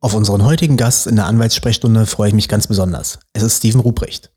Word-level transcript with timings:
Auf 0.00 0.14
unseren 0.14 0.44
heutigen 0.44 0.76
Gast 0.76 1.06
in 1.06 1.16
der 1.16 1.26
Anwaltssprechstunde 1.26 2.04
freue 2.04 2.28
ich 2.28 2.34
mich 2.34 2.48
ganz 2.48 2.66
besonders. 2.66 3.18
Es 3.32 3.42
ist 3.42 3.56
Steven 3.58 3.80
Ruprecht. 3.80 4.30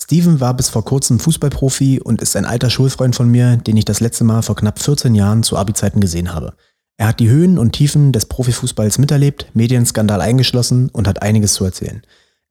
Steven 0.00 0.40
war 0.40 0.54
bis 0.54 0.68
vor 0.68 0.84
kurzem 0.84 1.18
Fußballprofi 1.18 2.00
und 2.00 2.22
ist 2.22 2.36
ein 2.36 2.44
alter 2.44 2.70
Schulfreund 2.70 3.16
von 3.16 3.28
mir, 3.28 3.56
den 3.56 3.76
ich 3.76 3.84
das 3.84 4.00
letzte 4.00 4.24
Mal 4.24 4.42
vor 4.42 4.54
knapp 4.54 4.78
14 4.78 5.14
Jahren 5.16 5.42
zu 5.42 5.56
Abi-Zeiten 5.56 6.00
gesehen 6.00 6.32
habe. 6.32 6.54
Er 6.96 7.08
hat 7.08 7.18
die 7.18 7.28
Höhen 7.28 7.58
und 7.58 7.72
Tiefen 7.72 8.12
des 8.12 8.26
Profifußballs 8.26 8.98
miterlebt, 8.98 9.46
Medienskandal 9.52 10.20
eingeschlossen 10.20 10.90
und 10.90 11.08
hat 11.08 11.22
einiges 11.22 11.54
zu 11.54 11.64
erzählen. 11.64 12.02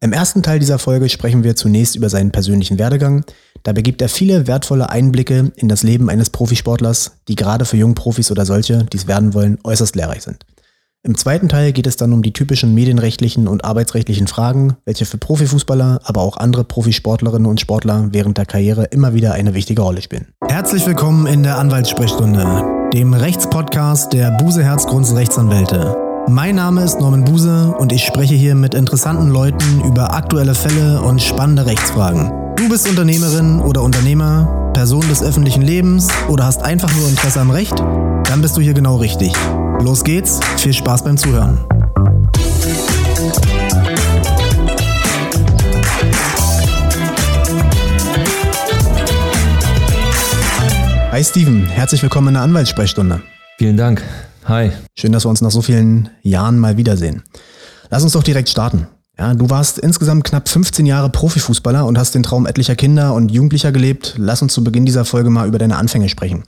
Im 0.02 0.12
ersten 0.12 0.44
Teil 0.44 0.60
dieser 0.60 0.80
Folge 0.80 1.08
sprechen 1.08 1.44
wir 1.44 1.56
zunächst 1.56 1.96
über 1.96 2.10
seinen 2.10 2.32
persönlichen 2.32 2.78
Werdegang. 2.78 3.24
Dabei 3.64 3.82
gibt 3.82 4.02
er 4.02 4.10
viele 4.10 4.48
wertvolle 4.48 4.90
Einblicke 4.90 5.52
in 5.56 5.70
das 5.70 5.84
Leben 5.84 6.10
eines 6.10 6.30
Profisportlers, 6.30 7.12
die 7.28 7.36
gerade 7.36 7.66
für 7.66 7.78
Jungprofis 7.78 8.32
oder 8.32 8.46
solche, 8.46 8.86
die 8.86 8.98
es 8.98 9.08
werden 9.08 9.34
wollen, 9.34 9.60
äußerst 9.64 9.96
lehrreich 9.96 10.24
sind. 10.24 10.46
Im 11.02 11.16
zweiten 11.16 11.48
Teil 11.48 11.72
geht 11.72 11.88
es 11.88 11.96
dann 11.96 12.12
um 12.12 12.22
die 12.22 12.34
typischen 12.34 12.74
medienrechtlichen 12.74 13.48
und 13.48 13.64
arbeitsrechtlichen 13.64 14.28
Fragen, 14.28 14.76
welche 14.84 15.06
für 15.06 15.18
Profifußballer, 15.18 16.02
aber 16.04 16.22
auch 16.22 16.36
andere 16.36 16.66
Profisportlerinnen 16.66 17.50
und 17.50 17.62
Sportler 17.62 18.10
während 18.12 18.38
der 18.38 18.46
Karriere 18.46 18.84
immer 18.86 19.14
wieder 19.14 19.32
eine 19.32 19.54
wichtige 19.54 19.82
Rolle 19.82 20.02
spielen. 20.02 20.28
Herzlich 20.50 20.86
willkommen 20.86 21.26
in 21.26 21.44
der 21.44 21.58
Anwaltssprechstunde, 21.58 22.90
dem 22.94 23.14
Rechtspodcast 23.14 24.12
der 24.12 24.32
Buse 24.32 24.62
Herzgrunds 24.62 25.16
Rechtsanwälte. 25.16 26.09
Mein 26.28 26.56
Name 26.56 26.84
ist 26.84 27.00
Norman 27.00 27.24
Buse 27.24 27.74
und 27.78 27.92
ich 27.92 28.04
spreche 28.04 28.36
hier 28.36 28.56
mit 28.56 28.74
interessanten 28.74 29.30
Leuten 29.30 29.82
über 29.84 30.14
aktuelle 30.14 30.54
Fälle 30.54 31.02
und 31.02 31.22
spannende 31.22 31.66
Rechtsfragen. 31.66 32.32
Du 32.56 32.70
bist 32.70 32.88
Unternehmerin 32.88 33.60
oder 33.60 33.84
Unternehmer, 33.84 34.72
Person 34.74 35.08
des 35.08 35.24
öffentlichen 35.24 35.62
Lebens 35.62 36.08
oder 36.28 36.46
hast 36.46 36.64
einfach 36.64 36.94
nur 36.96 37.08
Interesse 37.08 37.40
am 37.40 37.52
Recht? 37.52 37.80
Dann 37.80 38.42
bist 38.42 38.58
du 38.58 38.62
hier 38.62 38.74
genau 38.74 38.98
richtig. 38.98 39.34
Los 39.82 40.04
geht's, 40.04 40.40
viel 40.58 40.74
Spaß 40.74 41.04
beim 41.04 41.18
Zuhören. 41.18 41.60
Hi 51.12 51.24
Steven, 51.24 51.66
herzlich 51.66 52.02
willkommen 52.02 52.30
in 52.30 52.34
der 52.36 52.44
Anwaltssprechstunde. 52.44 53.22
Vielen 53.58 53.76
Dank. 53.76 54.04
Hi. 54.50 54.72
Schön, 54.98 55.12
dass 55.12 55.26
wir 55.26 55.30
uns 55.30 55.42
nach 55.42 55.52
so 55.52 55.62
vielen 55.62 56.10
Jahren 56.24 56.58
mal 56.58 56.76
wiedersehen. 56.76 57.22
Lass 57.92 58.02
uns 58.02 58.14
doch 58.14 58.24
direkt 58.24 58.50
starten. 58.50 58.88
Ja, 59.16 59.36
du 59.36 59.52
warst 59.52 59.78
insgesamt 59.78 60.24
knapp 60.24 60.50
15 60.50 60.88
Jahre 60.88 61.12
Profifußballer 61.12 61.86
und 61.86 62.00
hast 62.00 62.16
den 62.16 62.24
Traum 62.24 62.48
etlicher 62.48 62.76
Kinder 62.76 63.14
und 63.14 63.30
Jugendlicher 63.30 63.72
gelebt. 63.72 64.16
Lass 64.18 64.42
uns 64.42 64.54
zu 64.54 64.64
Beginn 64.64 64.88
dieser 64.88 65.06
Folge 65.06 65.30
mal 65.30 65.48
über 65.48 65.60
deine 65.60 65.78
Anfänge 65.78 66.10
sprechen. 66.10 66.46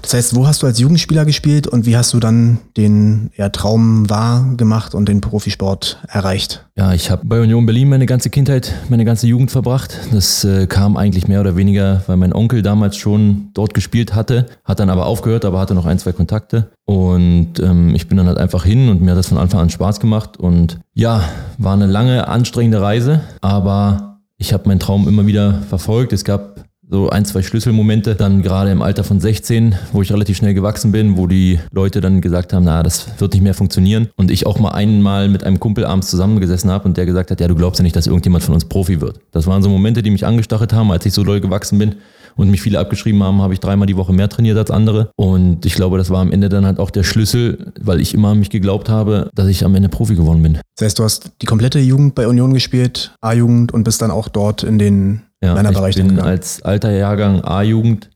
Das 0.00 0.14
heißt, 0.14 0.36
wo 0.36 0.46
hast 0.46 0.62
du 0.62 0.66
als 0.66 0.78
Jugendspieler 0.78 1.24
gespielt 1.24 1.66
und 1.66 1.86
wie 1.86 1.96
hast 1.96 2.12
du 2.12 2.20
dann 2.20 2.58
den 2.76 3.30
ja, 3.36 3.48
Traum 3.48 4.08
wahr 4.08 4.54
gemacht 4.56 4.94
und 4.94 5.08
den 5.08 5.20
Profisport 5.20 6.00
erreicht? 6.08 6.66
Ja, 6.76 6.92
ich 6.94 7.10
habe 7.10 7.22
bei 7.24 7.40
Union 7.40 7.66
Berlin 7.66 7.88
meine 7.88 8.06
ganze 8.06 8.30
Kindheit, 8.30 8.72
meine 8.88 9.04
ganze 9.04 9.26
Jugend 9.26 9.50
verbracht. 9.50 9.98
Das 10.12 10.44
äh, 10.44 10.66
kam 10.68 10.96
eigentlich 10.96 11.26
mehr 11.26 11.40
oder 11.40 11.56
weniger, 11.56 12.02
weil 12.06 12.16
mein 12.16 12.32
Onkel 12.32 12.62
damals 12.62 12.96
schon 12.96 13.50
dort 13.54 13.74
gespielt 13.74 14.14
hatte, 14.14 14.46
hat 14.64 14.78
dann 14.78 14.88
aber 14.88 15.06
aufgehört, 15.06 15.44
aber 15.44 15.58
hatte 15.58 15.74
noch 15.74 15.86
ein, 15.86 15.98
zwei 15.98 16.12
Kontakte. 16.12 16.70
Und 16.84 17.58
ähm, 17.60 17.94
ich 17.94 18.06
bin 18.06 18.16
dann 18.16 18.28
halt 18.28 18.38
einfach 18.38 18.64
hin 18.64 18.88
und 18.88 19.02
mir 19.02 19.10
hat 19.10 19.18
das 19.18 19.28
von 19.28 19.38
Anfang 19.38 19.60
an 19.60 19.70
Spaß 19.70 19.98
gemacht. 19.98 20.36
Und 20.36 20.78
ja, 20.94 21.24
war 21.58 21.74
eine 21.74 21.86
lange, 21.86 22.28
anstrengende 22.28 22.80
Reise, 22.80 23.20
aber 23.40 24.20
ich 24.36 24.52
habe 24.52 24.68
meinen 24.68 24.80
Traum 24.80 25.08
immer 25.08 25.26
wieder 25.26 25.62
verfolgt. 25.68 26.12
Es 26.12 26.24
gab 26.24 26.64
so 26.92 27.08
ein, 27.08 27.24
zwei 27.24 27.40
Schlüsselmomente, 27.40 28.14
dann 28.14 28.42
gerade 28.42 28.70
im 28.70 28.82
Alter 28.82 29.02
von 29.02 29.18
16, 29.18 29.74
wo 29.92 30.02
ich 30.02 30.12
relativ 30.12 30.36
schnell 30.36 30.52
gewachsen 30.52 30.92
bin, 30.92 31.16
wo 31.16 31.26
die 31.26 31.58
Leute 31.72 32.02
dann 32.02 32.20
gesagt 32.20 32.52
haben, 32.52 32.64
na, 32.64 32.82
das 32.82 33.18
wird 33.18 33.32
nicht 33.32 33.42
mehr 33.42 33.54
funktionieren. 33.54 34.08
Und 34.16 34.30
ich 34.30 34.44
auch 34.44 34.58
mal 34.58 34.72
einmal 34.72 35.30
mit 35.30 35.42
einem 35.42 35.58
Kumpel 35.58 35.86
abends 35.86 36.10
zusammengesessen 36.10 36.70
habe 36.70 36.84
und 36.84 36.98
der 36.98 37.06
gesagt 37.06 37.30
hat, 37.30 37.40
ja, 37.40 37.48
du 37.48 37.54
glaubst 37.54 37.78
ja 37.78 37.82
nicht, 37.82 37.96
dass 37.96 38.06
irgendjemand 38.06 38.44
von 38.44 38.52
uns 38.52 38.66
Profi 38.66 39.00
wird. 39.00 39.20
Das 39.30 39.46
waren 39.46 39.62
so 39.62 39.70
Momente, 39.70 40.02
die 40.02 40.10
mich 40.10 40.26
angestachelt 40.26 40.74
haben, 40.74 40.92
als 40.92 41.06
ich 41.06 41.14
so 41.14 41.24
doll 41.24 41.40
gewachsen 41.40 41.78
bin 41.78 41.94
und 42.36 42.50
mich 42.50 42.60
viele 42.60 42.78
abgeschrieben 42.78 43.22
haben, 43.22 43.40
habe 43.40 43.54
ich 43.54 43.60
dreimal 43.60 43.86
die 43.86 43.96
Woche 43.96 44.12
mehr 44.12 44.28
trainiert 44.28 44.58
als 44.58 44.70
andere. 44.70 45.10
Und 45.16 45.64
ich 45.64 45.74
glaube, 45.74 45.96
das 45.96 46.10
war 46.10 46.20
am 46.20 46.30
Ende 46.30 46.50
dann 46.50 46.66
halt 46.66 46.78
auch 46.78 46.90
der 46.90 47.04
Schlüssel, 47.04 47.72
weil 47.80 48.02
ich 48.02 48.12
immer 48.12 48.28
an 48.28 48.38
mich 48.38 48.50
geglaubt 48.50 48.90
habe, 48.90 49.30
dass 49.34 49.48
ich 49.48 49.64
am 49.64 49.74
Ende 49.74 49.88
Profi 49.88 50.14
geworden 50.14 50.42
bin. 50.42 50.58
Das 50.76 50.84
heißt, 50.84 50.98
du 50.98 51.04
hast 51.04 51.32
die 51.40 51.46
komplette 51.46 51.78
Jugend 51.78 52.14
bei 52.14 52.28
Union 52.28 52.52
gespielt, 52.52 53.14
A-Jugend 53.22 53.72
und 53.72 53.84
bist 53.84 54.02
dann 54.02 54.10
auch 54.10 54.28
dort 54.28 54.62
in 54.62 54.78
den 54.78 55.22
ja, 55.42 55.54
Männerbereich. 55.54 55.96
Ich 55.96 56.02
bin 56.02 56.18
als 56.18 56.62
alter 56.62 56.90
Jahrgang 56.92 57.42
A-Jugend 57.42 58.08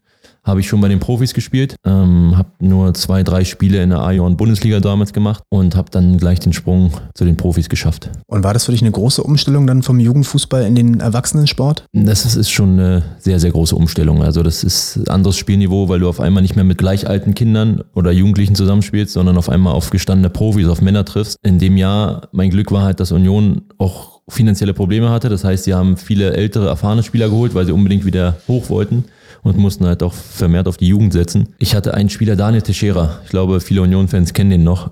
habe 0.46 0.60
ich 0.60 0.68
schon 0.68 0.80
bei 0.80 0.88
den 0.88 1.00
Profis 1.00 1.34
gespielt, 1.34 1.74
ähm, 1.84 2.36
habe 2.36 2.48
nur 2.60 2.94
zwei, 2.94 3.24
drei 3.24 3.44
Spiele 3.44 3.82
in 3.82 3.90
der 3.90 3.98
A-Junioren-Bundesliga 3.98 4.78
damals 4.78 5.12
gemacht 5.12 5.42
und 5.48 5.74
habe 5.74 5.90
dann 5.90 6.18
gleich 6.18 6.38
den 6.38 6.52
Sprung 6.52 6.92
zu 7.14 7.24
den 7.24 7.36
Profis 7.36 7.68
geschafft. 7.68 8.10
Und 8.28 8.44
war 8.44 8.54
das 8.54 8.64
für 8.64 8.72
dich 8.72 8.80
eine 8.80 8.92
große 8.92 9.22
Umstellung 9.22 9.66
dann 9.66 9.82
vom 9.82 9.98
Jugendfußball 9.98 10.62
in 10.62 10.76
den 10.76 11.00
Erwachsenensport? 11.00 11.84
Das 11.92 12.36
ist 12.36 12.50
schon 12.50 12.74
eine 12.74 13.02
sehr, 13.18 13.40
sehr 13.40 13.50
große 13.50 13.74
Umstellung. 13.74 14.22
Also 14.22 14.44
das 14.44 14.62
ist 14.62 14.96
ein 14.96 15.08
anderes 15.08 15.36
Spielniveau, 15.36 15.88
weil 15.88 15.98
du 15.98 16.08
auf 16.08 16.20
einmal 16.20 16.42
nicht 16.42 16.54
mehr 16.54 16.64
mit 16.64 16.78
gleich 16.78 17.08
alten 17.08 17.34
Kindern 17.34 17.82
oder 17.94 18.12
Jugendlichen 18.12 18.54
zusammenspielst, 18.54 19.12
sondern 19.12 19.36
auf 19.36 19.48
einmal 19.48 19.74
auf 19.74 19.90
gestandene 19.90 20.30
Profis, 20.30 20.68
auf 20.68 20.80
Männer 20.80 21.04
triffst. 21.04 21.38
In 21.42 21.58
dem 21.58 21.76
Jahr, 21.76 22.28
mein 22.30 22.50
Glück 22.50 22.70
war 22.70 22.84
halt, 22.84 23.00
dass 23.00 23.10
Union 23.10 23.62
auch 23.78 24.15
finanzielle 24.28 24.74
Probleme 24.74 25.10
hatte. 25.10 25.28
Das 25.28 25.44
heißt, 25.44 25.64
sie 25.64 25.74
haben 25.74 25.96
viele 25.96 26.32
ältere, 26.32 26.68
erfahrene 26.68 27.02
Spieler 27.02 27.28
geholt, 27.28 27.54
weil 27.54 27.66
sie 27.66 27.72
unbedingt 27.72 28.04
wieder 28.04 28.36
hoch 28.48 28.68
wollten 28.68 29.04
und 29.42 29.56
mussten 29.56 29.86
halt 29.86 30.02
auch 30.02 30.12
vermehrt 30.12 30.66
auf 30.68 30.76
die 30.76 30.88
Jugend 30.88 31.12
setzen. 31.12 31.54
Ich 31.58 31.74
hatte 31.74 31.94
einen 31.94 32.10
Spieler, 32.10 32.36
Daniel 32.36 32.62
Teixeira. 32.62 33.20
Ich 33.24 33.30
glaube, 33.30 33.60
viele 33.60 33.82
Union-Fans 33.82 34.32
kennen 34.32 34.50
den 34.50 34.64
noch. 34.64 34.90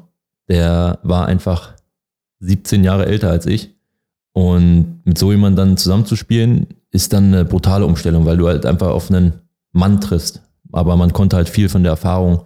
Der 0.49 0.99
war 1.03 1.27
einfach 1.27 1.75
17 2.41 2.84
Jahre 2.84 3.06
älter 3.06 3.31
als 3.31 3.47
ich. 3.47 3.75
Und 4.33 5.00
mit 5.05 5.19
so 5.19 5.31
jemandem 5.31 5.69
dann 5.69 5.77
zusammenzuspielen, 5.77 6.67
ist 6.91 7.12
dann 7.12 7.27
eine 7.27 7.44
brutale 7.44 7.87
Umstellung, 7.87 8.27
weil 8.27 8.37
du 8.37 8.47
halt 8.47 8.67
einfach 8.67 8.89
auf 8.89 9.11
einen 9.11 9.33
Mann 9.73 10.00
triffst. 10.00 10.43
Aber 10.73 10.97
man 10.97 11.12
konnte 11.12 11.37
halt 11.37 11.49
viel 11.49 11.69
von 11.69 11.83
der 11.83 11.91
Erfahrung 11.91 12.43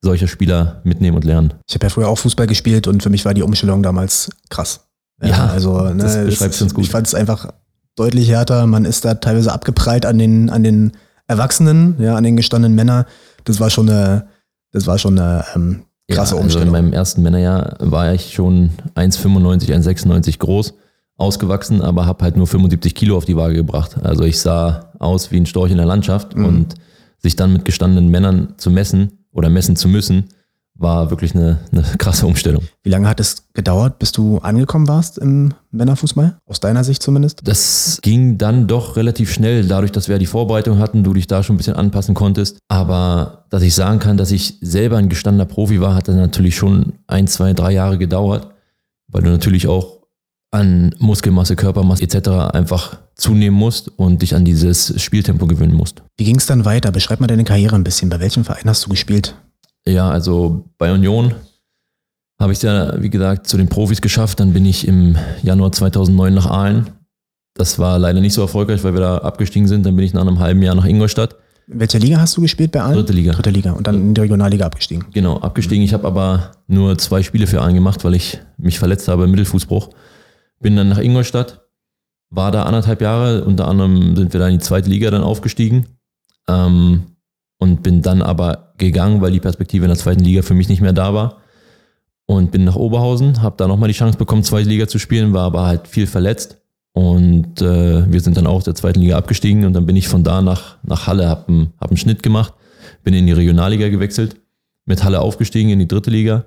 solcher 0.00 0.28
Spieler 0.28 0.80
mitnehmen 0.84 1.16
und 1.16 1.24
lernen. 1.24 1.54
Ich 1.68 1.74
habe 1.74 1.86
ja 1.86 1.90
früher 1.90 2.08
auch 2.08 2.18
Fußball 2.18 2.46
gespielt 2.46 2.86
und 2.88 3.02
für 3.02 3.10
mich 3.10 3.24
war 3.24 3.34
die 3.34 3.42
Umstellung 3.42 3.82
damals 3.82 4.30
krass. 4.50 4.88
Ja, 5.22 5.28
ja 5.28 5.46
also 5.46 5.80
ne, 5.80 6.02
das 6.02 6.24
beschreibt 6.24 6.58
ganz 6.58 6.74
gut. 6.74 6.84
Ich 6.84 6.90
fand 6.90 7.06
es 7.06 7.14
einfach 7.14 7.52
deutlich 7.96 8.28
härter. 8.28 8.66
Man 8.66 8.84
ist 8.84 9.04
da 9.04 9.14
teilweise 9.14 9.52
abgeprallt 9.52 10.06
an 10.06 10.18
den, 10.18 10.50
an 10.50 10.62
den 10.62 10.92
Erwachsenen, 11.26 11.96
ja, 11.98 12.16
an 12.16 12.24
den 12.24 12.36
gestandenen 12.36 12.74
Männern. 12.74 13.04
Das 13.44 13.60
war 13.60 13.70
schon 13.70 13.88
eine, 13.88 14.26
das 14.72 14.86
war 14.86 14.98
schon 14.98 15.18
eine 15.18 15.44
ähm, 15.54 15.82
krasse 16.10 16.34
ja, 16.34 16.40
Umstellung. 16.40 16.68
Also 16.68 16.76
in 16.76 16.84
meinem 16.84 16.92
ersten 16.92 17.22
Männerjahr 17.22 17.76
war 17.80 18.12
ich 18.12 18.34
schon 18.34 18.70
1,95, 18.94 19.70
1,96 19.70 20.38
groß, 20.38 20.74
ausgewachsen, 21.16 21.82
aber 21.82 22.06
habe 22.06 22.24
halt 22.24 22.36
nur 22.36 22.46
75 22.46 22.94
Kilo 22.94 23.16
auf 23.16 23.24
die 23.24 23.36
Waage 23.36 23.54
gebracht. 23.54 23.96
Also 24.02 24.24
ich 24.24 24.40
sah 24.40 24.92
aus 24.98 25.30
wie 25.30 25.38
ein 25.38 25.46
Storch 25.46 25.70
in 25.70 25.76
der 25.76 25.86
Landschaft 25.86 26.36
mhm. 26.36 26.44
und 26.44 26.74
sich 27.18 27.36
dann 27.36 27.52
mit 27.52 27.64
gestandenen 27.64 28.10
Männern 28.10 28.54
zu 28.56 28.70
messen 28.70 29.26
oder 29.32 29.48
messen 29.48 29.76
zu 29.76 29.88
müssen, 29.88 30.28
war 30.74 31.10
wirklich 31.10 31.34
eine, 31.34 31.60
eine 31.70 31.82
krasse 31.98 32.26
Umstellung. 32.26 32.62
Wie 32.82 32.90
lange 32.90 33.08
hat 33.08 33.20
es 33.20 33.48
gedauert, 33.54 33.98
bis 33.98 34.12
du 34.12 34.38
angekommen 34.38 34.88
warst 34.88 35.18
im 35.18 35.54
Männerfußball? 35.70 36.38
Aus 36.46 36.60
deiner 36.60 36.84
Sicht 36.84 37.02
zumindest? 37.02 37.40
Das 37.44 37.98
ging 38.02 38.38
dann 38.38 38.66
doch 38.66 38.96
relativ 38.96 39.32
schnell, 39.32 39.66
dadurch, 39.66 39.92
dass 39.92 40.08
wir 40.08 40.18
die 40.18 40.26
Vorbereitung 40.26 40.78
hatten, 40.78 41.04
du 41.04 41.12
dich 41.14 41.26
da 41.26 41.42
schon 41.42 41.54
ein 41.54 41.58
bisschen 41.58 41.76
anpassen 41.76 42.14
konntest. 42.14 42.58
Aber 42.68 43.44
dass 43.50 43.62
ich 43.62 43.74
sagen 43.74 43.98
kann, 43.98 44.16
dass 44.16 44.30
ich 44.30 44.58
selber 44.60 44.96
ein 44.96 45.08
gestandener 45.08 45.46
Profi 45.46 45.80
war, 45.80 45.94
hat 45.94 46.08
dann 46.08 46.16
natürlich 46.16 46.56
schon 46.56 46.94
ein, 47.06 47.26
zwei, 47.26 47.52
drei 47.52 47.72
Jahre 47.72 47.98
gedauert, 47.98 48.48
weil 49.08 49.22
du 49.22 49.30
natürlich 49.30 49.68
auch 49.68 50.02
an 50.50 50.94
Muskelmasse, 50.98 51.56
Körpermasse 51.56 52.02
etc. 52.02 52.28
einfach 52.52 52.98
zunehmen 53.14 53.58
musst 53.58 53.88
und 53.88 54.22
dich 54.22 54.34
an 54.34 54.44
dieses 54.44 55.00
Spieltempo 55.00 55.46
gewöhnen 55.46 55.74
musst. 55.74 56.02
Wie 56.18 56.24
ging 56.24 56.36
es 56.36 56.46
dann 56.46 56.64
weiter? 56.64 56.92
Beschreib 56.92 57.20
mal 57.20 57.26
deine 57.26 57.44
Karriere 57.44 57.74
ein 57.74 57.84
bisschen. 57.84 58.10
Bei 58.10 58.20
welchem 58.20 58.44
Verein 58.44 58.64
hast 58.66 58.84
du 58.84 58.90
gespielt? 58.90 59.34
Ja, 59.86 60.10
also 60.10 60.64
bei 60.78 60.92
Union 60.92 61.34
habe 62.40 62.52
ich 62.52 62.58
es 62.58 62.62
ja, 62.62 63.00
wie 63.00 63.10
gesagt, 63.10 63.46
zu 63.46 63.56
den 63.56 63.68
Profis 63.68 64.00
geschafft. 64.00 64.40
Dann 64.40 64.52
bin 64.52 64.66
ich 64.66 64.86
im 64.86 65.16
Januar 65.42 65.72
2009 65.72 66.34
nach 66.34 66.46
Aalen. 66.46 66.90
Das 67.54 67.78
war 67.78 67.98
leider 67.98 68.20
nicht 68.20 68.32
so 68.32 68.42
erfolgreich, 68.42 68.82
weil 68.84 68.94
wir 68.94 69.00
da 69.00 69.18
abgestiegen 69.18 69.68
sind. 69.68 69.84
Dann 69.86 69.96
bin 69.96 70.04
ich 70.04 70.14
nach 70.14 70.22
einem 70.22 70.38
halben 70.38 70.62
Jahr 70.62 70.74
nach 70.74 70.84
Ingolstadt. 70.84 71.36
In 71.68 71.78
welcher 71.78 71.98
Liga 71.98 72.18
hast 72.18 72.36
du 72.36 72.40
gespielt 72.40 72.72
bei 72.72 72.80
Aalen? 72.80 72.96
Dritte 72.96 73.12
Liga. 73.12 73.32
Dritte 73.32 73.50
Liga 73.50 73.72
und 73.72 73.86
dann 73.86 73.94
in 73.94 74.14
die 74.14 74.20
Regionalliga 74.20 74.66
abgestiegen. 74.66 75.06
Genau, 75.12 75.38
abgestiegen. 75.38 75.84
Ich 75.84 75.94
habe 75.94 76.06
aber 76.06 76.52
nur 76.66 76.98
zwei 76.98 77.22
Spiele 77.22 77.46
für 77.46 77.60
Aalen 77.60 77.74
gemacht, 77.74 78.04
weil 78.04 78.14
ich 78.14 78.40
mich 78.56 78.78
verletzt 78.78 79.08
habe 79.08 79.24
im 79.24 79.30
Mittelfußbruch. 79.30 79.90
Bin 80.60 80.76
dann 80.76 80.88
nach 80.88 80.98
Ingolstadt, 80.98 81.62
war 82.30 82.50
da 82.50 82.64
anderthalb 82.64 83.00
Jahre. 83.00 83.44
Unter 83.44 83.68
anderem 83.68 84.16
sind 84.16 84.32
wir 84.32 84.40
da 84.40 84.48
in 84.48 84.58
die 84.58 84.64
zweite 84.64 84.90
Liga 84.90 85.10
dann 85.10 85.22
aufgestiegen. 85.22 85.86
Ähm, 86.48 87.04
und 87.62 87.82
bin 87.82 88.02
dann 88.02 88.22
aber 88.22 88.74
gegangen, 88.78 89.20
weil 89.20 89.32
die 89.32 89.40
Perspektive 89.40 89.84
in 89.84 89.88
der 89.88 89.98
zweiten 89.98 90.24
Liga 90.24 90.42
für 90.42 90.54
mich 90.54 90.68
nicht 90.68 90.80
mehr 90.80 90.92
da 90.92 91.14
war. 91.14 91.38
Und 92.26 92.50
bin 92.50 92.64
nach 92.64 92.76
Oberhausen, 92.76 93.42
habe 93.42 93.56
da 93.56 93.68
nochmal 93.68 93.88
die 93.88 93.94
Chance 93.94 94.18
bekommen, 94.18 94.42
zweite 94.42 94.68
Liga 94.68 94.88
zu 94.88 94.98
spielen, 94.98 95.32
war 95.32 95.44
aber 95.44 95.66
halt 95.66 95.86
viel 95.86 96.06
verletzt. 96.06 96.58
Und 96.92 97.62
äh, 97.62 98.10
wir 98.10 98.20
sind 98.20 98.36
dann 98.36 98.46
auch 98.46 98.62
der 98.62 98.74
zweiten 98.74 99.00
Liga 99.00 99.16
abgestiegen 99.16 99.64
und 99.64 99.72
dann 99.74 99.86
bin 99.86 99.96
ich 99.96 100.08
von 100.08 100.24
da 100.24 100.42
nach, 100.42 100.76
nach 100.82 101.06
Halle, 101.06 101.28
habe 101.28 101.48
einen, 101.48 101.72
hab 101.80 101.90
einen 101.90 101.96
Schnitt 101.96 102.22
gemacht, 102.22 102.52
bin 103.04 103.14
in 103.14 103.26
die 103.26 103.32
Regionalliga 103.32 103.88
gewechselt, 103.88 104.36
mit 104.84 105.04
Halle 105.04 105.20
aufgestiegen 105.20 105.70
in 105.70 105.78
die 105.78 105.88
dritte 105.88 106.10
Liga 106.10 106.44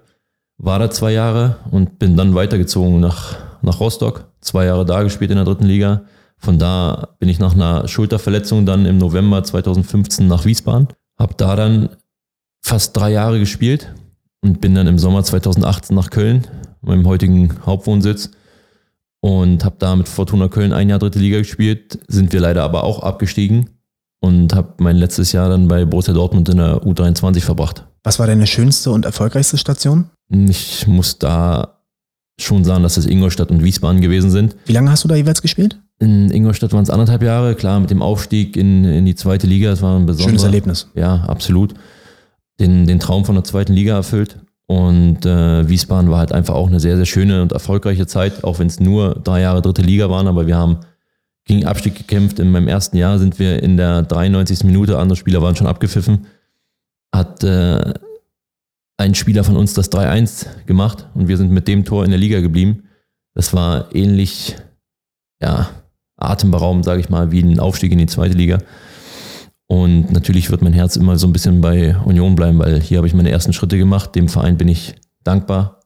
war 0.57 0.79
da 0.79 0.89
zwei 0.89 1.11
Jahre 1.11 1.57
und 1.71 1.99
bin 1.99 2.15
dann 2.15 2.35
weitergezogen 2.35 2.99
nach, 2.99 3.37
nach 3.61 3.79
Rostock. 3.79 4.25
Zwei 4.41 4.65
Jahre 4.65 4.85
da 4.85 5.03
gespielt 5.03 5.31
in 5.31 5.37
der 5.37 5.45
dritten 5.45 5.65
Liga. 5.65 6.03
Von 6.37 6.59
da 6.59 7.15
bin 7.19 7.29
ich 7.29 7.39
nach 7.39 7.53
einer 7.53 7.87
Schulterverletzung 7.87 8.65
dann 8.65 8.85
im 8.85 8.97
November 8.97 9.43
2015 9.43 10.27
nach 10.27 10.45
Wiesbaden. 10.45 10.87
Hab 11.17 11.37
da 11.37 11.55
dann 11.55 11.89
fast 12.63 12.95
drei 12.97 13.11
Jahre 13.11 13.39
gespielt 13.39 13.93
und 14.41 14.61
bin 14.61 14.75
dann 14.75 14.87
im 14.87 14.99
Sommer 14.99 15.23
2018 15.23 15.95
nach 15.95 16.09
Köln, 16.09 16.47
meinem 16.81 17.07
heutigen 17.07 17.65
Hauptwohnsitz. 17.65 18.31
Und 19.21 19.65
habe 19.65 19.77
da 19.79 19.95
mit 19.95 20.07
Fortuna 20.07 20.49
Köln 20.49 20.71
ein 20.71 20.87
Jahr 20.87 20.99
dritte 20.99 21.17
Liga 21.17 21.39
gespielt. 21.39 21.97
Sind 22.07 22.31
wir 22.31 22.39
leider 22.39 22.63
aber 22.63 22.83
auch 22.83 22.99
abgestiegen 22.99 23.71
und 24.19 24.53
habe 24.53 24.73
mein 24.77 24.97
letztes 24.97 25.31
Jahr 25.31 25.49
dann 25.49 25.67
bei 25.67 25.85
Borussia 25.85 26.13
Dortmund 26.13 26.49
in 26.49 26.57
der 26.57 26.81
U23 26.83 27.41
verbracht. 27.41 27.85
Was 28.03 28.19
war 28.19 28.27
deine 28.27 28.47
schönste 28.47 28.91
und 28.91 29.05
erfolgreichste 29.05 29.57
Station? 29.57 30.09
Ich 30.29 30.87
muss 30.87 31.19
da 31.19 31.79
schon 32.39 32.63
sagen, 32.63 32.83
dass 32.83 32.97
es 32.97 33.05
Ingolstadt 33.05 33.51
und 33.51 33.63
Wiesbaden 33.63 34.01
gewesen 34.01 34.29
sind. 34.29 34.55
Wie 34.65 34.73
lange 34.73 34.91
hast 34.91 35.03
du 35.03 35.07
da 35.07 35.15
jeweils 35.15 35.41
gespielt? 35.41 35.79
In 35.99 36.29
Ingolstadt 36.29 36.73
waren 36.73 36.83
es 36.83 36.89
anderthalb 36.89 37.23
Jahre, 37.23 37.55
klar, 37.55 37.79
mit 37.79 37.89
dem 37.89 38.01
Aufstieg 38.01 38.57
in, 38.57 38.83
in 38.83 39.05
die 39.05 39.15
zweite 39.15 39.47
Liga, 39.47 39.69
das 39.69 39.81
war 39.81 39.97
ein 39.97 40.05
besonderes 40.05 40.41
Schönes 40.41 40.43
Erlebnis. 40.43 40.91
Ja, 40.93 41.23
absolut. 41.27 41.73
Den, 42.59 42.85
den 42.85 42.99
Traum 42.99 43.23
von 43.25 43.35
der 43.35 43.43
zweiten 43.43 43.73
Liga 43.73 43.95
erfüllt. 43.95 44.37
Und 44.67 45.25
äh, 45.25 45.69
Wiesbaden 45.69 46.09
war 46.09 46.19
halt 46.19 46.31
einfach 46.31 46.55
auch 46.55 46.67
eine 46.67 46.79
sehr, 46.79 46.97
sehr 46.97 47.05
schöne 47.05 47.41
und 47.41 47.51
erfolgreiche 47.51 48.07
Zeit, 48.07 48.43
auch 48.43 48.59
wenn 48.59 48.67
es 48.67 48.79
nur 48.79 49.15
drei 49.15 49.41
Jahre 49.41 49.61
dritte 49.61 49.83
Liga 49.83 50.09
waren, 50.09 50.27
aber 50.27 50.47
wir 50.47 50.57
haben 50.57 50.79
gegen 51.45 51.65
Abstieg 51.65 51.95
gekämpft. 51.95 52.39
In 52.39 52.51
meinem 52.51 52.67
ersten 52.67 52.97
Jahr 52.97 53.19
sind 53.19 53.37
wir 53.39 53.61
in 53.61 53.77
der 53.77 54.01
93. 54.01 54.63
Minute, 54.63 54.97
andere 54.97 55.15
Spieler 55.15 55.41
waren 55.41 55.55
schon 55.55 55.67
abgepfiffen, 55.67 56.25
hat 57.13 57.43
äh, 57.43 57.93
ein 58.97 59.13
Spieler 59.13 59.43
von 59.43 59.55
uns 59.55 59.73
das 59.73 59.91
3-1 59.91 60.47
gemacht 60.65 61.07
und 61.13 61.27
wir 61.27 61.37
sind 61.37 61.51
mit 61.51 61.67
dem 61.67 61.85
Tor 61.85 62.03
in 62.03 62.11
der 62.11 62.19
Liga 62.19 62.41
geblieben. 62.41 62.83
Das 63.35 63.53
war 63.53 63.93
ähnlich, 63.93 64.55
ja, 65.41 65.69
atemberaubend, 66.17 66.85
sage 66.85 67.01
ich 67.01 67.09
mal, 67.09 67.31
wie 67.31 67.41
ein 67.41 67.59
Aufstieg 67.59 67.91
in 67.91 67.97
die 67.97 68.05
zweite 68.05 68.37
Liga. 68.37 68.59
Und 69.67 70.11
natürlich 70.11 70.51
wird 70.51 70.61
mein 70.61 70.73
Herz 70.73 70.95
immer 70.95 71.17
so 71.17 71.27
ein 71.27 71.33
bisschen 71.33 71.61
bei 71.61 71.95
Union 72.05 72.35
bleiben, 72.35 72.59
weil 72.59 72.79
hier 72.81 72.97
habe 72.97 73.07
ich 73.07 73.13
meine 73.13 73.31
ersten 73.31 73.53
Schritte 73.53 73.77
gemacht. 73.77 74.15
Dem 74.15 74.29
Verein 74.29 74.57
bin 74.57 74.67
ich 74.67 74.95
dankbar. 75.23 75.79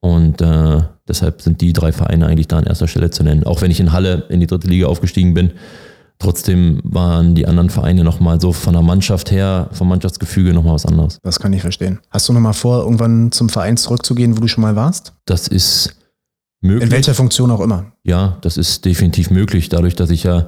Und 0.00 0.40
äh, 0.40 0.82
deshalb 1.08 1.42
sind 1.42 1.60
die 1.60 1.72
drei 1.72 1.92
Vereine 1.92 2.26
eigentlich 2.26 2.48
da 2.48 2.58
an 2.58 2.64
erster 2.64 2.88
Stelle 2.88 3.10
zu 3.10 3.22
nennen. 3.24 3.44
Auch 3.44 3.60
wenn 3.60 3.70
ich 3.70 3.80
in 3.80 3.92
Halle 3.92 4.24
in 4.28 4.40
die 4.40 4.46
dritte 4.46 4.68
Liga 4.68 4.86
aufgestiegen 4.86 5.34
bin, 5.34 5.52
trotzdem 6.18 6.80
waren 6.84 7.34
die 7.34 7.46
anderen 7.46 7.70
Vereine 7.70 8.04
nochmal 8.04 8.40
so 8.40 8.52
von 8.52 8.72
der 8.72 8.82
Mannschaft 8.82 9.30
her, 9.30 9.68
vom 9.72 9.88
Mannschaftsgefüge 9.88 10.54
nochmal 10.54 10.74
was 10.74 10.86
anderes. 10.86 11.18
Das 11.22 11.38
kann 11.38 11.52
ich 11.52 11.60
verstehen. 11.60 11.98
Hast 12.10 12.28
du 12.28 12.32
nochmal 12.32 12.54
vor, 12.54 12.84
irgendwann 12.84 13.32
zum 13.32 13.48
Verein 13.48 13.76
zurückzugehen, 13.76 14.36
wo 14.36 14.40
du 14.40 14.48
schon 14.48 14.62
mal 14.62 14.76
warst? 14.76 15.12
Das 15.26 15.48
ist 15.48 15.94
möglich. 16.66 16.84
In 16.84 16.90
welcher 16.90 17.14
Funktion 17.14 17.50
auch 17.50 17.60
immer? 17.60 17.92
Ja, 18.02 18.38
das 18.42 18.56
ist 18.56 18.84
definitiv 18.84 19.30
möglich. 19.30 19.68
Dadurch, 19.68 19.94
dass 19.94 20.10
ich 20.10 20.24
ja 20.24 20.46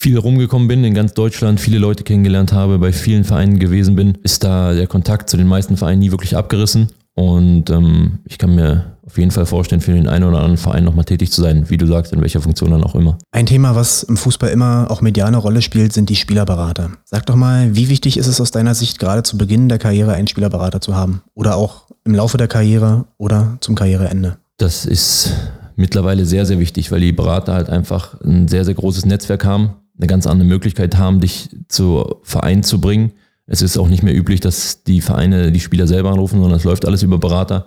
viel 0.00 0.16
rumgekommen 0.16 0.66
bin 0.66 0.82
in 0.82 0.94
ganz 0.94 1.12
Deutschland, 1.12 1.60
viele 1.60 1.78
Leute 1.78 2.04
kennengelernt 2.04 2.52
habe, 2.52 2.78
bei 2.78 2.92
vielen 2.92 3.24
Vereinen 3.24 3.58
gewesen 3.58 3.96
bin, 3.96 4.16
ist 4.22 4.44
da 4.44 4.72
der 4.72 4.86
Kontakt 4.86 5.28
zu 5.28 5.36
den 5.36 5.46
meisten 5.46 5.76
Vereinen 5.76 6.00
nie 6.00 6.10
wirklich 6.10 6.36
abgerissen. 6.36 6.88
Und 7.14 7.68
ähm, 7.68 8.20
ich 8.24 8.38
kann 8.38 8.54
mir 8.54 8.96
auf 9.04 9.18
jeden 9.18 9.30
Fall 9.30 9.44
vorstellen, 9.44 9.80
für 9.80 9.92
den 9.92 10.08
einen 10.08 10.24
oder 10.24 10.38
anderen 10.38 10.56
Verein 10.56 10.84
nochmal 10.84 11.04
tätig 11.04 11.32
zu 11.32 11.42
sein, 11.42 11.68
wie 11.68 11.76
du 11.76 11.86
sagst, 11.86 12.12
in 12.12 12.20
welcher 12.22 12.40
Funktion 12.40 12.70
dann 12.70 12.84
auch 12.84 12.94
immer. 12.94 13.18
Ein 13.32 13.44
Thema, 13.44 13.74
was 13.74 14.04
im 14.04 14.16
Fußball 14.16 14.50
immer 14.50 14.86
auch 14.88 15.00
medial 15.00 15.28
eine 15.28 15.36
Rolle 15.36 15.60
spielt, 15.60 15.92
sind 15.92 16.08
die 16.08 16.16
Spielerberater. 16.16 16.92
Sag 17.04 17.26
doch 17.26 17.34
mal, 17.34 17.74
wie 17.74 17.88
wichtig 17.88 18.16
ist 18.16 18.28
es 18.28 18.40
aus 18.40 18.52
deiner 18.52 18.74
Sicht, 18.74 18.98
gerade 18.98 19.22
zu 19.22 19.36
Beginn 19.36 19.68
der 19.68 19.78
Karriere 19.78 20.12
einen 20.12 20.28
Spielerberater 20.28 20.80
zu 20.80 20.94
haben? 20.94 21.22
Oder 21.34 21.56
auch 21.56 21.88
im 22.04 22.14
Laufe 22.14 22.38
der 22.38 22.48
Karriere 22.48 23.04
oder 23.18 23.58
zum 23.60 23.74
Karriereende? 23.74 24.38
Das 24.60 24.84
ist 24.84 25.32
mittlerweile 25.76 26.26
sehr, 26.26 26.44
sehr 26.44 26.58
wichtig, 26.58 26.92
weil 26.92 27.00
die 27.00 27.12
Berater 27.12 27.54
halt 27.54 27.70
einfach 27.70 28.20
ein 28.20 28.46
sehr, 28.46 28.66
sehr 28.66 28.74
großes 28.74 29.06
Netzwerk 29.06 29.46
haben, 29.46 29.70
eine 29.96 30.06
ganz 30.06 30.26
andere 30.26 30.46
Möglichkeit 30.46 30.98
haben, 30.98 31.18
dich 31.18 31.48
zu 31.68 32.16
Verein 32.24 32.62
zu 32.62 32.78
bringen. 32.78 33.12
Es 33.46 33.62
ist 33.62 33.78
auch 33.78 33.88
nicht 33.88 34.02
mehr 34.02 34.14
üblich, 34.14 34.40
dass 34.40 34.84
die 34.84 35.00
Vereine 35.00 35.50
die 35.50 35.60
Spieler 35.60 35.86
selber 35.86 36.10
anrufen, 36.10 36.40
sondern 36.40 36.58
es 36.58 36.64
läuft 36.64 36.86
alles 36.86 37.02
über 37.02 37.16
Berater. 37.16 37.64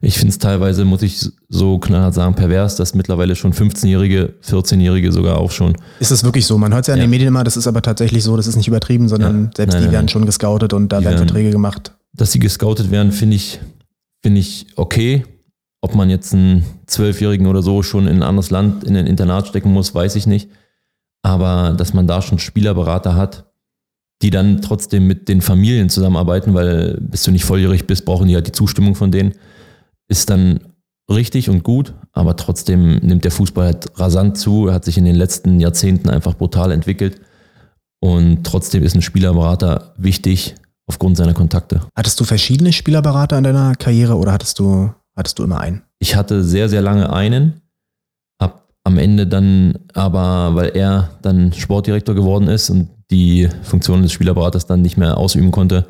Ich 0.00 0.14
finde 0.14 0.30
es 0.30 0.38
teilweise, 0.38 0.84
muss 0.84 1.02
ich 1.02 1.30
so 1.48 1.78
knallhart 1.78 2.14
sagen, 2.14 2.34
pervers, 2.34 2.74
dass 2.74 2.92
mittlerweile 2.96 3.36
schon 3.36 3.52
15-Jährige, 3.52 4.34
14-Jährige 4.44 5.12
sogar 5.12 5.38
auch 5.38 5.52
schon. 5.52 5.76
Ist 6.00 6.10
das 6.10 6.24
wirklich 6.24 6.44
so? 6.44 6.58
Man 6.58 6.72
hört 6.72 6.82
es 6.82 6.88
ja 6.88 6.94
in 6.94 6.98
ja. 6.98 7.06
den 7.06 7.10
Medien 7.10 7.28
immer, 7.28 7.44
das 7.44 7.56
ist 7.56 7.68
aber 7.68 7.82
tatsächlich 7.82 8.24
so, 8.24 8.36
das 8.36 8.48
ist 8.48 8.56
nicht 8.56 8.66
übertrieben, 8.66 9.08
sondern 9.08 9.44
ja. 9.44 9.50
selbst 9.54 9.74
nein, 9.74 9.82
die 9.82 9.86
nein, 9.86 9.92
werden 9.92 10.04
nein. 10.06 10.08
schon 10.08 10.26
gescoutet 10.26 10.72
und 10.72 10.88
da 10.88 10.98
die 10.98 11.04
werden 11.04 11.18
Verträge 11.18 11.50
gemacht. 11.50 11.92
Dass 12.14 12.32
sie 12.32 12.40
gescoutet 12.40 12.90
werden, 12.90 13.12
finde 13.12 13.36
ich, 13.36 13.60
finde 14.22 14.40
ich 14.40 14.66
okay. 14.74 15.22
Ob 15.82 15.94
man 15.94 16.08
jetzt 16.08 16.32
einen 16.32 16.64
Zwölfjährigen 16.86 17.46
oder 17.46 17.62
so 17.62 17.82
schon 17.82 18.06
in 18.06 18.16
ein 18.16 18.22
anderes 18.22 18.50
Land, 18.50 18.84
in 18.84 18.96
ein 18.96 19.06
Internat 19.06 19.48
stecken 19.48 19.72
muss, 19.72 19.94
weiß 19.94 20.16
ich 20.16 20.26
nicht. 20.26 20.48
Aber 21.22 21.74
dass 21.76 21.92
man 21.92 22.06
da 22.06 22.22
schon 22.22 22.38
Spielerberater 22.38 23.14
hat, 23.14 23.52
die 24.22 24.30
dann 24.30 24.62
trotzdem 24.62 25.06
mit 25.06 25.28
den 25.28 25.42
Familien 25.42 25.88
zusammenarbeiten, 25.88 26.54
weil 26.54 26.98
bis 27.00 27.24
du 27.24 27.32
nicht 27.32 27.44
volljährig 27.44 27.86
bist, 27.86 28.04
brauchen 28.04 28.28
die 28.28 28.34
halt 28.34 28.46
die 28.46 28.52
Zustimmung 28.52 28.94
von 28.94 29.10
denen, 29.10 29.34
ist 30.08 30.30
dann 30.30 30.60
richtig 31.10 31.50
und 31.50 31.64
gut, 31.64 31.94
aber 32.12 32.36
trotzdem 32.36 32.98
nimmt 32.98 33.24
der 33.24 33.32
Fußball 33.32 33.66
halt 33.66 33.98
rasant 33.98 34.38
zu, 34.38 34.68
er 34.68 34.74
hat 34.74 34.84
sich 34.84 34.98
in 34.98 35.04
den 35.04 35.16
letzten 35.16 35.58
Jahrzehnten 35.58 36.08
einfach 36.08 36.34
brutal 36.34 36.70
entwickelt 36.70 37.20
und 38.00 38.44
trotzdem 38.44 38.82
ist 38.82 38.94
ein 38.94 39.02
Spielerberater 39.02 39.94
wichtig 39.96 40.54
aufgrund 40.86 41.16
seiner 41.16 41.34
Kontakte. 41.34 41.80
Hattest 41.96 42.18
du 42.20 42.24
verschiedene 42.24 42.72
Spielerberater 42.72 43.38
in 43.38 43.44
deiner 43.44 43.74
Karriere 43.74 44.16
oder 44.16 44.32
hattest 44.32 44.58
du, 44.58 44.92
hattest 45.16 45.38
du 45.38 45.44
immer 45.44 45.60
einen? 45.60 45.82
Ich 45.98 46.16
hatte 46.16 46.42
sehr, 46.42 46.68
sehr 46.68 46.82
lange 46.82 47.12
einen 47.12 47.62
am 48.84 48.98
Ende 48.98 49.26
dann 49.26 49.74
aber, 49.94 50.54
weil 50.54 50.70
er 50.74 51.10
dann 51.22 51.52
Sportdirektor 51.52 52.14
geworden 52.14 52.48
ist 52.48 52.70
und 52.70 52.88
die 53.10 53.48
Funktion 53.62 54.02
des 54.02 54.12
Spielerberaters 54.12 54.66
dann 54.66 54.82
nicht 54.82 54.96
mehr 54.96 55.18
ausüben 55.18 55.50
konnte, 55.50 55.86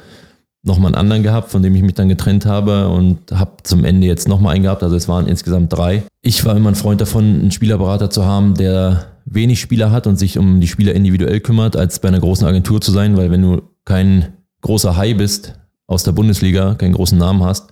nochmal 0.65 0.89
einen 0.89 1.01
anderen 1.01 1.23
gehabt, 1.23 1.51
von 1.51 1.63
dem 1.63 1.75
ich 1.75 1.83
mich 1.83 1.95
dann 1.95 2.09
getrennt 2.09 2.47
habe 2.47 2.89
und 2.89 3.33
habe 3.33 3.53
zum 3.63 3.85
Ende 3.85 4.07
jetzt 4.07 4.29
nochmal 4.29 4.55
einen 4.55 4.65
gehabt. 4.65 4.83
Also 4.83 4.95
es 4.95 5.09
waren 5.09 5.27
insgesamt 5.27 5.73
drei. 5.73 6.03
Ich 6.21 6.45
war 6.45 6.57
immer 6.57 6.71
ein 6.71 6.75
Freund 6.75 7.01
davon, 7.01 7.25
einen 7.25 7.51
Spielerberater 7.51 8.11
zu 8.11 8.25
haben, 8.25 8.55
der 8.55 9.07
wenig 9.25 9.61
Spieler 9.61 9.91
hat 9.91 10.07
und 10.07 10.17
sich 10.19 10.39
um 10.39 10.61
die 10.61 10.69
Spieler 10.69 10.95
individuell 10.95 11.41
kümmert, 11.41 11.77
als 11.77 11.99
bei 11.99 12.09
einer 12.09 12.21
großen 12.21 12.47
Agentur 12.47 12.81
zu 12.81 12.93
sein, 12.93 13.17
weil 13.17 13.31
wenn 13.31 13.43
du 13.43 13.63
kein 13.85 14.35
großer 14.61 14.97
Hai 14.97 15.15
bist 15.15 15.55
aus 15.87 16.05
der 16.05 16.13
Bundesliga, 16.13 16.75
keinen 16.75 16.93
großen 16.93 17.19
Namen 17.19 17.43
hast, 17.43 17.72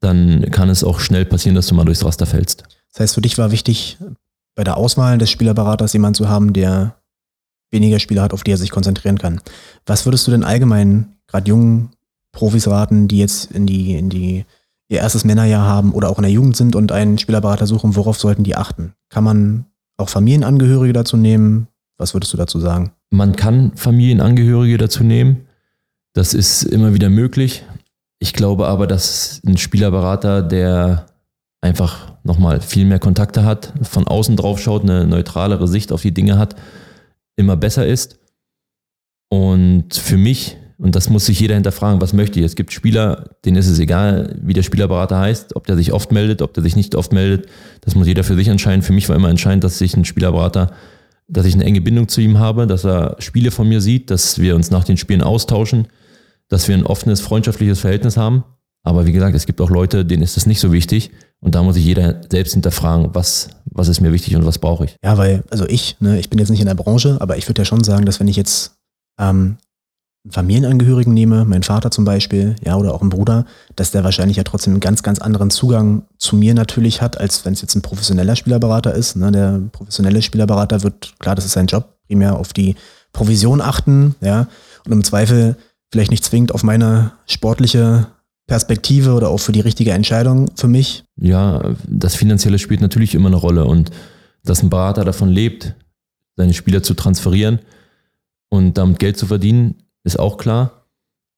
dann 0.00 0.50
kann 0.50 0.68
es 0.68 0.82
auch 0.82 1.00
schnell 1.00 1.24
passieren, 1.24 1.54
dass 1.54 1.66
du 1.66 1.74
mal 1.74 1.84
durchs 1.84 2.04
Raster 2.04 2.26
fällst. 2.26 2.64
Das 2.92 3.00
heißt, 3.00 3.14
für 3.14 3.20
dich 3.20 3.38
war 3.38 3.50
wichtig, 3.50 3.98
bei 4.56 4.64
der 4.64 4.76
Auswahl 4.76 5.18
des 5.18 5.30
Spielerberaters 5.30 5.92
jemanden 5.92 6.16
zu 6.16 6.28
haben, 6.28 6.52
der 6.52 6.96
weniger 7.70 8.00
Spieler 8.00 8.22
hat, 8.22 8.32
auf 8.32 8.42
die 8.42 8.50
er 8.50 8.56
sich 8.56 8.70
konzentrieren 8.70 9.18
kann. 9.18 9.40
Was 9.86 10.06
würdest 10.06 10.26
du 10.26 10.32
denn 10.32 10.44
allgemein 10.44 11.16
gerade 11.28 11.48
jungen 11.48 11.90
Profis 12.32 12.66
raten, 12.66 13.08
die 13.08 13.18
jetzt 13.18 13.52
in 13.52 13.66
die, 13.66 13.94
in 13.94 14.10
die 14.10 14.44
ihr 14.88 14.98
erstes 14.98 15.24
Männerjahr 15.24 15.64
haben 15.64 15.92
oder 15.92 16.10
auch 16.10 16.18
in 16.18 16.22
der 16.22 16.32
Jugend 16.32 16.56
sind 16.56 16.74
und 16.74 16.90
einen 16.90 17.18
Spielerberater 17.18 17.66
suchen, 17.66 17.94
worauf 17.94 18.18
sollten 18.18 18.42
die 18.42 18.56
achten? 18.56 18.94
Kann 19.08 19.24
man 19.24 19.66
auch 19.96 20.08
Familienangehörige 20.08 20.92
dazu 20.92 21.16
nehmen? 21.16 21.68
Was 21.96 22.14
würdest 22.14 22.32
du 22.32 22.36
dazu 22.36 22.58
sagen? 22.58 22.92
Man 23.10 23.36
kann 23.36 23.72
Familienangehörige 23.76 24.78
dazu 24.78 25.04
nehmen. 25.04 25.46
Das 26.12 26.34
ist 26.34 26.64
immer 26.64 26.92
wieder 26.94 27.10
möglich. 27.10 27.64
Ich 28.22 28.34
glaube 28.34 28.68
aber, 28.68 28.86
dass 28.86 29.40
ein 29.46 29.56
Spielerberater, 29.56 30.42
der 30.42 31.06
einfach 31.62 32.12
nochmal 32.22 32.60
viel 32.60 32.84
mehr 32.84 32.98
Kontakte 32.98 33.44
hat, 33.44 33.72
von 33.82 34.06
außen 34.06 34.36
drauf 34.36 34.60
schaut, 34.60 34.82
eine 34.82 35.06
neutralere 35.06 35.66
Sicht 35.66 35.90
auf 35.90 36.02
die 36.02 36.12
Dinge 36.12 36.38
hat, 36.38 36.54
immer 37.36 37.56
besser 37.56 37.86
ist. 37.86 38.18
Und 39.30 39.94
für 39.94 40.18
mich, 40.18 40.58
und 40.76 40.96
das 40.96 41.08
muss 41.08 41.26
sich 41.26 41.40
jeder 41.40 41.54
hinterfragen, 41.54 42.02
was 42.02 42.12
möchte 42.12 42.38
ich? 42.38 42.44
Es 42.44 42.56
gibt 42.56 42.72
Spieler, 42.72 43.30
denen 43.46 43.56
ist 43.56 43.68
es 43.68 43.78
egal, 43.78 44.36
wie 44.42 44.52
der 44.52 44.64
Spielerberater 44.64 45.18
heißt, 45.18 45.56
ob 45.56 45.66
der 45.66 45.76
sich 45.76 45.94
oft 45.94 46.12
meldet, 46.12 46.42
ob 46.42 46.52
der 46.52 46.62
sich 46.62 46.76
nicht 46.76 46.94
oft 46.94 47.12
meldet. 47.14 47.48
Das 47.80 47.94
muss 47.94 48.06
jeder 48.06 48.24
für 48.24 48.34
sich 48.34 48.48
entscheiden. 48.48 48.82
Für 48.82 48.92
mich 48.92 49.08
war 49.08 49.16
immer 49.16 49.30
entscheidend, 49.30 49.64
dass 49.64 49.78
sich 49.78 49.96
ein 49.96 50.04
Spielerberater, 50.04 50.72
dass 51.26 51.46
ich 51.46 51.54
eine 51.54 51.64
enge 51.64 51.80
Bindung 51.80 52.08
zu 52.08 52.20
ihm 52.20 52.38
habe, 52.38 52.66
dass 52.66 52.84
er 52.84 53.16
Spiele 53.18 53.50
von 53.50 53.66
mir 53.66 53.80
sieht, 53.80 54.10
dass 54.10 54.38
wir 54.38 54.56
uns 54.56 54.70
nach 54.70 54.84
den 54.84 54.98
Spielen 54.98 55.22
austauschen, 55.22 55.86
dass 56.50 56.68
wir 56.68 56.76
ein 56.76 56.84
offenes, 56.84 57.22
freundschaftliches 57.22 57.80
Verhältnis 57.80 58.18
haben. 58.18 58.44
Aber 58.82 59.06
wie 59.06 59.12
gesagt, 59.12 59.34
es 59.34 59.46
gibt 59.46 59.60
auch 59.60 59.70
Leute, 59.70 60.04
denen 60.04 60.22
ist 60.22 60.36
das 60.36 60.46
nicht 60.46 60.60
so 60.60 60.72
wichtig. 60.72 61.10
Und 61.40 61.54
da 61.54 61.62
muss 61.62 61.76
sich 61.76 61.84
jeder 61.84 62.20
selbst 62.30 62.52
hinterfragen, 62.52 63.10
was, 63.14 63.48
was 63.64 63.88
ist 63.88 64.00
mir 64.00 64.12
wichtig 64.12 64.36
und 64.36 64.44
was 64.44 64.58
brauche 64.58 64.84
ich. 64.84 64.96
Ja, 65.02 65.16
weil, 65.16 65.42
also 65.50 65.66
ich, 65.66 65.96
ne, 66.00 66.18
ich 66.18 66.28
bin 66.28 66.38
jetzt 66.38 66.50
nicht 66.50 66.60
in 66.60 66.66
der 66.66 66.74
Branche, 66.74 67.16
aber 67.20 67.38
ich 67.38 67.48
würde 67.48 67.62
ja 67.62 67.64
schon 67.64 67.84
sagen, 67.84 68.04
dass 68.04 68.20
wenn 68.20 68.28
ich 68.28 68.36
jetzt 68.36 68.76
ähm, 69.18 69.56
einen 70.24 70.32
Familienangehörigen 70.32 71.14
nehme, 71.14 71.44
meinen 71.44 71.62
Vater 71.62 71.90
zum 71.90 72.04
Beispiel, 72.04 72.56
ja, 72.64 72.76
oder 72.76 72.92
auch 72.92 73.00
einen 73.00 73.10
Bruder, 73.10 73.46
dass 73.76 73.90
der 73.90 74.04
wahrscheinlich 74.04 74.36
ja 74.36 74.44
trotzdem 74.44 74.74
einen 74.74 74.80
ganz, 74.80 75.02
ganz 75.02 75.18
anderen 75.18 75.50
Zugang 75.50 76.02
zu 76.18 76.36
mir 76.36 76.52
natürlich 76.52 77.00
hat, 77.00 77.18
als 77.18 77.44
wenn 77.44 77.54
es 77.54 77.62
jetzt 77.62 77.74
ein 77.74 77.82
professioneller 77.82 78.36
Spielerberater 78.36 78.94
ist. 78.94 79.16
Ne? 79.16 79.30
Der 79.32 79.60
professionelle 79.72 80.20
Spielerberater 80.20 80.82
wird, 80.82 81.14
klar, 81.20 81.36
das 81.36 81.46
ist 81.46 81.52
sein 81.52 81.66
Job, 81.66 81.96
primär 82.06 82.36
auf 82.38 82.52
die 82.52 82.74
Provision 83.12 83.60
achten, 83.60 84.14
ja, 84.20 84.46
und 84.84 84.92
im 84.92 85.04
Zweifel 85.04 85.56
vielleicht 85.92 86.10
nicht 86.10 86.24
zwingend 86.24 86.52
auf 86.54 86.62
meine 86.62 87.12
sportliche 87.26 88.06
Perspektive 88.46 89.12
oder 89.12 89.28
auch 89.28 89.38
für 89.38 89.52
die 89.52 89.60
richtige 89.60 89.92
Entscheidung 89.92 90.50
für 90.56 90.68
mich? 90.68 91.04
Ja, 91.16 91.74
das 91.86 92.16
Finanzielle 92.16 92.58
spielt 92.58 92.80
natürlich 92.80 93.14
immer 93.14 93.28
eine 93.28 93.36
Rolle 93.36 93.64
und 93.64 93.90
dass 94.44 94.62
ein 94.62 94.70
Berater 94.70 95.04
davon 95.04 95.28
lebt, 95.28 95.74
seine 96.36 96.54
Spieler 96.54 96.82
zu 96.82 96.94
transferieren 96.94 97.60
und 98.48 98.78
damit 98.78 98.98
Geld 98.98 99.16
zu 99.16 99.26
verdienen, 99.26 99.76
ist 100.04 100.18
auch 100.18 100.36
klar. 100.36 100.86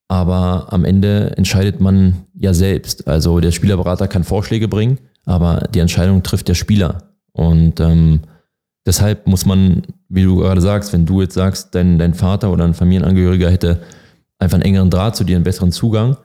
Aber 0.08 0.72
am 0.72 0.84
Ende 0.84 1.36
entscheidet 1.36 1.80
man 1.80 2.26
ja 2.34 2.54
selbst. 2.54 3.08
Also 3.08 3.40
der 3.40 3.50
Spielerberater 3.50 4.08
kann 4.08 4.24
Vorschläge 4.24 4.68
bringen, 4.68 4.98
aber 5.24 5.68
die 5.74 5.80
Entscheidung 5.80 6.22
trifft 6.22 6.48
der 6.48 6.54
Spieler. 6.54 7.14
Und 7.32 7.80
ähm, 7.80 8.20
deshalb 8.86 9.26
muss 9.26 9.46
man, 9.46 9.82
wie 10.08 10.24
du 10.24 10.36
gerade 10.36 10.60
sagst, 10.60 10.92
wenn 10.92 11.06
du 11.06 11.22
jetzt 11.22 11.34
sagst, 11.34 11.74
dein, 11.74 11.98
dein 11.98 12.14
Vater 12.14 12.52
oder 12.52 12.64
ein 12.64 12.74
Familienangehöriger 12.74 13.50
hätte 13.50 13.82
einfach 14.42 14.56
einen 14.56 14.64
engeren 14.64 14.90
Draht 14.90 15.16
zu 15.16 15.24
dir, 15.24 15.36
einen 15.36 15.44
besseren 15.44 15.72
Zugang, 15.72 16.16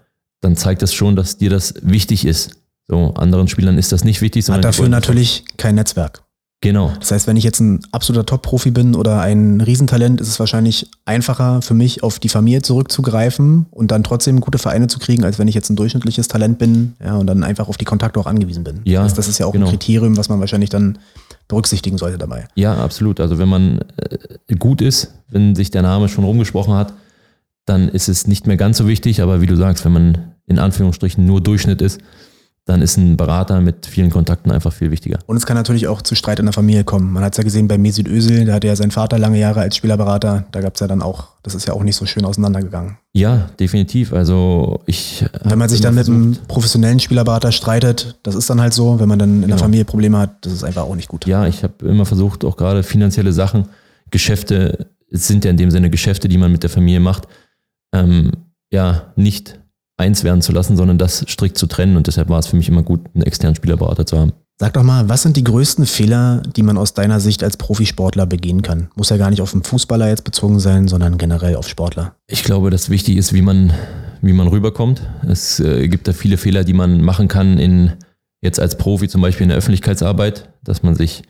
dann 0.41 0.55
zeigt 0.55 0.81
das 0.81 0.93
schon, 0.93 1.15
dass 1.15 1.37
dir 1.37 1.49
das 1.49 1.75
wichtig 1.81 2.25
ist. 2.25 2.51
So, 2.87 3.13
anderen 3.15 3.47
Spielern 3.47 3.77
ist 3.77 3.91
das 3.91 4.03
nicht 4.03 4.21
wichtig. 4.21 4.47
Hat 4.49 4.63
dafür 4.63 4.89
natürlich 4.89 5.43
kein 5.57 5.75
Netzwerk. 5.75 6.23
Genau. 6.61 6.91
Das 6.99 7.11
heißt, 7.11 7.27
wenn 7.27 7.37
ich 7.37 7.43
jetzt 7.43 7.59
ein 7.59 7.81
absoluter 7.91 8.25
Top-Profi 8.25 8.71
bin 8.71 8.95
oder 8.95 9.21
ein 9.21 9.61
Riesentalent, 9.61 10.19
ist 10.19 10.27
es 10.27 10.39
wahrscheinlich 10.39 10.89
einfacher 11.05 11.61
für 11.61 11.75
mich, 11.75 12.01
auf 12.01 12.17
die 12.17 12.29
Familie 12.29 12.63
zurückzugreifen 12.63 13.67
und 13.69 13.91
dann 13.91 14.03
trotzdem 14.03 14.39
gute 14.39 14.57
Vereine 14.57 14.87
zu 14.87 14.97
kriegen, 14.97 15.23
als 15.23 15.37
wenn 15.37 15.47
ich 15.47 15.53
jetzt 15.53 15.69
ein 15.69 15.75
durchschnittliches 15.75 16.27
Talent 16.27 16.57
bin 16.57 16.95
ja, 17.03 17.15
und 17.15 17.27
dann 17.27 17.43
einfach 17.43 17.67
auf 17.67 17.77
die 17.77 17.85
Kontakte 17.85 18.19
auch 18.19 18.25
angewiesen 18.25 18.63
bin. 18.63 18.79
Ja, 18.85 19.01
das, 19.01 19.11
heißt, 19.11 19.17
das 19.19 19.27
ist 19.27 19.37
ja 19.37 19.45
auch 19.45 19.51
genau. 19.51 19.67
ein 19.67 19.71
Kriterium, 19.71 20.17
was 20.17 20.29
man 20.29 20.39
wahrscheinlich 20.39 20.71
dann 20.71 20.97
berücksichtigen 21.47 21.99
sollte 21.99 22.17
dabei. 22.17 22.47
Ja, 22.55 22.75
absolut. 22.75 23.19
Also 23.19 23.37
wenn 23.37 23.49
man 23.49 23.79
äh, 23.97 24.55
gut 24.55 24.81
ist, 24.81 25.13
wenn 25.29 25.53
sich 25.53 25.69
der 25.69 25.83
Name 25.83 26.09
schon 26.09 26.23
rumgesprochen 26.23 26.73
hat, 26.73 26.91
dann 27.67 27.89
ist 27.89 28.09
es 28.09 28.25
nicht 28.25 28.47
mehr 28.47 28.57
ganz 28.57 28.77
so 28.77 28.87
wichtig. 28.87 29.21
Aber 29.21 29.41
wie 29.41 29.45
du 29.45 29.55
sagst, 29.55 29.85
wenn 29.85 29.91
man 29.91 30.17
in 30.47 30.57
Anführungsstrichen 30.57 31.23
nur 31.23 31.41
Durchschnitt 31.41 31.81
ist, 31.81 32.01
dann 32.65 32.81
ist 32.81 32.97
ein 32.97 33.15
Berater 33.15 33.61
mit 33.61 33.85
vielen 33.85 34.09
Kontakten 34.09 34.51
einfach 34.51 34.73
viel 34.73 34.91
wichtiger. 34.91 35.19
Und 35.25 35.37
es 35.37 35.45
kann 35.45 35.55
natürlich 35.55 35.87
auch 35.87 36.01
zu 36.01 36.15
Streit 36.15 36.39
in 36.39 36.45
der 36.45 36.53
Familie 36.53 36.83
kommen. 36.83 37.13
Man 37.13 37.23
hat 37.23 37.33
es 37.33 37.37
ja 37.37 37.43
gesehen 37.45 37.69
bei 37.69 37.77
Mesut 37.77 38.07
Özil, 38.09 38.45
da 38.45 38.53
hatte 38.53 38.67
ja 38.67 38.75
sein 38.75 38.91
Vater 38.91 39.17
lange 39.17 39.39
Jahre 39.39 39.61
als 39.61 39.77
Spielerberater. 39.77 40.45
Da 40.51 40.59
gab 40.59 40.75
es 40.75 40.81
ja 40.81 40.87
dann 40.87 41.01
auch, 41.01 41.29
das 41.43 41.55
ist 41.55 41.65
ja 41.65 41.73
auch 41.73 41.83
nicht 41.83 41.95
so 41.95 42.05
schön 42.05 42.25
auseinandergegangen. 42.25 42.97
Ja, 43.13 43.49
definitiv. 43.57 44.11
Also 44.11 44.81
ich. 44.85 45.25
Wenn 45.43 45.57
man 45.57 45.69
sich 45.69 45.79
dann 45.79 45.95
mit 45.95 46.07
einem 46.07 46.35
professionellen 46.49 46.99
Spielerberater 46.99 47.53
streitet, 47.53 48.19
das 48.23 48.35
ist 48.35 48.49
dann 48.49 48.59
halt 48.59 48.73
so. 48.73 48.99
Wenn 48.99 49.07
man 49.07 49.19
dann 49.19 49.29
in 49.29 49.41
genau. 49.43 49.55
der 49.55 49.59
Familie 49.59 49.85
Probleme 49.85 50.17
hat, 50.17 50.45
das 50.45 50.51
ist 50.51 50.63
einfach 50.65 50.83
auch 50.83 50.95
nicht 50.95 51.07
gut. 51.07 51.25
Ja, 51.25 51.47
ich 51.47 51.63
habe 51.63 51.85
immer 51.85 52.05
versucht, 52.05 52.43
auch 52.43 52.57
gerade 52.57 52.83
finanzielle 52.83 53.31
Sachen, 53.31 53.69
Geschäfte, 54.11 54.87
es 55.09 55.25
sind 55.25 55.45
ja 55.45 55.51
in 55.51 55.57
dem 55.57 55.71
Sinne 55.71 55.89
Geschäfte, 55.89 56.27
die 56.27 56.37
man 56.37 56.51
mit 56.51 56.63
der 56.63 56.69
Familie 56.69 56.99
macht, 56.99 57.27
ähm, 57.93 58.31
ja, 58.71 59.13
nicht 59.15 59.59
eins 59.97 60.23
werden 60.23 60.41
zu 60.41 60.51
lassen, 60.51 60.77
sondern 60.77 60.97
das 60.97 61.25
strikt 61.27 61.57
zu 61.57 61.67
trennen. 61.67 61.97
Und 61.97 62.07
deshalb 62.07 62.29
war 62.29 62.39
es 62.39 62.47
für 62.47 62.55
mich 62.55 62.69
immer 62.69 62.83
gut, 62.83 63.01
einen 63.13 63.23
externen 63.23 63.55
Spielerberater 63.55 64.05
zu 64.05 64.19
haben. 64.19 64.33
Sag 64.59 64.73
doch 64.73 64.83
mal, 64.83 65.07
was 65.07 65.21
sind 65.21 65.37
die 65.37 65.43
größten 65.43 65.85
Fehler, 65.85 66.41
die 66.55 66.63
man 66.63 66.77
aus 66.77 66.95
deiner 66.95 67.19
Sicht 67.19 67.43
als 67.43 67.57
Profisportler 67.57 68.25
begehen 68.25 68.63
kann? 68.63 68.89
Muss 68.95 69.09
ja 69.09 69.17
gar 69.17 69.29
nicht 69.29 69.41
auf 69.41 69.51
den 69.51 69.61
Fußballer 69.61 70.07
jetzt 70.07 70.23
bezogen 70.23 70.59
sein, 70.59 70.87
sondern 70.87 71.19
generell 71.19 71.55
auf 71.55 71.67
Sportler. 71.67 72.15
Ich 72.27 72.43
glaube, 72.43 72.71
das 72.71 72.89
wichtig 72.89 73.17
ist, 73.17 73.33
wie 73.33 73.43
man, 73.43 73.71
wie 74.21 74.33
man 74.33 74.47
rüberkommt. 74.47 75.03
Es 75.27 75.59
äh, 75.59 75.87
gibt 75.87 76.07
da 76.07 76.13
viele 76.13 76.37
Fehler, 76.37 76.63
die 76.63 76.73
man 76.73 77.01
machen 77.01 77.27
kann 77.27 77.59
in 77.59 77.93
jetzt 78.41 78.59
als 78.59 78.77
Profi 78.77 79.07
zum 79.07 79.21
Beispiel 79.21 79.43
in 79.43 79.49
der 79.49 79.57
Öffentlichkeitsarbeit, 79.59 80.49
dass 80.63 80.81
man 80.81 80.95
sich 80.95 81.23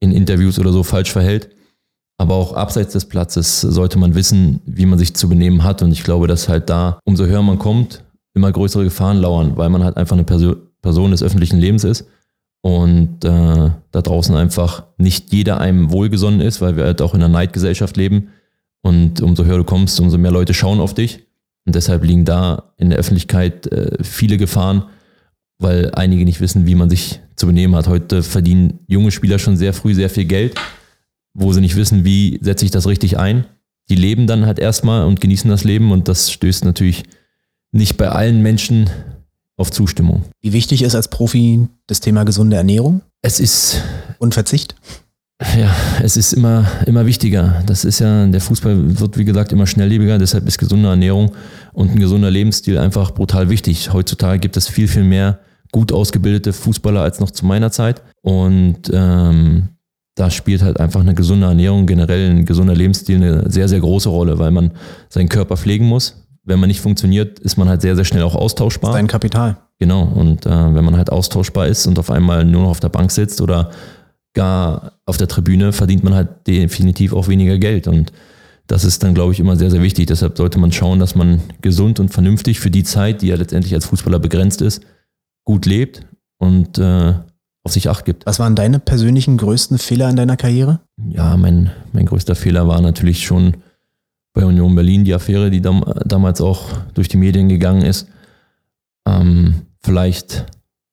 in 0.00 0.12
Interviews 0.12 0.58
oder 0.58 0.72
so 0.72 0.82
falsch 0.82 1.10
verhält. 1.10 1.50
Aber 2.20 2.34
auch 2.34 2.52
abseits 2.52 2.92
des 2.92 3.04
Platzes 3.04 3.60
sollte 3.60 3.98
man 3.98 4.16
wissen, 4.16 4.60
wie 4.66 4.86
man 4.86 4.98
sich 4.98 5.14
zu 5.14 5.28
benehmen 5.28 5.62
hat. 5.62 5.82
Und 5.82 5.92
ich 5.92 6.02
glaube, 6.02 6.26
dass 6.26 6.48
halt 6.48 6.68
da, 6.68 6.98
umso 7.04 7.24
höher 7.24 7.42
man 7.42 7.58
kommt, 7.58 8.04
immer 8.34 8.50
größere 8.50 8.84
Gefahren 8.84 9.18
lauern, 9.18 9.52
weil 9.56 9.70
man 9.70 9.84
halt 9.84 9.96
einfach 9.96 10.16
eine 10.16 10.24
Perso 10.24 10.56
Person 10.80 11.10
des 11.10 11.24
öffentlichen 11.24 11.58
Lebens 11.58 11.82
ist. 11.84 12.06
Und 12.60 13.24
äh, 13.24 13.70
da 13.90 14.02
draußen 14.02 14.34
einfach 14.36 14.84
nicht 14.96 15.32
jeder 15.32 15.60
einem 15.60 15.90
wohlgesonnen 15.90 16.40
ist, 16.40 16.60
weil 16.60 16.76
wir 16.76 16.84
halt 16.84 17.02
auch 17.02 17.14
in 17.14 17.22
einer 17.22 17.32
Neidgesellschaft 17.32 17.96
leben. 17.96 18.28
Und 18.82 19.20
umso 19.20 19.44
höher 19.44 19.58
du 19.58 19.64
kommst, 19.64 19.98
umso 20.00 20.18
mehr 20.18 20.30
Leute 20.30 20.54
schauen 20.54 20.80
auf 20.80 20.94
dich. 20.94 21.26
Und 21.66 21.74
deshalb 21.74 22.04
liegen 22.04 22.24
da 22.24 22.72
in 22.76 22.90
der 22.90 22.98
Öffentlichkeit 22.98 23.66
äh, 23.68 24.02
viele 24.02 24.38
Gefahren, 24.38 24.84
weil 25.58 25.90
einige 25.94 26.24
nicht 26.24 26.40
wissen, 26.40 26.66
wie 26.66 26.74
man 26.74 26.90
sich 26.90 27.20
zu 27.36 27.46
benehmen 27.46 27.74
hat. 27.76 27.88
Heute 27.88 28.22
verdienen 28.22 28.80
junge 28.86 29.10
Spieler 29.10 29.38
schon 29.38 29.56
sehr 29.56 29.72
früh 29.72 29.94
sehr 29.94 30.10
viel 30.10 30.24
Geld 30.24 30.54
wo 31.34 31.52
sie 31.52 31.60
nicht 31.60 31.76
wissen, 31.76 32.04
wie 32.04 32.38
setze 32.42 32.64
ich 32.64 32.70
das 32.70 32.86
richtig 32.86 33.18
ein. 33.18 33.44
Die 33.88 33.94
leben 33.94 34.26
dann 34.26 34.46
halt 34.46 34.58
erstmal 34.58 35.06
und 35.06 35.20
genießen 35.20 35.50
das 35.50 35.64
Leben 35.64 35.92
und 35.92 36.08
das 36.08 36.30
stößt 36.30 36.64
natürlich 36.64 37.04
nicht 37.72 37.96
bei 37.96 38.08
allen 38.08 38.42
Menschen 38.42 38.90
auf 39.56 39.70
Zustimmung. 39.70 40.24
Wie 40.40 40.52
wichtig 40.52 40.82
ist 40.82 40.94
als 40.94 41.08
Profi 41.08 41.68
das 41.86 42.00
Thema 42.00 42.24
gesunde 42.24 42.56
Ernährung? 42.56 43.02
Es 43.22 43.40
ist. 43.40 43.82
Und 44.18 44.34
Verzicht? 44.34 44.74
Ja, 45.56 45.74
es 46.02 46.16
ist 46.16 46.32
immer, 46.32 46.66
immer 46.86 47.06
wichtiger. 47.06 47.62
Das 47.66 47.84
ist 47.84 48.00
ja, 48.00 48.26
der 48.26 48.40
Fußball 48.40 48.98
wird 48.98 49.16
wie 49.18 49.24
gesagt 49.24 49.52
immer 49.52 49.68
schnelllebiger, 49.68 50.18
deshalb 50.18 50.48
ist 50.48 50.58
gesunde 50.58 50.88
Ernährung 50.88 51.32
und 51.72 51.92
ein 51.92 52.00
gesunder 52.00 52.30
Lebensstil 52.30 52.76
einfach 52.76 53.12
brutal 53.12 53.48
wichtig. 53.48 53.92
Heutzutage 53.92 54.40
gibt 54.40 54.56
es 54.56 54.66
viel, 54.68 54.88
viel 54.88 55.04
mehr 55.04 55.38
gut 55.70 55.92
ausgebildete 55.92 56.52
Fußballer 56.52 57.02
als 57.02 57.20
noch 57.20 57.30
zu 57.30 57.46
meiner 57.46 57.70
Zeit. 57.70 58.02
Und 58.22 58.90
ähm, 58.92 59.68
da 60.18 60.30
spielt 60.30 60.62
halt 60.62 60.80
einfach 60.80 61.00
eine 61.00 61.14
gesunde 61.14 61.46
Ernährung, 61.46 61.86
generell 61.86 62.30
ein 62.30 62.44
gesunder 62.44 62.74
Lebensstil 62.74 63.16
eine 63.16 63.48
sehr, 63.50 63.68
sehr 63.68 63.78
große 63.78 64.08
Rolle, 64.08 64.38
weil 64.40 64.50
man 64.50 64.72
seinen 65.08 65.28
Körper 65.28 65.56
pflegen 65.56 65.86
muss. 65.86 66.24
Wenn 66.42 66.58
man 66.58 66.68
nicht 66.68 66.80
funktioniert, 66.80 67.38
ist 67.38 67.56
man 67.56 67.68
halt 67.68 67.82
sehr, 67.82 67.94
sehr 67.94 68.04
schnell 68.04 68.24
auch 68.24 68.34
austauschbar. 68.34 68.94
Sein 68.94 69.06
Kapital. 69.06 69.58
Genau. 69.78 70.02
Und 70.02 70.44
äh, 70.44 70.50
wenn 70.50 70.84
man 70.84 70.96
halt 70.96 71.12
austauschbar 71.12 71.68
ist 71.68 71.86
und 71.86 72.00
auf 72.00 72.10
einmal 72.10 72.44
nur 72.44 72.62
noch 72.62 72.70
auf 72.70 72.80
der 72.80 72.88
Bank 72.88 73.12
sitzt 73.12 73.40
oder 73.40 73.70
gar 74.34 74.94
auf 75.06 75.18
der 75.18 75.28
Tribüne, 75.28 75.72
verdient 75.72 76.02
man 76.02 76.14
halt 76.14 76.48
definitiv 76.48 77.12
auch 77.12 77.28
weniger 77.28 77.58
Geld. 77.58 77.86
Und 77.86 78.12
das 78.66 78.84
ist 78.84 79.04
dann, 79.04 79.14
glaube 79.14 79.32
ich, 79.32 79.38
immer 79.38 79.54
sehr, 79.54 79.70
sehr 79.70 79.82
wichtig. 79.82 80.06
Deshalb 80.06 80.36
sollte 80.36 80.58
man 80.58 80.72
schauen, 80.72 80.98
dass 80.98 81.14
man 81.14 81.42
gesund 81.60 82.00
und 82.00 82.08
vernünftig 82.08 82.58
für 82.58 82.72
die 82.72 82.82
Zeit, 82.82 83.22
die 83.22 83.28
ja 83.28 83.36
letztendlich 83.36 83.74
als 83.74 83.86
Fußballer 83.86 84.18
begrenzt 84.18 84.62
ist, 84.62 84.82
gut 85.44 85.64
lebt 85.64 86.04
und 86.38 86.76
äh, 86.78 87.14
auf 87.68 87.72
sich 87.74 87.88
acht 87.88 88.04
gibt. 88.04 88.26
Was 88.26 88.38
waren 88.38 88.54
deine 88.54 88.78
persönlichen 88.78 89.36
größten 89.36 89.78
Fehler 89.78 90.08
in 90.08 90.16
deiner 90.16 90.36
Karriere? 90.36 90.80
Ja, 91.10 91.36
mein, 91.36 91.70
mein 91.92 92.06
größter 92.06 92.34
Fehler 92.34 92.66
war 92.66 92.80
natürlich 92.80 93.24
schon 93.24 93.58
bei 94.32 94.44
Union 94.44 94.74
Berlin 94.74 95.04
die 95.04 95.14
Affäre, 95.14 95.50
die 95.50 95.60
dam 95.60 95.84
damals 96.04 96.40
auch 96.40 96.70
durch 96.94 97.08
die 97.08 97.16
Medien 97.16 97.48
gegangen 97.48 97.82
ist. 97.82 98.08
Ähm, 99.06 99.62
vielleicht 99.80 100.46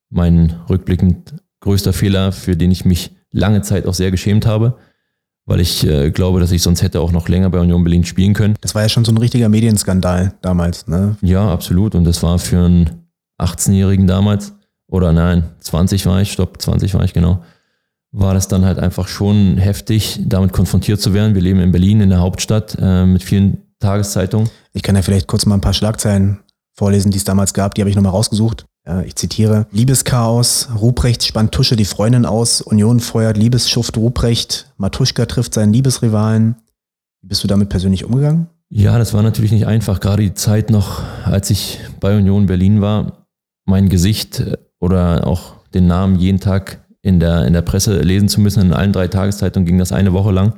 mein 0.10 0.54
rückblickend 0.70 1.36
größter 1.62 1.94
Fehler, 1.94 2.32
für 2.32 2.58
den 2.58 2.72
ich 2.72 2.86
mich 2.86 3.16
lange 3.32 3.62
Zeit 3.62 3.86
auch 3.86 3.94
sehr 3.94 4.12
geschämt 4.12 4.46
habe, 4.46 4.78
weil 5.46 5.60
ich 5.60 5.86
äh, 5.86 6.12
glaube, 6.12 6.40
dass 6.40 6.52
ich 6.52 6.62
sonst 6.62 6.82
hätte 6.82 7.00
auch 7.00 7.12
noch 7.12 7.30
länger 7.30 7.50
bei 7.50 7.60
Union 7.60 7.84
Berlin 7.84 8.04
spielen 8.04 8.34
können. 8.34 8.56
Das 8.62 8.76
war 8.76 8.82
ja 8.82 8.90
schon 8.90 9.06
so 9.06 9.12
ein 9.12 9.18
richtiger 9.18 9.48
Medienskandal 9.48 10.34
damals, 10.42 10.88
ne? 10.88 11.16
Ja, 11.22 11.50
absolut. 11.52 11.96
Und 11.96 12.04
das 12.04 12.22
war 12.24 12.40
für 12.40 12.66
einen 12.66 12.90
18-Jährigen 13.40 14.08
damals 14.08 14.54
oder 14.96 15.14
nein, 15.14 15.44
20 15.60 16.06
war 16.06 16.22
ich, 16.22 16.32
stopp, 16.32 16.62
20 16.62 16.94
war 16.94 17.04
ich 17.04 17.14
genau, 17.14 17.44
war 18.12 18.34
das 18.34 18.48
dann 18.48 18.66
halt 18.66 18.80
einfach 18.80 19.08
schon 19.08 19.58
heftig, 19.58 20.20
damit 20.26 20.54
konfrontiert 20.54 21.02
zu 21.02 21.14
werden. 21.14 21.36
Wir 21.36 21.42
leben 21.42 21.60
in 21.60 21.72
Berlin, 21.72 22.02
in 22.02 22.10
der 22.10 22.22
Hauptstadt, 22.22 22.78
äh, 22.80 23.06
mit 23.06 23.24
vielen 23.24 23.58
Tageszeitungen. 23.80 24.50
Ich 24.74 24.84
kann 24.84 24.96
ja 24.96 25.02
vielleicht 25.02 25.28
kurz 25.28 25.46
mal 25.46 25.56
ein 25.56 25.62
paar 25.62 25.74
Schlagzeilen 25.74 26.40
vorlesen, 26.74 27.12
die 27.12 27.18
es 27.18 27.24
damals 27.24 27.54
gab, 27.54 27.76
die 27.76 27.82
habe 27.82 27.90
ich 27.90 27.96
nochmal 27.96 28.12
rausgesucht. 28.12 28.66
Ich 29.06 29.16
zitiere. 29.16 29.66
Liebeschaos, 29.72 30.70
Ruprecht 30.80 31.24
spannt 31.24 31.52
Tusche 31.52 31.76
die 31.76 31.86
Freundin 31.86 32.24
aus, 32.28 32.62
Union 32.62 33.00
feuert 33.00 33.36
Liebesschuft 33.36 33.98
Ruprecht, 33.98 34.72
Matuschka 34.78 35.26
trifft 35.26 35.56
seinen 35.56 35.74
Liebesrivalen. 35.74 36.56
Wie 37.22 37.30
bist 37.30 37.44
du 37.44 37.48
damit 37.48 37.70
persönlich 37.70 38.06
umgegangen? 38.06 38.48
Ja, 38.70 39.00
das 39.00 39.14
war 39.14 39.24
natürlich 39.24 39.52
nicht 39.52 39.66
einfach. 39.66 40.00
Gerade 40.00 40.22
die 40.22 40.36
Zeit 40.36 40.70
noch, 40.70 41.02
als 41.24 41.50
ich 41.50 41.80
bei 42.00 42.16
Union 42.16 42.46
Berlin 42.46 42.80
war, 42.82 43.26
mein 43.66 43.90
Gesicht 43.90 44.40
äh, 44.40 44.58
oder 44.80 45.26
auch 45.28 45.56
den 45.74 45.88
Namen 45.88 46.18
jeden 46.18 46.40
Tag 46.40 46.86
in 47.02 47.20
der, 47.20 47.46
in 47.46 47.54
der 47.54 47.62
Presse 47.62 48.02
lesen 48.02 48.30
zu 48.30 48.42
müssen. 48.42 48.62
In 48.62 48.74
allen 48.74 48.94
drei 48.94 49.08
Tageszeitungen 49.08 49.66
ging 49.66 49.78
das 49.78 49.92
eine 49.92 50.14
Woche 50.14 50.32
lang. 50.32 50.56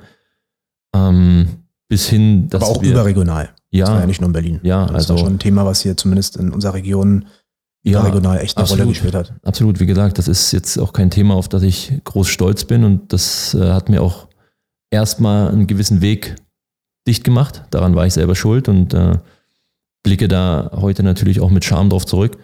Ähm, 0.95 1.47
bis 1.89 2.07
hin, 2.07 2.47
dass 2.49 2.63
Aber 2.63 2.71
auch 2.71 2.81
wir, 2.81 2.91
überregional. 2.91 3.49
Ja. 3.71 3.85
Das 3.85 3.93
war 3.93 3.99
ja 4.01 4.07
nicht 4.07 4.21
nur 4.21 4.27
in 4.27 4.33
Berlin. 4.33 4.59
Ja, 4.63 4.85
das 4.85 4.95
also. 4.95 5.13
war 5.13 5.19
schon 5.19 5.33
ein 5.33 5.39
Thema, 5.39 5.65
was 5.65 5.81
hier 5.81 5.97
zumindest 5.97 6.37
in 6.37 6.51
unserer 6.51 6.73
Region 6.73 7.25
überregional 7.83 8.37
ja, 8.37 8.43
echt 8.43 8.57
eine 8.57 8.63
absolut, 8.63 8.81
Rolle 8.81 8.89
gespielt 8.91 9.15
hat. 9.15 9.33
Absolut, 9.43 9.79
wie 9.79 9.85
gesagt, 9.85 10.17
das 10.17 10.27
ist 10.27 10.51
jetzt 10.51 10.77
auch 10.77 10.93
kein 10.93 11.09
Thema, 11.09 11.35
auf 11.35 11.47
das 11.47 11.63
ich 11.63 11.93
groß 12.03 12.27
stolz 12.27 12.65
bin 12.65 12.83
und 12.83 13.13
das 13.13 13.53
äh, 13.53 13.71
hat 13.71 13.89
mir 13.89 14.01
auch 14.01 14.27
erstmal 14.91 15.49
einen 15.49 15.67
gewissen 15.67 16.01
Weg 16.01 16.35
dicht 17.07 17.23
gemacht. 17.23 17.63
Daran 17.69 17.95
war 17.95 18.05
ich 18.05 18.13
selber 18.13 18.35
schuld 18.35 18.67
und 18.67 18.93
äh, 18.93 19.19
blicke 20.03 20.27
da 20.27 20.71
heute 20.75 21.03
natürlich 21.03 21.39
auch 21.39 21.49
mit 21.49 21.63
Scham 21.65 21.89
drauf 21.89 22.05
zurück. 22.05 22.37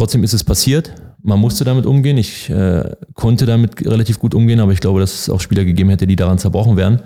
Trotzdem 0.00 0.24
ist 0.24 0.32
es 0.32 0.42
passiert. 0.42 0.94
Man 1.22 1.38
musste 1.38 1.62
damit 1.62 1.84
umgehen. 1.84 2.16
Ich 2.16 2.48
äh, 2.48 2.96
konnte 3.12 3.44
damit 3.44 3.84
relativ 3.84 4.18
gut 4.18 4.34
umgehen, 4.34 4.58
aber 4.58 4.72
ich 4.72 4.80
glaube, 4.80 4.98
dass 4.98 5.12
es 5.12 5.28
auch 5.28 5.42
Spieler 5.42 5.66
gegeben 5.66 5.90
hätte, 5.90 6.06
die 6.06 6.16
daran 6.16 6.38
zerbrochen 6.38 6.78
wären. 6.78 7.02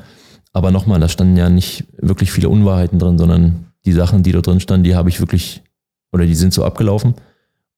Aber 0.52 0.70
nochmal, 0.70 1.00
da 1.00 1.08
standen 1.08 1.36
ja 1.36 1.50
nicht 1.50 1.88
wirklich 1.98 2.30
viele 2.30 2.48
Unwahrheiten 2.48 3.00
drin, 3.00 3.18
sondern 3.18 3.66
die 3.84 3.92
Sachen, 3.92 4.22
die 4.22 4.30
da 4.30 4.42
drin 4.42 4.60
standen, 4.60 4.84
die 4.84 4.94
habe 4.94 5.08
ich 5.08 5.18
wirklich 5.18 5.64
oder 6.12 6.24
die 6.24 6.36
sind 6.36 6.54
so 6.54 6.64
abgelaufen. 6.64 7.14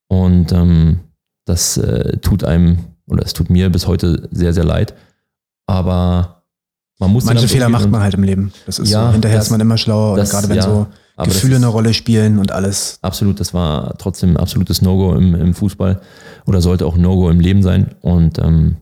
Und 0.09 0.53
ähm, 0.53 1.01
das 1.47 1.79
äh, 1.79 2.19
tut 2.19 2.45
einem 2.45 2.81
oder 3.07 3.25
es 3.25 3.33
tut 3.33 3.49
mir 3.49 3.71
bis 3.71 3.87
heute 3.87 4.29
sehr, 4.33 4.53
sehr 4.53 4.65
leid. 4.65 4.93
Aber 5.67 6.43
man 6.99 7.11
muss 7.11 7.25
Manche 7.25 7.49
Fehler 7.49 7.71
macht 7.71 7.91
man 7.91 8.03
halt 8.03 8.13
im 8.13 8.23
Leben. 8.23 8.53
Das 8.67 8.79
ist 8.79 8.91
ja, 8.91 9.07
so. 9.07 9.13
Hinterher 9.13 9.39
das, 9.39 9.47
ist 9.47 9.51
man 9.51 9.63
immer 9.63 9.79
schlauer, 9.79 10.19
das, 10.19 10.29
gerade 10.29 10.51
wenn 10.51 10.57
ja, 10.57 10.63
so 10.63 10.87
Gefühle 11.17 11.57
eine 11.57 11.69
Rolle 11.69 11.95
spielen 11.95 12.39
und 12.39 12.53
alles. 12.53 12.99
Absolut, 13.03 13.41
das 13.41 13.55
war 13.55 13.97
trotzdem 13.99 14.31
ein 14.31 14.37
absolutes 14.37 14.83
No-Go 14.83 15.15
im, 15.15 15.35
im 15.35 15.55
Fußball 15.55 16.01
oder 16.47 16.61
sollte 16.61 16.87
auch 16.87 16.97
ein 16.97 17.03
No-Go 17.03 17.31
im 17.31 17.41
Leben 17.41 17.63
sein. 17.63 17.95
Und 18.03 18.39
ähm, 18.39 18.77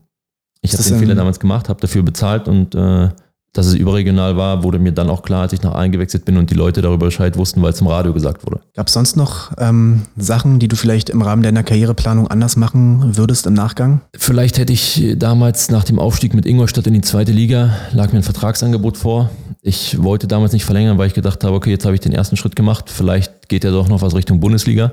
ich 0.61 0.73
habe 0.73 0.83
den 0.83 0.99
Fehler 0.99 1.15
damals 1.15 1.39
gemacht, 1.39 1.69
habe 1.69 1.81
dafür 1.81 2.03
bezahlt 2.03 2.49
und 2.49 2.75
äh, 2.75 3.11
dass 3.55 3.67
es 3.67 3.75
überregional 3.75 4.37
war, 4.37 4.65
wurde 4.65 4.81
mir 4.81 4.91
dann 4.91 5.09
auch 5.09 5.23
klar, 5.23 5.43
als 5.43 5.53
ich 5.53 5.63
nach 5.63 5.75
eingewechselt 5.75 6.25
bin 6.25 6.37
und 6.37 6.51
die 6.51 6.55
Leute 6.55 6.83
darüber 6.83 7.07
Bescheid 7.07 7.39
wussten, 7.39 7.63
weil 7.63 7.71
es 7.71 7.81
im 7.81 7.87
Radio 7.87 8.13
gesagt 8.13 8.45
wurde. 8.45 8.61
Gab 8.75 8.89
es 8.89 8.93
sonst 8.95 9.17
noch 9.17 9.53
ähm, 9.59 10.03
Sachen, 10.17 10.59
die 10.59 10.67
du 10.67 10.75
vielleicht 10.75 11.09
im 11.09 11.23
Rahmen 11.23 11.45
deiner 11.45 11.63
Karriereplanung 11.63 12.27
anders 12.27 12.57
machen 12.57 13.17
würdest 13.17 13.47
im 13.47 13.55
Nachgang? 13.55 14.01
Vielleicht 14.17 14.59
hätte 14.59 14.73
ich 14.73 15.15
damals 15.17 15.71
nach 15.71 15.85
dem 15.85 16.01
Aufstieg 16.01 16.35
mit 16.35 16.47
Ingolstadt 16.47 16.89
in 16.89 16.95
die 16.95 17.01
zweite 17.01 17.31
Liga, 17.31 17.71
lag 17.93 18.13
mir 18.13 18.19
ein 18.19 18.25
Vertragsangebot 18.25 18.97
vor. 18.97 19.31
Ich 19.67 20.03
wollte 20.03 20.29
damals 20.29 20.53
nicht 20.53 20.67
verlängern, 20.67 20.99
weil 20.99 21.07
ich 21.07 21.15
gedacht 21.15 21.43
habe, 21.43 21.57
okay, 21.57 21.71
jetzt 21.71 21.87
habe 21.87 21.95
ich 21.95 22.01
den 22.01 22.13
ersten 22.13 22.37
Schritt 22.37 22.55
gemacht, 22.55 22.91
vielleicht 22.91 23.49
geht 23.49 23.65
ja 23.65 23.71
doch 23.71 23.89
noch 23.89 24.03
was 24.03 24.15
Richtung 24.15 24.39
Bundesliga. 24.39 24.93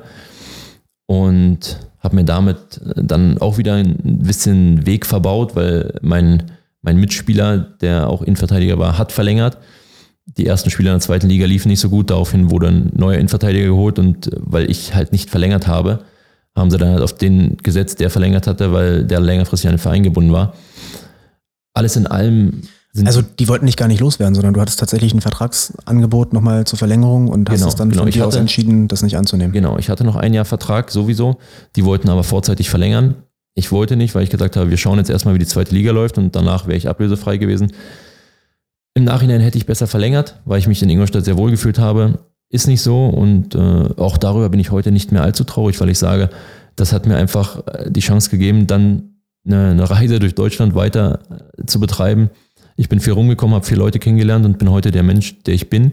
Und 1.07 1.77
habe 1.99 2.15
mir 2.15 2.23
damit 2.23 2.79
dann 2.95 3.37
auch 3.39 3.57
wieder 3.57 3.75
ein 3.75 3.97
bisschen 4.01 4.85
Weg 4.85 5.05
verbaut, 5.05 5.57
weil 5.57 5.95
mein 6.01 6.51
mein 6.81 6.97
Mitspieler, 6.97 7.57
der 7.57 8.09
auch 8.09 8.21
Innenverteidiger 8.21 8.79
war, 8.79 8.97
hat 8.97 9.11
verlängert. 9.11 9.57
Die 10.25 10.47
ersten 10.47 10.69
Spiele 10.69 10.89
in 10.89 10.95
der 10.95 11.01
zweiten 11.01 11.27
Liga 11.27 11.45
liefen 11.45 11.67
nicht 11.67 11.79
so 11.79 11.89
gut. 11.89 12.09
Daraufhin 12.09 12.49
wurde 12.49 12.67
ein 12.67 12.91
neuer 12.95 13.17
Innenverteidiger 13.17 13.67
geholt 13.67 13.99
und 13.99 14.27
äh, 14.27 14.37
weil 14.37 14.69
ich 14.69 14.95
halt 14.95 15.11
nicht 15.11 15.29
verlängert 15.29 15.67
habe, 15.67 15.99
haben 16.55 16.71
sie 16.71 16.77
dann 16.77 16.91
halt 16.91 17.01
auf 17.01 17.17
den 17.17 17.57
gesetzt, 17.57 17.99
der 17.99 18.09
verlängert 18.09 18.47
hatte, 18.47 18.73
weil 18.73 19.03
der 19.03 19.19
längerfristig 19.19 19.67
an 19.67 19.75
den 19.75 19.81
Verein 19.81 20.03
gebunden 20.03 20.31
war. 20.31 20.53
Alles 21.73 21.95
in 21.95 22.07
allem 22.07 22.61
also 23.05 23.21
die 23.21 23.47
wollten 23.47 23.65
nicht 23.65 23.77
gar 23.77 23.87
nicht 23.87 24.01
loswerden, 24.01 24.35
sondern 24.35 24.53
du 24.53 24.59
hattest 24.59 24.79
tatsächlich 24.79 25.13
ein 25.13 25.21
Vertragsangebot 25.21 26.33
nochmal 26.33 26.65
zur 26.65 26.77
Verlängerung 26.77 27.29
und 27.29 27.49
hast 27.49 27.59
genau, 27.59 27.69
es 27.69 27.75
dann 27.75 27.89
genau. 27.89 28.03
von 28.03 28.11
dir 28.11 28.27
aus 28.27 28.35
entschieden, 28.35 28.87
das 28.87 29.01
nicht 29.01 29.17
anzunehmen. 29.17 29.53
Genau, 29.53 29.77
ich 29.77 29.89
hatte 29.89 30.03
noch 30.03 30.17
ein 30.17 30.33
Jahr 30.33 30.45
Vertrag 30.45 30.91
sowieso. 30.91 31.37
Die 31.75 31.85
wollten 31.85 32.09
aber 32.09 32.23
vorzeitig 32.23 32.69
verlängern. 32.69 33.15
Ich 33.55 33.71
wollte 33.71 33.95
nicht, 33.95 34.13
weil 34.13 34.23
ich 34.23 34.29
gesagt 34.29 34.57
habe, 34.57 34.69
wir 34.69 34.77
schauen 34.77 34.97
jetzt 34.97 35.09
erstmal, 35.09 35.33
wie 35.35 35.39
die 35.39 35.45
zweite 35.45 35.73
Liga 35.73 35.91
läuft 35.91 36.17
und 36.17 36.35
danach 36.35 36.67
wäre 36.67 36.77
ich 36.77 36.89
ablösefrei 36.89 37.37
gewesen. 37.37 37.71
Im 38.93 39.05
Nachhinein 39.05 39.39
hätte 39.39 39.57
ich 39.57 39.65
besser 39.65 39.87
verlängert, 39.87 40.41
weil 40.45 40.59
ich 40.59 40.67
mich 40.67 40.83
in 40.83 40.89
Ingolstadt 40.89 41.23
sehr 41.23 41.37
wohl 41.37 41.51
gefühlt 41.51 41.79
habe. 41.79 42.19
Ist 42.49 42.67
nicht 42.67 42.81
so 42.81 43.07
und 43.07 43.55
äh, 43.55 43.89
auch 43.95 44.17
darüber 44.17 44.49
bin 44.49 44.59
ich 44.59 44.71
heute 44.71 44.91
nicht 44.91 45.13
mehr 45.13 45.23
allzu 45.23 45.45
traurig, 45.45 45.79
weil 45.79 45.89
ich 45.89 45.99
sage, 45.99 46.29
das 46.75 46.91
hat 46.91 47.05
mir 47.05 47.15
einfach 47.15 47.65
äh, 47.67 47.89
die 47.89 48.01
Chance 48.01 48.29
gegeben, 48.29 48.67
dann 48.67 49.11
eine, 49.45 49.69
eine 49.69 49.89
Reise 49.89 50.19
durch 50.19 50.35
Deutschland 50.35 50.75
weiter 50.75 51.19
äh, 51.57 51.65
zu 51.65 51.79
betreiben. 51.79 52.29
Ich 52.81 52.89
bin 52.89 52.99
viel 52.99 53.13
rumgekommen, 53.13 53.53
habe 53.53 53.63
viele 53.63 53.77
Leute 53.77 53.99
kennengelernt 53.99 54.43
und 54.43 54.57
bin 54.57 54.71
heute 54.71 54.89
der 54.89 55.03
Mensch, 55.03 55.43
der 55.43 55.53
ich 55.53 55.69
bin 55.69 55.91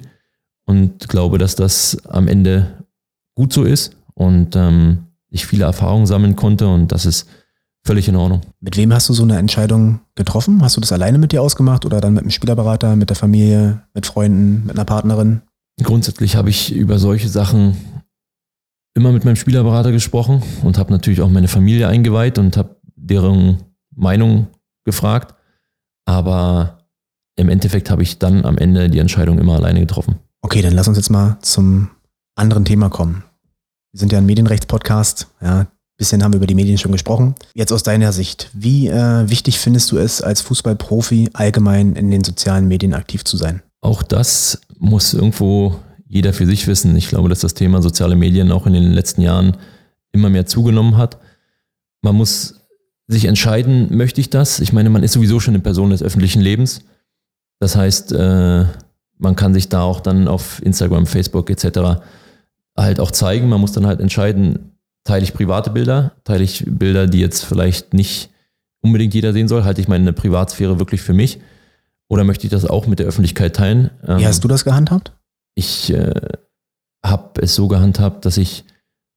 und 0.65 1.07
glaube, 1.11 1.37
dass 1.37 1.55
das 1.55 2.03
am 2.07 2.29
Ende 2.29 2.83
gut 3.35 3.53
so 3.53 3.65
ist 3.65 3.95
und 4.15 4.57
ähm, 4.57 5.05
ich 5.29 5.45
viele 5.45 5.67
Erfahrungen 5.67 6.07
sammeln 6.07 6.35
konnte 6.35 6.67
und 6.67 6.91
das 6.91 7.05
ist 7.05 7.29
völlig 7.85 8.09
in 8.09 8.17
Ordnung. 8.17 8.41
Mit 8.61 8.79
wem 8.79 8.91
hast 8.95 9.07
du 9.11 9.13
so 9.13 9.23
eine 9.23 9.37
Entscheidung 9.37 10.01
getroffen? 10.15 10.63
Hast 10.63 10.79
du 10.79 10.81
das 10.81 10.91
alleine 10.91 11.19
mit 11.19 11.33
dir 11.33 11.43
ausgemacht 11.43 11.85
oder 11.85 12.01
dann 12.01 12.15
mit 12.15 12.23
einem 12.23 12.31
Spielerberater, 12.31 12.97
mit 12.97 13.11
der 13.11 13.17
Familie, 13.17 13.83
mit 13.93 14.07
Freunden, 14.07 14.65
mit 14.65 14.75
einer 14.75 14.87
Partnerin? 14.87 15.43
Grundsätzlich 15.83 16.37
habe 16.37 16.49
ich 16.49 16.75
über 16.75 16.99
solche 16.99 17.29
Sachen 17.29 17.77
immer 18.95 19.13
mit 19.13 19.27
meinem 19.27 19.37
Spielerberater 19.37 19.93
gesprochen 19.93 20.43
und 20.65 20.79
habe 20.79 20.91
natürlich 20.91 21.21
auch 21.21 21.29
meine 21.29 21.49
Familie 21.49 21.87
eingeweiht 21.87 22.39
und 22.39 22.57
habe 22.57 22.81
deren 22.97 23.59
Meinung 23.95 24.47
gefragt. 24.85 25.35
Aber 26.07 26.78
im 27.39 27.49
Endeffekt 27.49 27.91
habe 27.91 28.03
ich 28.03 28.19
dann 28.19 28.45
am 28.45 28.59
Ende 28.59 28.91
die 28.91 28.99
Entscheidung 28.99 29.39
immer 29.39 29.55
alleine 29.55 29.81
getroffen. 29.81 30.17
Okay, 30.43 30.61
dann 30.61 30.75
lass 30.75 30.89
uns 30.89 30.97
jetzt 30.97 31.11
mal 31.11 31.39
zum 31.41 31.89
anderen 32.35 32.65
Thema 32.65 32.91
kommen. 32.91 33.23
Wir 33.93 34.01
sind 34.01 34.13
ja 34.13 34.19
ein 34.19 34.27
Medienrechtspodcast. 34.27 35.29
Ja, 35.41 35.69
bisschen 35.97 36.23
haben 36.23 36.33
wir 36.33 36.39
über 36.39 36.47
die 36.47 36.55
Medien 36.55 36.79
schon 36.79 36.93
gesprochen. 36.93 37.35
Jetzt 37.55 37.73
aus 37.73 37.85
deiner 37.85 38.13
Sicht, 38.13 38.51
wie 38.55 38.89
äh, 38.89 39.29
wichtig 39.31 39.59
findest 39.59 39.91
du 39.93 39.99
es, 39.99 40.21
als 40.21 40.41
Fußballprofi 40.41 41.31
allgemein 41.33 41.95
in 41.95 42.11
den 42.11 42.25
sozialen 42.25 42.67
Medien 42.67 42.93
aktiv 42.93 43.25
zu 43.25 43.37
sein? 43.37 43.63
Auch 43.81 44.03
das 44.03 44.61
muss 44.79 45.15
irgendwo 45.15 45.77
jeder 46.09 46.33
für 46.33 46.47
sich 46.47 46.67
wissen. 46.67 46.97
Ich 46.97 47.09
glaube, 47.09 47.29
dass 47.29 47.41
das 47.41 47.55
Thema 47.55 47.83
soziale 47.83 48.17
Medien 48.17 48.51
auch 48.51 48.67
in 48.67 48.73
den 48.73 48.93
letzten 48.93 49.21
Jahren 49.21 49.57
immer 50.11 50.31
mehr 50.31 50.47
zugenommen 50.47 50.97
hat. 50.97 51.19
Man 52.03 52.17
muss 52.17 52.67
sich 53.07 53.27
entscheiden, 53.27 53.97
möchte 53.97 54.21
ich 54.21 54.31
das? 54.31 54.61
Ich 54.61 54.73
meine, 54.73 54.91
man 54.91 55.03
ist 55.03 55.13
sowieso 55.13 55.39
schon 55.39 55.55
eine 55.55 55.63
Person 55.63 55.91
des 55.91 56.03
öffentlichen 56.03 56.41
Lebens. 56.43 56.83
Das 57.61 57.77
heißt, 57.77 58.13
äh, 58.13 58.65
man 59.19 59.37
kann 59.37 59.55
sich 59.55 59.69
da 59.69 59.83
auch 59.83 60.01
dann 60.01 60.29
auf 60.29 60.63
Instagram, 60.63 61.07
Facebook 61.07 61.51
etc. 61.51 62.01
halt 62.77 63.01
auch 63.01 63.11
zeigen. 63.11 63.49
Man 63.49 63.61
muss 63.61 63.73
dann 63.73 63.87
halt 63.87 64.01
entscheiden, 64.01 64.73
teile 65.05 65.25
ich 65.25 65.35
private 65.35 65.71
Bilder, 65.71 66.13
teile 66.25 66.45
ich 66.45 66.65
Bilder, 66.67 67.07
die 67.07 67.21
jetzt 67.21 67.45
vielleicht 67.45 67.95
nicht 67.95 68.31
unbedingt 68.81 69.15
jeder 69.15 69.33
sehen 69.33 69.49
soll, 69.49 69.65
halte 69.65 69.81
ich 69.81 69.89
meine 69.89 70.13
Privatsphäre 70.13 70.79
wirklich 70.79 71.01
für 71.01 71.13
mich 71.13 71.41
oder 72.09 72.25
möchte 72.25 72.47
ich 72.47 72.51
das 72.51 72.65
auch 72.65 72.87
mit 72.87 72.99
der 72.99 73.07
Öffentlichkeit 73.07 73.57
teilen? 73.57 73.91
Wie 74.03 74.27
hast 74.27 74.43
du 74.45 74.49
das 74.49 74.65
gehandhabt? 74.65 75.13
Ich 75.55 75.93
äh, 75.93 76.15
habe 77.05 77.43
es 77.43 77.55
so 77.55 77.69
gehandhabt, 77.69 78.25
dass 78.25 78.37
ich 78.37 78.65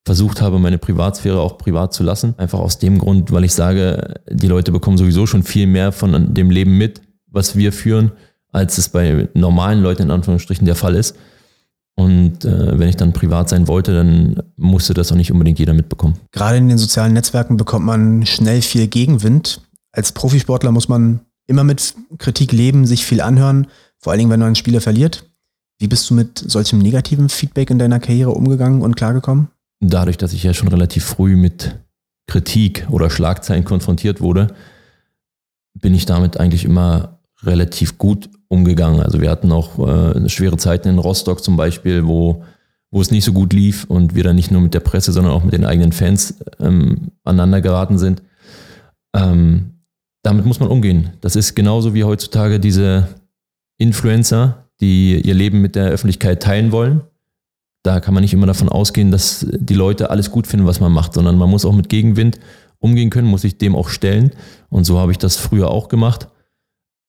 versucht 0.05 0.41
habe, 0.41 0.59
meine 0.59 0.77
Privatsphäre 0.77 1.39
auch 1.39 1.57
privat 1.57 1.93
zu 1.93 2.03
lassen. 2.03 2.33
Einfach 2.37 2.59
aus 2.59 2.79
dem 2.79 2.97
Grund, 2.97 3.31
weil 3.31 3.43
ich 3.43 3.53
sage, 3.53 4.15
die 4.29 4.47
Leute 4.47 4.71
bekommen 4.71 4.97
sowieso 4.97 5.27
schon 5.27 5.43
viel 5.43 5.67
mehr 5.67 5.91
von 5.91 6.33
dem 6.33 6.49
Leben 6.49 6.77
mit, 6.77 7.01
was 7.27 7.55
wir 7.55 7.71
führen, 7.71 8.11
als 8.51 8.77
es 8.77 8.89
bei 8.89 9.29
normalen 9.33 9.81
Leuten 9.81 10.03
in 10.03 10.11
Anführungsstrichen 10.11 10.65
der 10.65 10.75
Fall 10.75 10.95
ist. 10.95 11.15
Und 11.95 12.45
äh, 12.45 12.79
wenn 12.79 12.87
ich 12.87 12.95
dann 12.95 13.13
privat 13.13 13.49
sein 13.49 13.67
wollte, 13.67 13.93
dann 13.93 14.41
musste 14.55 14.93
das 14.93 15.11
auch 15.11 15.15
nicht 15.15 15.31
unbedingt 15.31 15.59
jeder 15.59 15.73
mitbekommen. 15.73 16.15
Gerade 16.31 16.57
in 16.57 16.69
den 16.69 16.77
sozialen 16.77 17.13
Netzwerken 17.13 17.57
bekommt 17.57 17.85
man 17.85 18.25
schnell 18.25 18.61
viel 18.61 18.87
Gegenwind. 18.87 19.61
Als 19.91 20.11
Profisportler 20.11 20.71
muss 20.71 20.87
man 20.87 21.21
immer 21.47 21.63
mit 21.63 21.95
Kritik 22.17 22.53
leben, 22.53 22.85
sich 22.85 23.05
viel 23.05 23.21
anhören, 23.21 23.67
vor 23.99 24.11
allen 24.11 24.19
Dingen, 24.19 24.31
wenn 24.31 24.39
man 24.39 24.47
einen 24.47 24.55
Spieler 24.55 24.81
verliert. 24.81 25.25
Wie 25.79 25.87
bist 25.87 26.09
du 26.09 26.13
mit 26.13 26.37
solchem 26.37 26.79
negativen 26.79 27.29
Feedback 27.29 27.69
in 27.69 27.79
deiner 27.79 27.99
Karriere 27.99 28.31
umgegangen 28.31 28.81
und 28.81 28.95
klargekommen? 28.95 29.49
Dadurch, 29.79 30.17
dass 30.17 30.33
ich 30.33 30.43
ja 30.43 30.53
schon 30.53 30.69
relativ 30.69 31.03
früh 31.03 31.35
mit 31.35 31.75
Kritik 32.27 32.87
oder 32.89 33.09
Schlagzeilen 33.09 33.65
konfrontiert 33.65 34.21
wurde, 34.21 34.47
bin 35.73 35.93
ich 35.93 36.05
damit 36.05 36.39
eigentlich 36.39 36.65
immer 36.65 37.19
relativ 37.43 37.97
gut 37.97 38.29
umgegangen. 38.51 38.99
Also 38.99 39.21
wir 39.21 39.31
hatten 39.31 39.51
auch 39.51 39.79
äh, 39.79 40.27
schwere 40.29 40.57
Zeiten 40.57 40.89
in 40.89 40.99
Rostock 40.99 41.41
zum 41.41 41.55
Beispiel, 41.55 42.05
wo, 42.05 42.43
wo 42.91 42.99
es 42.99 43.09
nicht 43.09 43.23
so 43.23 43.31
gut 43.31 43.53
lief 43.53 43.85
und 43.85 44.13
wir 44.13 44.25
dann 44.25 44.35
nicht 44.35 44.51
nur 44.51 44.59
mit 44.59 44.73
der 44.73 44.81
Presse, 44.81 45.13
sondern 45.13 45.31
auch 45.31 45.43
mit 45.43 45.53
den 45.53 45.63
eigenen 45.63 45.93
Fans 45.93 46.35
ähm, 46.59 47.11
aneinander 47.23 47.61
geraten 47.61 47.97
sind. 47.97 48.21
Ähm, 49.15 49.71
damit 50.21 50.45
muss 50.45 50.59
man 50.59 50.67
umgehen. 50.67 51.11
Das 51.21 51.37
ist 51.37 51.55
genauso 51.55 51.93
wie 51.93 52.03
heutzutage 52.03 52.59
diese 52.59 53.07
Influencer, 53.77 54.65
die 54.81 55.21
ihr 55.21 55.33
Leben 55.33 55.61
mit 55.61 55.75
der 55.75 55.87
Öffentlichkeit 55.87 56.43
teilen 56.43 56.73
wollen. 56.73 57.01
Da 57.83 58.01
kann 58.01 58.13
man 58.13 58.21
nicht 58.21 58.33
immer 58.33 58.47
davon 58.47 58.69
ausgehen, 58.69 59.11
dass 59.11 59.47
die 59.49 59.73
Leute 59.73 60.09
alles 60.09 60.29
gut 60.29 60.45
finden, 60.45 60.67
was 60.67 60.81
man 60.81 60.91
macht, 60.91 61.13
sondern 61.13 61.37
man 61.37 61.49
muss 61.49 61.65
auch 61.65 61.73
mit 61.73 61.87
Gegenwind 61.87 62.37
umgehen 62.79 63.09
können, 63.09 63.27
muss 63.27 63.43
sich 63.43 63.57
dem 63.57 63.75
auch 63.77 63.87
stellen. 63.87 64.31
Und 64.69 64.83
so 64.83 64.99
habe 64.99 65.13
ich 65.13 65.17
das 65.17 65.37
früher 65.37 65.71
auch 65.71 65.87
gemacht. 65.87 66.27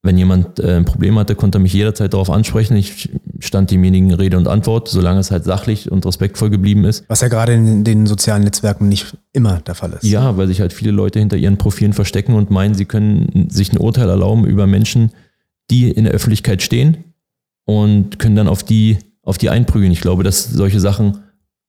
Wenn 0.05 0.19
jemand 0.19 0.59
äh, 0.59 0.77
ein 0.77 0.85
Problem 0.85 1.17
hatte, 1.17 1.37
konnte 1.37 1.59
er 1.59 1.61
mich 1.61 1.73
jederzeit 1.73 2.13
darauf 2.13 2.29
ansprechen. 2.29 2.77
Ich 2.77 3.09
stand 3.39 3.71
demjenigen 3.71 4.13
Rede 4.13 4.37
und 4.37 4.49
Antwort, 4.49 4.89
solange 4.89 5.21
es 5.21 5.31
halt 5.31 5.45
sachlich 5.45 5.93
und 5.93 6.05
respektvoll 6.05 6.51
geblieben 6.51 6.85
ist. 6.85 7.05
Was 7.09 7.21
ja 7.21 7.29
gerade 7.29 7.53
in 7.53 7.85
den 7.85 8.07
sozialen 8.07 8.43
Netzwerken 8.43 8.89
nicht 8.89 9.17
immer 9.33 9.61
der 9.61 9.77
Fall 9.77 9.93
ist. 9.93 10.03
Ja, 10.03 10.37
weil 10.37 10.49
sich 10.49 10.61
halt 10.61 10.73
viele 10.73 10.91
Leute 10.91 11.21
hinter 11.21 11.37
ihren 11.37 11.57
Profilen 11.57 11.93
verstecken 11.93 12.35
und 12.35 12.51
meinen, 12.51 12.75
sie 12.75 12.85
können 12.85 13.49
sich 13.49 13.73
ein 13.73 13.79
Urteil 13.79 14.09
erlauben 14.09 14.45
über 14.45 14.67
Menschen, 14.67 15.13
die 15.71 15.89
in 15.89 16.05
der 16.05 16.13
Öffentlichkeit 16.13 16.63
stehen 16.63 17.05
und 17.65 18.19
können 18.19 18.35
dann 18.35 18.49
auf 18.49 18.65
die, 18.65 18.99
auf 19.23 19.39
die 19.39 19.51
einprügeln. 19.51 19.93
Ich 19.93 20.01
glaube, 20.01 20.25
dass 20.25 20.45
solche 20.45 20.81
Sachen 20.81 21.19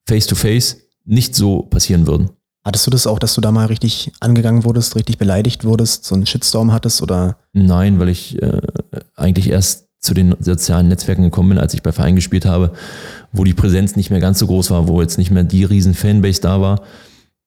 face 0.08 0.26
to 0.26 0.34
face 0.34 0.78
nicht 1.06 1.36
so 1.36 1.62
passieren 1.62 2.08
würden. 2.08 2.32
Hattest 2.66 2.88
du 2.88 2.92
das 2.92 3.08
auch, 3.08 3.20
dass 3.20 3.36
du 3.36 3.42
da 3.42 3.52
mal 3.52 3.66
richtig 3.66 4.12
angegangen 4.22 4.64
wurdest, 4.64 4.96
richtig 4.96 5.18
beleidigt 5.18 5.66
wurdest, 5.66 6.06
so 6.06 6.16
einen 6.16 6.26
Shitstorm 6.26 6.72
hattest 6.72 7.02
oder? 7.02 7.38
Nein, 7.52 8.00
weil 8.00 8.10
ich 8.10 8.42
äh, 8.42 8.62
eigentlich 9.16 9.50
erst 9.50 9.90
zu 10.00 10.14
den 10.14 10.36
sozialen 10.40 10.88
Netzwerken 10.88 11.24
gekommen 11.24 11.50
bin, 11.50 11.58
als 11.58 11.74
ich 11.74 11.82
bei 11.82 11.92
Vereinen 11.92 12.16
gespielt 12.16 12.46
habe, 12.46 12.74
wo 13.32 13.44
die 13.44 13.54
Präsenz 13.54 13.96
nicht 13.96 14.10
mehr 14.10 14.20
ganz 14.20 14.40
so 14.40 14.48
groß 14.48 14.72
war, 14.72 14.88
wo 14.88 15.02
jetzt 15.02 15.18
nicht 15.18 15.32
mehr 15.32 15.44
die 15.44 15.64
riesen 15.64 15.94
Fanbase 15.94 16.42
da 16.42 16.62
war. 16.62 16.82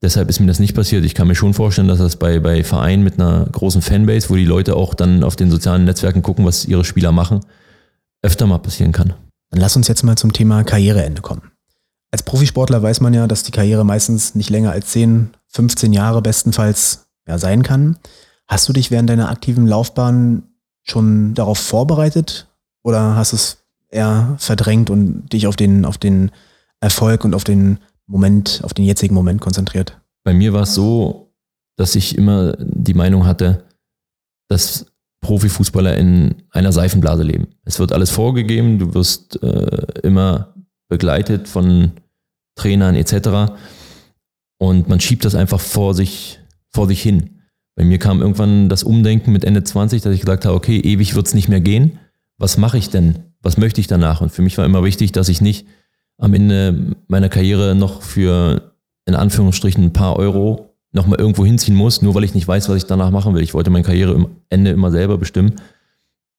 Deshalb 0.03 0.29
ist 0.29 0.41
mir 0.41 0.47
das 0.47 0.59
nicht 0.59 0.75
passiert. 0.75 1.05
Ich 1.05 1.15
kann 1.15 1.29
mir 1.29 1.35
schon 1.35 1.55
vorstellen, 1.55 1.89
dass 1.89 1.99
das 1.99 2.17
bei, 2.17 2.39
bei 2.39 2.63
Vereinen 2.65 3.03
mit 3.03 3.19
einer 3.19 3.47
großen 3.47 3.81
Fanbase, 3.83 4.29
wo 4.29 4.37
die 4.37 4.45
Leute 4.45 4.77
auch 4.77 4.95
dann 4.95 5.25
auf 5.25 5.37
den 5.37 5.51
sozialen 5.51 5.85
Netzwerken 5.85 6.23
gucken, 6.23 6.45
was 6.45 6.67
ihre 6.67 6.85
Spieler 6.85 7.13
machen, 7.13 7.41
öfter 8.23 8.47
mal 8.47 8.59
passieren 8.59 8.93
kann. 8.93 9.15
Dann 9.51 9.61
lass 9.61 9.77
uns 9.77 9.89
jetzt 9.89 10.03
mal 10.03 10.17
zum 10.17 10.33
Thema 10.33 10.65
Karriereende 10.65 11.23
kommen. 11.23 11.43
Als 12.17 12.23
Profisportler 12.23 12.83
weiß 12.83 13.03
man 13.03 13.13
ja, 13.13 13.27
dass 13.27 13.43
die 13.43 13.53
Karriere 13.53 13.85
meistens 13.85 14.35
nicht 14.35 14.49
länger 14.49 14.73
als 14.73 14.87
10, 14.87 15.35
15 15.49 15.93
Jahre 15.93 16.23
bestenfalls 16.23 17.09
ja, 17.29 17.37
sein 17.37 17.63
kann. 17.63 17.99
Hast 18.49 18.67
du 18.67 18.73
dich 18.73 18.91
während 18.91 19.11
deiner 19.11 19.29
aktiven 19.29 19.67
Laufbahn 19.67 20.45
schon 20.83 21.35
darauf 21.35 21.59
vorbereitet 21.59 22.49
oder 22.83 23.17
hast 23.17 23.35
es 23.35 23.59
eher 23.91 24.35
verdrängt 24.39 24.89
und 24.89 25.31
dich 25.31 25.47
auf 25.47 25.57
den, 25.57 25.85
auf 25.85 25.99
den 25.99 26.31
Erfolg 26.81 27.23
und 27.23 27.35
auf 27.35 27.45
den 27.45 27.81
Moment, 28.07 28.63
auf 28.65 28.73
den 28.73 28.87
jetzigen 28.87 29.15
Moment 29.15 29.43
konzentriert? 29.43 30.01
Bei 30.25 30.33
mir 30.33 30.55
war 30.55 30.63
es 30.63 30.73
so, 30.73 31.35
dass 31.77 31.97
ich 31.97 32.17
immer 32.17 32.57
die 32.59 32.95
Meinung 32.95 33.27
hatte, 33.27 33.65
dass 34.49 34.87
Profifußballer 35.21 35.99
in 35.99 36.37
einer 36.49 36.73
Seifenblase 36.73 37.25
leben. 37.25 37.49
Es 37.67 37.79
wird 37.79 37.93
alles 37.93 38.09
vorgegeben, 38.09 38.79
du 38.79 38.95
wirst 38.95 39.43
äh, 39.43 40.01
immer 40.03 40.55
begleitet 40.89 41.47
von 41.47 41.93
Trainern 42.57 42.97
etc. 42.97 43.53
Und 44.59 44.89
man 44.89 45.01
schiebt 45.01 45.25
das 45.25 45.35
einfach 45.35 45.61
vor 45.61 45.95
sich, 45.95 46.41
vor 46.71 46.89
sich 46.89 47.01
hin. 47.01 47.31
Bei 47.77 47.85
mir 47.85 47.99
kam 47.99 48.21
irgendwann 48.21 48.69
das 48.69 48.83
Umdenken 48.83 49.33
mit 49.33 49.45
Ende 49.45 49.63
20, 49.63 50.03
dass 50.03 50.15
ich 50.15 50.21
gesagt 50.21 50.47
habe, 50.47 50.57
okay, 50.57 50.81
ewig 50.81 51.15
wird 51.15 51.27
es 51.27 51.35
nicht 51.35 51.49
mehr 51.49 51.61
gehen. 51.61 51.99
Was 52.39 52.57
mache 52.57 52.79
ich 52.79 52.91
denn? 52.91 53.17
Was 53.43 53.59
möchte 53.59 53.81
ich 53.81 53.87
danach? 53.87 54.21
Und 54.23 54.33
für 54.33 54.43
mich 54.43 54.59
war 54.59 54.65
immer 54.65 54.83
wichtig, 54.83 55.13
dass 55.13 55.29
ich 55.29 55.41
nicht 55.41 55.67
am 56.19 56.35
Ende 56.35 56.97
meiner 57.07 57.29
Karriere 57.29 57.75
noch 57.75 58.03
für 58.03 58.73
in 59.05 59.15
Anführungsstrichen 59.15 59.85
ein 59.85 59.93
paar 59.93 60.17
Euro 60.17 60.75
nochmal 60.93 61.21
irgendwo 61.21 61.45
hinziehen 61.45 61.77
muss, 61.77 62.03
nur 62.03 62.15
weil 62.15 62.25
ich 62.25 62.35
nicht 62.35 62.49
weiß, 62.49 62.69
was 62.69 62.77
ich 62.77 62.87
danach 62.87 63.11
machen 63.11 63.35
will. 63.35 63.43
Ich 63.43 63.55
wollte 63.55 63.71
meine 63.71 63.85
Karriere 63.85 64.15
am 64.15 64.29
Ende 64.49 64.71
immer 64.71 64.91
selber 64.91 65.19
bestimmen. 65.19 65.55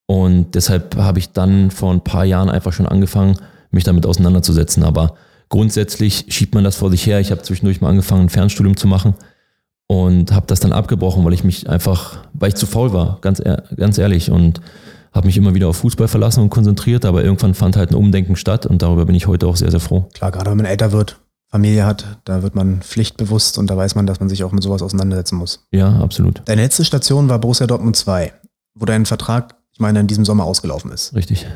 Und 0.08 0.56
deshalb 0.56 0.96
habe 0.96 1.20
ich 1.20 1.32
dann 1.32 1.70
vor 1.70 1.94
ein 1.94 2.04
paar 2.04 2.26
Jahren 2.26 2.50
einfach 2.50 2.74
schon 2.74 2.88
angefangen, 2.88 3.38
mich 3.72 3.84
damit 3.84 4.06
auseinanderzusetzen. 4.06 4.84
Aber 4.84 5.16
grundsätzlich 5.50 6.26
schiebt 6.30 6.56
man 6.56 6.64
das 6.64 6.76
vor 6.76 6.90
sich 6.90 7.06
her. 7.06 7.20
Ich 7.20 7.32
habe 7.32 7.42
zwischendurch 7.42 7.82
mal 7.82 7.90
angefangen, 7.90 8.24
ein 8.24 8.30
Fernstudium 8.30 8.78
zu 8.78 8.88
machen 8.88 9.16
und 9.88 10.32
habe 10.32 10.48
das 10.48 10.60
dann 10.60 10.74
abgebrochen, 10.74 11.24
weil 11.26 11.34
ich 11.34 11.44
mich 11.44 11.70
einfach, 11.70 12.20
weil 12.34 12.50
ich 12.50 12.56
zu 12.56 12.66
faul 12.66 12.94
war, 12.94 13.20
ganz, 13.22 13.42
ganz 13.76 13.98
ehrlich. 13.98 14.32
Und 14.32 14.62
habe 15.14 15.28
mich 15.28 15.38
immer 15.38 15.56
wieder 15.56 15.68
auf 15.68 15.78
Fußball 15.78 16.08
verlassen 16.08 16.42
und 16.42 16.50
konzentriert, 16.50 17.04
aber 17.06 17.24
irgendwann 17.24 17.54
fand 17.54 17.76
halt 17.76 17.92
ein 17.92 17.96
Umdenken 17.96 18.36
statt 18.36 18.66
und 18.66 18.82
darüber 18.82 19.06
bin 19.06 19.16
ich 19.16 19.28
heute 19.28 19.48
auch 19.48 19.56
sehr, 19.56 19.72
sehr 19.72 19.80
froh. 19.80 20.08
Klar, 20.14 20.32
gerade 20.32 20.52
wenn 20.52 20.58
man 20.58 20.66
älter 20.66 20.92
wird, 20.92 21.20
Familie 21.50 21.86
hat, 21.86 22.20
da 22.26 22.44
wird 22.44 22.56
man 22.56 22.82
pflichtbewusst 22.82 23.58
und 23.58 23.70
da 23.70 23.78
weiß 23.78 23.96
man, 23.96 24.06
dass 24.06 24.20
man 24.20 24.30
sich 24.30 24.44
auch 24.44 24.52
mit 24.52 24.62
sowas 24.62 24.82
auseinandersetzen 24.82 25.38
muss. 25.38 25.66
Ja, 25.72 26.00
absolut. 26.00 26.42
Deine 26.46 26.62
letzte 26.62 26.86
Station 26.86 27.30
war 27.30 27.40
Borussia 27.40 27.68
Dortmund 27.68 27.96
2, 27.96 28.34
wo 28.76 28.86
dein 28.86 29.06
Vertrag, 29.06 29.56
ich 29.72 29.80
meine, 29.80 30.02
in 30.02 30.08
diesem 30.08 30.26
Sommer 30.26 30.44
ausgelaufen 30.44 30.92
ist. 30.92 31.16
Richtig. 31.16 31.48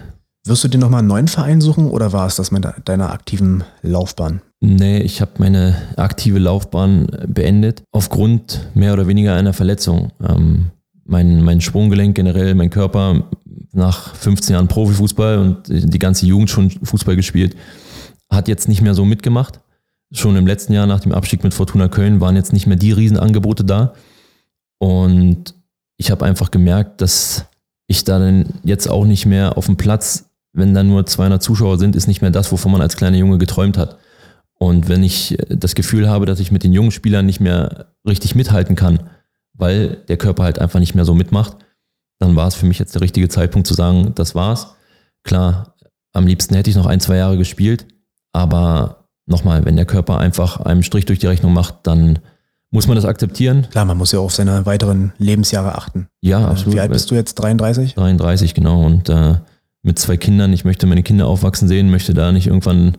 Wirst 0.46 0.64
du 0.64 0.68
dir 0.68 0.80
nochmal 0.80 1.00
einen 1.00 1.08
neuen 1.08 1.28
Verein 1.28 1.62
suchen 1.62 1.88
oder 1.88 2.14
war 2.14 2.28
es 2.28 2.36
das 2.36 2.52
mit 2.52 2.66
deiner 2.86 3.12
aktiven 3.12 3.64
Laufbahn? 3.84 4.42
Nee, 4.60 5.00
ich 5.00 5.22
habe 5.22 5.32
meine 5.38 5.76
aktive 5.98 6.40
Laufbahn 6.40 7.08
beendet 7.28 7.84
aufgrund 7.92 8.68
mehr 8.74 8.94
oder 8.94 9.08
weniger 9.08 9.36
einer 9.36 9.54
Verletzung. 9.54 10.12
Ähm, 10.28 10.68
mein, 11.04 11.44
mein 11.44 11.62
Sprunggelenk 11.62 12.16
generell, 12.16 12.56
mein 12.56 12.70
Körper 12.70 13.24
nach 13.74 14.16
15 14.16 14.54
Jahren 14.54 14.68
Profifußball 14.68 15.38
und 15.38 15.64
die 15.68 16.00
ganze 16.00 16.26
Jugend 16.26 16.50
schon 16.50 16.70
Fußball 16.70 17.16
gespielt, 17.16 17.56
hat 18.30 18.48
jetzt 18.48 18.68
nicht 18.68 18.82
mehr 18.82 18.94
so 18.94 19.06
mitgemacht 19.06 19.60
schon 20.12 20.36
im 20.36 20.48
letzten 20.48 20.74
Jahr 20.74 20.88
nach 20.88 21.00
dem 21.00 21.14
Abstieg 21.14 21.44
mit 21.44 21.54
Fortuna 21.54 21.88
Köln 21.88 22.20
waren 22.20 22.36
jetzt 22.36 22.54
nicht 22.54 22.68
mehr 22.68 22.78
die 22.78 22.92
Riesenangebote 22.92 23.64
da. 23.64 23.94
Und 24.78 25.56
ich 25.98 26.12
habe 26.12 26.26
einfach 26.26 26.52
gemerkt, 26.52 27.02
dass 27.02 27.46
ich 27.88 28.04
da 28.04 28.20
dann 28.20 28.46
jetzt 28.64 28.90
auch 28.90 29.06
nicht 29.06 29.26
mehr 29.26 29.58
auf 29.58 29.68
dem 29.68 29.78
Platz, 29.78 30.26
wenn 30.54 30.74
da 30.74 30.84
nur 30.84 31.06
200 31.06 31.42
Zuschauer 31.42 31.80
sind, 31.80 31.96
ist 31.96 32.08
nicht 32.08 32.22
mehr 32.22 32.32
das, 32.32 32.52
wovon 32.52 32.72
man 32.72 32.82
als 32.82 32.98
kleiner 32.98 33.18
Junge 33.18 33.38
geträumt 33.38 33.78
hat. 33.78 33.98
Und 34.56 34.90
wenn 34.90 35.04
ich 35.04 35.38
das 35.50 35.76
Gefühl 35.76 36.10
habe, 36.10 36.26
dass 36.26 36.40
ich 36.40 36.52
mit 36.52 36.64
den 36.64 36.74
jungen 36.74 36.92
Spielern 36.92 37.26
nicht 37.26 37.40
mehr 37.40 37.94
richtig 38.08 38.36
mithalten 38.36 38.76
kann, 38.76 39.10
weil 39.54 39.98
der 40.08 40.18
Körper 40.18 40.44
halt 40.44 40.60
einfach 40.60 40.80
nicht 40.80 40.94
mehr 40.94 41.06
so 41.06 41.16
mitmacht, 41.16 41.58
dann 42.20 42.36
war 42.36 42.48
es 42.48 42.56
für 42.56 42.66
mich 42.68 42.78
jetzt 42.78 42.94
der 42.94 43.02
richtige 43.02 43.30
Zeitpunkt 43.30 43.68
zu 43.68 43.74
sagen, 43.74 44.14
das 44.14 44.36
war's. 44.36 44.76
Klar, 45.24 45.76
am 46.14 46.28
liebsten 46.28 46.56
hätte 46.56 46.70
ich 46.70 46.76
noch 46.76 46.86
ein, 46.86 47.00
zwei 47.00 47.18
Jahre 47.18 47.38
gespielt, 47.38 47.88
aber 48.34 49.08
nochmal, 49.26 49.66
wenn 49.66 49.76
der 49.76 49.86
Körper 49.86 50.20
einfach 50.20 50.60
einen 50.60 50.84
Strich 50.84 51.06
durch 51.06 51.20
die 51.20 51.28
Rechnung 51.28 51.54
macht, 51.54 51.76
dann 51.84 52.20
muss 52.70 52.88
man 52.88 52.96
das 52.96 53.06
akzeptieren. 53.06 53.68
Klar, 53.72 53.86
man 53.86 53.98
muss 53.98 54.12
ja 54.12 54.20
auf 54.20 54.34
seine 54.34 54.66
weiteren 54.66 55.14
Lebensjahre 55.18 55.76
achten. 55.76 56.08
Ja, 56.22 56.42
äh, 56.42 56.46
absolut. 56.46 56.76
Wie 56.76 56.80
alt 56.80 56.92
bist 56.92 57.12
du 57.12 57.16
jetzt? 57.16 57.36
33? 57.36 57.96
33, 57.96 58.54
genau. 58.54 58.86
Und 58.86 59.10
äh, 59.10 59.36
mit 59.84 60.00
zwei 60.00 60.18
Kindern, 60.18 60.54
ich 60.54 60.66
möchte 60.66 60.88
meine 60.88 61.04
Kinder 61.04 61.28
aufwachsen 61.28 61.68
sehen, 61.68 61.90
möchte 61.90 62.14
da 62.14 62.32
nicht 62.32 62.48
irgendwann, 62.48 62.98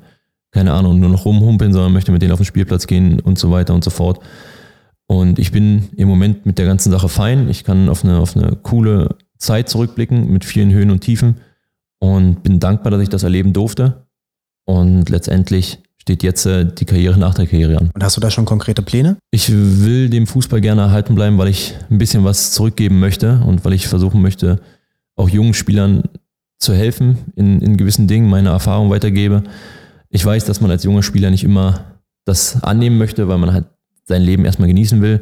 keine 0.51 0.73
Ahnung, 0.73 1.01
nur 1.01 1.11
noch 1.11 1.25
rumhumpeln, 1.25 1.73
sondern 1.73 1.93
möchte 1.93 2.13
mit 2.13 2.23
denen 2.23 2.33
auf 2.33 2.41
den 2.41 2.47
Spielplatz 2.47 2.87
gehen 2.87 3.21
und 3.21 3.39
so 3.39 3.51
weiter 3.51 3.75
und 3.75 3.85
so 3.85 3.91
fort. 3.91 4.21
Und 5.07 5.39
ich 5.39 5.53
bin 5.53 5.91
im 5.97 6.09
Moment 6.09 6.47
mit 6.47 6.59
der 6.59 6.67
ganzen 6.67 6.91
Sache 6.91 7.09
fein. 7.09 7.49
Ich 7.49 7.65
kann 7.65 7.89
auf 7.89 8.05
eine, 8.05 8.19
auf 8.19 8.37
eine 8.37 8.57
coole 8.57 9.17
Zeit 9.39 9.69
zurückblicken 9.69 10.33
mit 10.33 10.45
vielen 10.45 10.73
Höhen 10.73 10.91
und 10.91 11.01
Tiefen 11.01 11.37
und 11.99 12.43
bin 12.43 12.61
dankbar, 12.61 12.91
dass 12.91 13.03
ich 13.03 13.09
das 13.09 13.23
erleben 13.23 13.53
durfte. 13.53 14.07
Und 14.65 15.09
letztendlich 15.09 15.81
steht 15.99 16.23
jetzt 16.23 16.47
äh, 16.47 16.67
die 16.67 16.85
Karriere 16.85 17.19
nach 17.19 17.35
der 17.35 17.47
Karriere 17.47 17.79
an. 17.79 17.91
Und 17.95 18.03
hast 18.03 18.17
du 18.17 18.21
da 18.21 18.31
schon 18.31 18.45
konkrete 18.45 18.83
Pläne? 18.83 19.19
Ich 19.31 19.51
will 19.53 20.11
dem 20.11 20.27
Fußball 20.27 20.61
gerne 20.61 20.83
erhalten 20.83 21.15
bleiben, 21.15 21.39
weil 21.39 21.49
ich 21.49 21.75
ein 21.91 21.99
bisschen 21.99 22.25
was 22.25 22.53
zurückgeben 22.53 22.99
möchte 22.99 23.41
und 23.47 23.65
weil 23.65 23.73
ich 23.73 23.87
versuchen 23.87 24.21
möchte, 24.21 24.61
auch 25.15 25.29
jungen 25.29 25.55
Spielern 25.55 26.05
zu 26.63 26.75
helfen 26.75 27.19
in, 27.35 27.61
in 27.61 27.77
gewissen 27.77 28.07
Dingen, 28.07 28.31
meine 28.31 28.51
Erfahrung 28.51 28.89
weitergebe. 28.91 29.43
Ich 30.11 30.25
weiß, 30.25 30.45
dass 30.45 30.61
man 30.61 30.71
als 30.71 30.85
junger 30.85 31.03
Spieler 31.03 31.31
nicht 31.31 31.45
immer 31.45 31.85
das 32.25 32.63
annehmen 32.63 32.99
möchte, 32.99 33.29
weil 33.29 33.39
man 33.39 33.53
halt 33.53 33.65
sein 34.05 34.23
Leben 34.23 34.45
erstmal 34.45 34.69
genießen 34.69 35.03
will. 35.03 35.21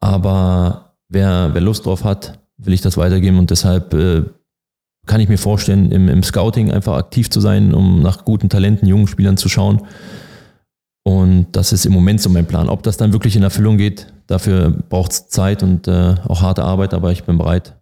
Aber 0.00 0.94
wer, 1.08 1.50
wer 1.52 1.60
Lust 1.60 1.84
drauf 1.84 2.04
hat, 2.04 2.38
will 2.56 2.72
ich 2.72 2.80
das 2.80 2.96
weitergeben 2.96 3.38
und 3.38 3.50
deshalb 3.50 3.92
äh, 3.92 4.22
kann 5.06 5.20
ich 5.20 5.28
mir 5.28 5.38
vorstellen, 5.38 5.92
im, 5.92 6.08
im 6.08 6.22
Scouting 6.22 6.70
einfach 6.70 6.96
aktiv 6.96 7.30
zu 7.30 7.40
sein, 7.40 7.74
um 7.74 8.00
nach 8.00 8.24
guten 8.24 8.48
Talenten, 8.48 8.86
jungen 8.86 9.06
Spielern 9.06 9.36
zu 9.36 9.48
schauen. 9.48 9.82
Und 11.04 11.48
das 11.52 11.72
ist 11.72 11.86
im 11.86 11.92
Moment 11.92 12.20
so 12.20 12.28
mein 12.30 12.46
Plan. 12.46 12.68
Ob 12.68 12.82
das 12.82 12.96
dann 12.96 13.12
wirklich 13.12 13.36
in 13.36 13.42
Erfüllung 13.42 13.78
geht, 13.78 14.12
dafür 14.26 14.70
braucht 14.70 15.12
es 15.12 15.28
Zeit 15.28 15.62
und 15.62 15.88
äh, 15.88 16.14
auch 16.26 16.42
harte 16.42 16.64
Arbeit, 16.64 16.94
aber 16.94 17.12
ich 17.12 17.24
bin 17.24 17.38
bereit, 17.38 17.77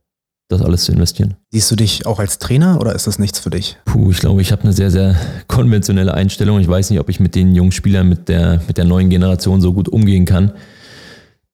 das 0.48 0.62
alles 0.62 0.84
zu 0.84 0.92
investieren. 0.92 1.34
Siehst 1.50 1.70
du 1.70 1.76
dich 1.76 2.06
auch 2.06 2.18
als 2.18 2.38
Trainer 2.38 2.80
oder 2.80 2.94
ist 2.94 3.06
das 3.06 3.18
nichts 3.18 3.38
für 3.38 3.50
dich? 3.50 3.76
Puh, 3.84 4.10
ich 4.10 4.18
glaube, 4.18 4.42
ich 4.42 4.52
habe 4.52 4.62
eine 4.62 4.72
sehr, 4.72 4.90
sehr 4.90 5.16
konventionelle 5.48 6.14
Einstellung. 6.14 6.60
Ich 6.60 6.68
weiß 6.68 6.90
nicht, 6.90 7.00
ob 7.00 7.08
ich 7.08 7.18
mit 7.18 7.34
den 7.34 7.54
jungen 7.54 7.72
Spielern, 7.72 8.08
mit 8.08 8.28
der, 8.28 8.60
mit 8.66 8.78
der 8.78 8.84
neuen 8.84 9.10
Generation 9.10 9.60
so 9.60 9.72
gut 9.72 9.88
umgehen 9.88 10.24
kann. 10.24 10.52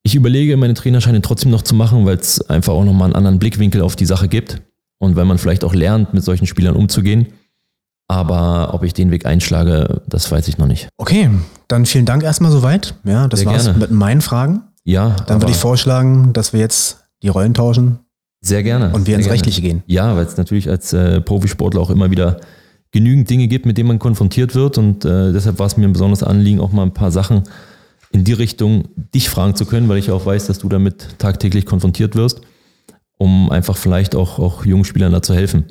Ich 0.03 0.15
überlege, 0.15 0.57
meine 0.57 0.75
Trainerscheine 0.75 1.23
trotzdem 1.23 1.51
noch 1.51 1.63
zu 1.63 1.75
machen, 1.75 2.05
weil 2.05 2.17
es 2.17 2.43
einfach 2.51 2.73
auch 2.73 2.85
nochmal 2.85 3.07
einen 3.07 3.17
anderen 3.17 3.39
Blickwinkel 3.39 3.81
auf 3.81 3.97
die 3.97 4.07
Sache 4.07 4.29
gibt 4.29 4.61
und 4.99 5.17
weil 5.17 5.25
man 5.25 5.39
vielleicht 5.39 5.65
auch 5.65 5.75
lernt, 5.75 6.13
mit 6.13 6.25
solchen 6.25 6.47
Spielern 6.47 6.77
umzugehen. 6.77 7.29
Aber 8.09 8.75
ob 8.75 8.83
ich 8.83 8.93
den 8.93 9.11
Weg 9.11 9.25
einschlage, 9.25 10.03
das 10.07 10.31
weiß 10.31 10.49
ich 10.49 10.59
noch 10.59 10.67
nicht. 10.67 10.89
Okay, 10.99 11.31
dann 11.69 11.87
vielen 11.87 12.05
Dank 12.05 12.25
erstmal 12.25 12.51
soweit. 12.51 12.95
Ja, 13.05 13.29
das 13.29 13.41
Sehr 13.41 13.49
war's 13.49 13.65
gerne. 13.65 13.79
mit 13.79 13.91
meinen 13.91 14.21
Fragen. 14.21 14.65
Ja. 14.85 15.17
Dann 15.27 15.41
würde 15.41 15.53
ich 15.53 15.59
vorschlagen, 15.59 16.33
dass 16.33 16.53
wir 16.53 16.61
jetzt 16.61 17.05
die 17.23 17.29
Rollen 17.29 17.55
tauschen 17.55 18.01
Sehr 18.43 18.63
gerne. 18.63 18.93
und 18.93 19.07
wir 19.07 19.15
ins 19.15 19.25
gerne. 19.25 19.35
Rechtliche 19.35 19.63
gehen. 19.63 19.83
Ja, 19.87 20.17
weil 20.17 20.27
es 20.27 20.37
natürlich 20.37 20.69
als 20.69 20.93
äh, 20.93 21.21
Profisportler 21.21 21.81
auch 21.81 21.91
immer 21.91 22.11
wieder 22.11 22.41
genügend 22.91 23.31
Dinge 23.31 23.49
gibt, 23.49 23.65
mit 23.65 23.79
denen 23.79 23.89
man 23.89 23.99
konfrontiert 23.99 24.55
wird. 24.55 24.79
Und 24.79 25.05
äh, 25.05 25.33
deshalb 25.33 25.59
war 25.59 25.67
es 25.67 25.77
mir 25.77 25.87
ein 25.87 25.93
besonderes 25.93 26.23
Anliegen, 26.23 26.61
auch 26.61 26.73
mal 26.73 26.83
ein 26.83 26.93
paar 26.93 27.11
Sachen 27.11 27.45
in 28.11 28.25
die 28.25 28.35
Richtung 28.35 28.89
dich 29.15 29.31
fragen 29.31 29.55
zu 29.55 29.65
können, 29.65 29.89
weil 29.89 29.99
ich 29.99 30.11
auch 30.11 30.27
weiß, 30.27 30.47
dass 30.47 30.59
du 30.59 30.69
damit 30.69 31.19
tagtäglich 31.19 31.65
konfrontiert 31.65 32.15
wirst, 32.15 32.43
um 33.17 33.51
einfach 33.51 33.77
vielleicht 33.77 34.15
auch, 34.15 34.39
auch 34.39 34.67
jungen 34.67 34.85
Spielern 34.85 35.13
da 35.13 35.23
zu 35.23 35.35
helfen. 35.35 35.67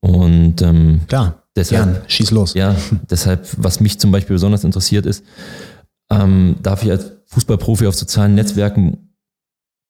Und 0.00 0.60
ähm, 0.62 1.02
Klar, 1.06 1.44
deshalb, 1.54 1.84
gern, 1.84 2.02
schieß 2.08 2.30
los. 2.32 2.54
ja, 2.54 2.74
deshalb, 3.10 3.46
was 3.56 3.80
mich 3.80 4.00
zum 4.00 4.10
Beispiel 4.10 4.34
besonders 4.34 4.64
interessiert 4.64 5.06
ist, 5.06 5.24
ähm, 6.10 6.56
darf 6.62 6.82
ich 6.82 6.90
als 6.90 7.12
Fußballprofi 7.26 7.86
auf 7.86 7.94
sozialen 7.94 8.34
Netzwerken 8.34 9.14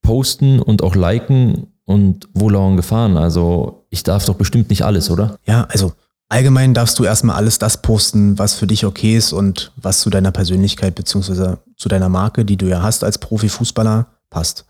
posten 0.03 0.61
und 0.61 0.83
auch 0.83 0.95
liken 0.95 1.69
und 1.85 2.29
wo 2.33 2.49
lauern 2.49 2.77
Gefahren? 2.77 3.17
Also 3.17 3.87
ich 3.91 4.03
darf 4.03 4.25
doch 4.25 4.35
bestimmt 4.35 4.71
nicht 4.71 4.83
alles, 4.83 5.11
oder? 5.11 5.39
Ja, 5.47 5.67
also 5.71 5.93
allgemein 6.29 6.75
darfst 6.75 6.99
du 6.99 7.05
erstmal 7.05 7.37
alles 7.37 7.59
das 7.59 7.83
posten, 7.83 8.39
was 8.39 8.55
für 8.55 8.67
dich 8.67 8.85
okay 8.85 9.17
ist 9.17 9.33
und 9.33 9.73
was 9.77 10.01
zu 10.01 10.11
deiner 10.11 10.33
Persönlichkeit 10.33 10.95
beziehungsweise 10.95 11.59
zu 11.77 11.89
deiner 11.89 12.09
Marke, 12.09 12.45
die 12.45 12.57
du 12.57 12.67
ja 12.67 12.83
hast 12.83 13.05
als 13.05 13.19
Profifußballer, 13.19 14.07
passt. 14.31 14.65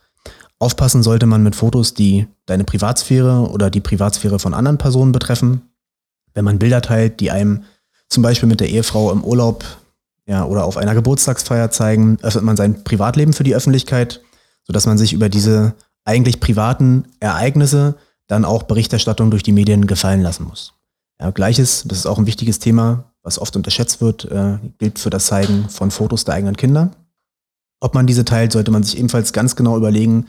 Aufpassen 0.58 1.02
sollte 1.02 1.26
man 1.26 1.42
mit 1.42 1.56
Fotos, 1.56 1.94
die 1.94 2.26
deine 2.46 2.64
Privatsphäre 2.64 3.50
oder 3.50 3.70
die 3.70 3.80
Privatsphäre 3.80 4.38
von 4.38 4.54
anderen 4.54 4.78
Personen 4.78 5.12
betreffen. 5.12 5.62
Wenn 6.32 6.44
man 6.44 6.58
Bilder 6.58 6.82
teilt, 6.82 7.20
die 7.20 7.30
einem 7.30 7.64
zum 8.08 8.22
Beispiel 8.22 8.48
mit 8.48 8.60
der 8.60 8.68
Ehefrau 8.68 9.10
im 9.12 9.24
Urlaub 9.24 9.64
ja, 10.26 10.44
oder 10.44 10.64
auf 10.64 10.76
einer 10.76 10.94
Geburtstagsfeier 10.94 11.70
zeigen, 11.70 12.18
öffnet 12.22 12.44
man 12.44 12.56
sein 12.56 12.84
Privatleben 12.84 13.32
für 13.32 13.44
die 13.44 13.54
Öffentlichkeit, 13.54 14.20
sodass 14.66 14.86
man 14.86 14.98
sich 14.98 15.12
über 15.12 15.28
diese 15.28 15.74
eigentlich 16.04 16.40
privaten 16.40 17.04
Ereignisse 17.20 17.96
dann 18.26 18.44
auch 18.44 18.64
Berichterstattung 18.64 19.30
durch 19.30 19.42
die 19.42 19.52
Medien 19.52 19.86
gefallen 19.86 20.22
lassen 20.22 20.44
muss. 20.44 20.74
Ja, 21.20 21.30
Gleiches, 21.30 21.84
das 21.86 21.98
ist 21.98 22.06
auch 22.06 22.18
ein 22.18 22.26
wichtiges 22.26 22.58
Thema 22.58 23.14
was 23.24 23.38
oft 23.38 23.56
unterschätzt 23.56 24.00
wird, 24.00 24.26
äh, 24.26 24.58
gilt 24.78 24.98
für 25.00 25.10
das 25.10 25.26
Zeigen 25.26 25.68
von 25.70 25.90
Fotos 25.90 26.24
der 26.24 26.34
eigenen 26.34 26.56
Kinder. 26.56 26.90
Ob 27.80 27.94
man 27.94 28.06
diese 28.06 28.24
teilt, 28.24 28.52
sollte 28.52 28.70
man 28.70 28.82
sich 28.84 28.98
ebenfalls 28.98 29.32
ganz 29.32 29.56
genau 29.56 29.76
überlegen, 29.76 30.28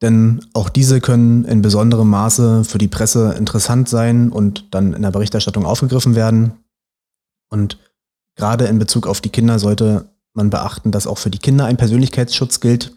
denn 0.00 0.44
auch 0.52 0.68
diese 0.68 1.00
können 1.00 1.44
in 1.44 1.62
besonderem 1.62 2.08
Maße 2.08 2.64
für 2.64 2.78
die 2.78 2.88
Presse 2.88 3.34
interessant 3.34 3.88
sein 3.88 4.30
und 4.30 4.72
dann 4.72 4.94
in 4.94 5.02
der 5.02 5.10
Berichterstattung 5.10 5.66
aufgegriffen 5.66 6.14
werden. 6.14 6.52
Und 7.50 7.78
gerade 8.36 8.66
in 8.66 8.78
Bezug 8.78 9.06
auf 9.06 9.20
die 9.20 9.28
Kinder 9.28 9.58
sollte 9.58 10.08
man 10.32 10.48
beachten, 10.48 10.90
dass 10.92 11.06
auch 11.06 11.18
für 11.18 11.30
die 11.30 11.38
Kinder 11.38 11.66
ein 11.66 11.76
Persönlichkeitsschutz 11.76 12.60
gilt 12.60 12.92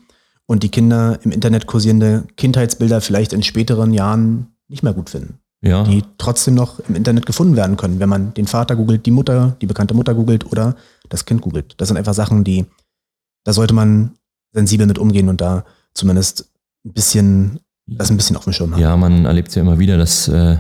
und 0.48 0.64
die 0.64 0.70
Kinder 0.70 1.20
im 1.24 1.32
Internet 1.32 1.66
kursierende 1.66 2.26
Kindheitsbilder 2.38 3.02
vielleicht 3.02 3.34
in 3.34 3.44
späteren 3.44 3.94
Jahren 3.94 4.48
nicht 4.68 4.84
mehr 4.84 4.94
gut 4.94 5.10
finden. 5.10 5.40
Ja. 5.62 5.84
Die 5.84 6.04
trotzdem 6.18 6.54
noch 6.54 6.80
im 6.88 6.96
Internet 6.96 7.26
gefunden 7.26 7.56
werden 7.56 7.78
können, 7.78 8.00
wenn 8.00 8.10
man 8.10 8.34
den 8.34 8.46
Vater 8.46 8.76
googelt, 8.76 9.06
die 9.06 9.12
Mutter, 9.12 9.56
die 9.62 9.66
bekannte 9.66 9.96
Mutter 9.96 10.14
googelt 10.14 10.52
oder 10.52 10.76
das 11.10 11.26
Kind 11.26 11.42
googelt. 11.42 11.74
Das 11.78 11.88
sind 11.88 11.98
einfach 11.98 12.14
Sachen, 12.14 12.44
die, 12.44 12.66
da 13.44 13.54
sollte 13.54 13.74
man 13.74 14.12
sensibel 14.54 14.86
mit 14.86 15.00
umgehen 15.00 15.28
und 15.28 15.42
da 15.42 15.66
zumindest 15.94 16.52
ein 16.86 16.94
bisschen, 16.94 17.60
das 17.88 18.12
ein 18.12 18.18
bisschen 18.18 18.38
auf 18.38 18.44
dem 18.44 18.54
Schirm 18.54 18.74
haben. 18.74 18.82
Ja, 18.82 18.96
man 18.96 19.26
erlebt 19.26 19.50
es 19.50 19.56
ja 19.56 19.64
immer 19.64 19.80
wieder, 19.80 19.98
dass 19.98 20.28
äh, 20.28 20.58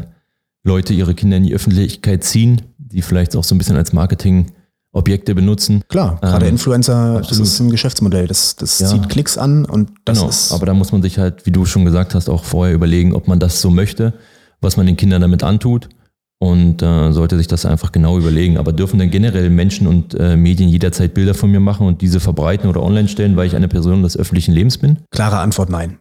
Leute 0.63 0.93
ihre 0.93 1.13
Kinder 1.13 1.37
in 1.37 1.43
die 1.43 1.53
Öffentlichkeit 1.53 2.23
ziehen, 2.23 2.63
die 2.77 3.03
vielleicht 3.03 3.35
auch 3.35 3.43
so 3.43 3.53
ein 3.53 3.59
bisschen 3.59 3.77
als 3.77 3.93
Marketing 3.93 4.51
Objekte 4.95 5.35
benutzen. 5.35 5.83
Klar, 5.89 6.17
gerade 6.21 6.45
ähm, 6.45 6.53
Influencer, 6.53 7.17
absolut. 7.17 7.29
das 7.29 7.39
ist 7.39 7.59
ein 7.59 7.69
Geschäftsmodell. 7.69 8.27
Das, 8.27 8.55
das 8.55 8.79
ja. 8.79 8.87
zieht 8.87 9.09
Klicks 9.09 9.37
an 9.37 9.65
und 9.65 9.91
das 10.05 10.19
genau. 10.19 10.29
ist. 10.29 10.53
Aber 10.53 10.65
da 10.65 10.73
muss 10.73 10.93
man 10.93 11.01
sich 11.01 11.19
halt, 11.19 11.45
wie 11.45 11.51
du 11.51 11.65
schon 11.65 11.83
gesagt 11.83 12.15
hast, 12.15 12.29
auch 12.29 12.45
vorher 12.45 12.73
überlegen, 12.73 13.13
ob 13.13 13.27
man 13.27 13.39
das 13.39 13.61
so 13.61 13.69
möchte, 13.69 14.13
was 14.61 14.77
man 14.77 14.85
den 14.85 14.95
Kindern 14.95 15.21
damit 15.21 15.43
antut. 15.43 15.89
Und 16.37 16.81
äh, 16.81 17.11
sollte 17.11 17.37
sich 17.37 17.47
das 17.47 17.65
einfach 17.65 17.91
genau 17.91 18.17
überlegen. 18.17 18.57
Aber 18.57 18.73
dürfen 18.73 18.99
denn 18.99 19.09
generell 19.09 19.49
Menschen 19.49 19.87
und 19.87 20.13
äh, 20.15 20.35
Medien 20.35 20.69
jederzeit 20.69 21.13
Bilder 21.13 21.33
von 21.33 21.49
mir 21.49 21.61
machen 21.61 21.87
und 21.87 22.01
diese 22.01 22.19
verbreiten 22.19 22.69
oder 22.69 22.83
online 22.83 23.07
stellen, 23.07 23.35
weil 23.35 23.47
ich 23.47 23.55
eine 23.55 23.67
Person 23.67 24.03
des 24.03 24.17
öffentlichen 24.17 24.53
Lebens 24.53 24.77
bin? 24.77 24.99
Klare 25.11 25.39
Antwort 25.39 25.69
nein. 25.69 25.99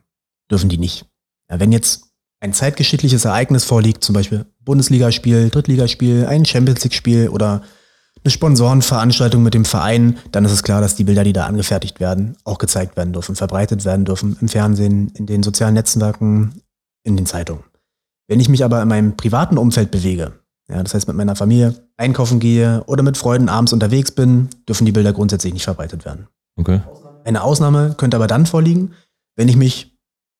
Dürfen 0.51 0.69
die 0.69 0.79
nicht. 0.79 1.07
Ja, 1.51 1.61
wenn 1.61 1.73
jetzt 1.73 2.05
ein 2.41 2.53
zeitgeschichtliches 2.53 3.25
Ereignis 3.25 3.65
vorliegt, 3.65 4.05
zum 4.05 4.13
Beispiel 4.13 4.45
Bundesligaspiel, 4.65 5.51
Drittligaspiel, 5.51 6.27
ein 6.27 6.45
Champions 6.45 6.83
League-Spiel 6.85 7.29
oder 7.29 7.63
eine 8.25 8.31
Sponsorenveranstaltung 8.31 9.43
mit 9.43 9.55
dem 9.55 9.67
Verein, 9.67 10.19
dann 10.33 10.45
ist 10.45 10.53
es 10.53 10.63
klar, 10.63 10.81
dass 10.81 10.97
die 10.97 11.05
Bilder, 11.05 11.25
die 11.25 11.35
da 11.35 11.47
angefertigt 11.47 12.01
werden, 12.01 12.37
auch 12.45 12.59
gezeigt 12.59 12.97
werden 12.97 13.13
dürfen, 13.13 13.37
verbreitet 13.37 13.85
werden 13.85 14.07
dürfen 14.07 14.37
im 14.41 14.49
Fernsehen, 14.49 15.13
in 15.15 15.27
den 15.27 15.43
sozialen 15.43 15.75
Netzwerken, 15.75 16.63
in 17.05 17.17
den 17.17 17.27
Zeitungen. 17.27 17.65
Wenn 18.27 18.41
ich 18.41 18.49
mich 18.49 18.65
aber 18.65 18.81
in 18.81 18.89
meinem 18.89 19.17
privaten 19.17 19.59
Umfeld 19.59 19.91
bewege, 19.91 20.33
ja, 20.71 20.83
das 20.83 20.95
heißt 20.95 21.07
mit 21.07 21.17
meiner 21.17 21.37
Familie 21.37 21.75
einkaufen 21.99 22.41
gehe 22.41 22.83
oder 22.87 23.03
mit 23.03 23.19
Freunden 23.19 23.51
abends 23.51 23.75
unterwegs 23.75 24.11
bin, 24.13 24.49
dürfen 24.67 24.87
die 24.87 24.93
Bilder 24.93 25.13
grundsätzlich 25.13 25.53
nicht 25.53 25.65
verbreitet 25.65 26.07
werden. 26.07 26.29
Okay. 26.57 26.81
Eine 27.25 27.43
Ausnahme 27.43 27.95
könnte 27.99 28.17
aber 28.17 28.27
dann 28.27 28.47
vorliegen, 28.47 28.95
wenn 29.37 29.49
ich 29.49 29.57
mich 29.57 29.94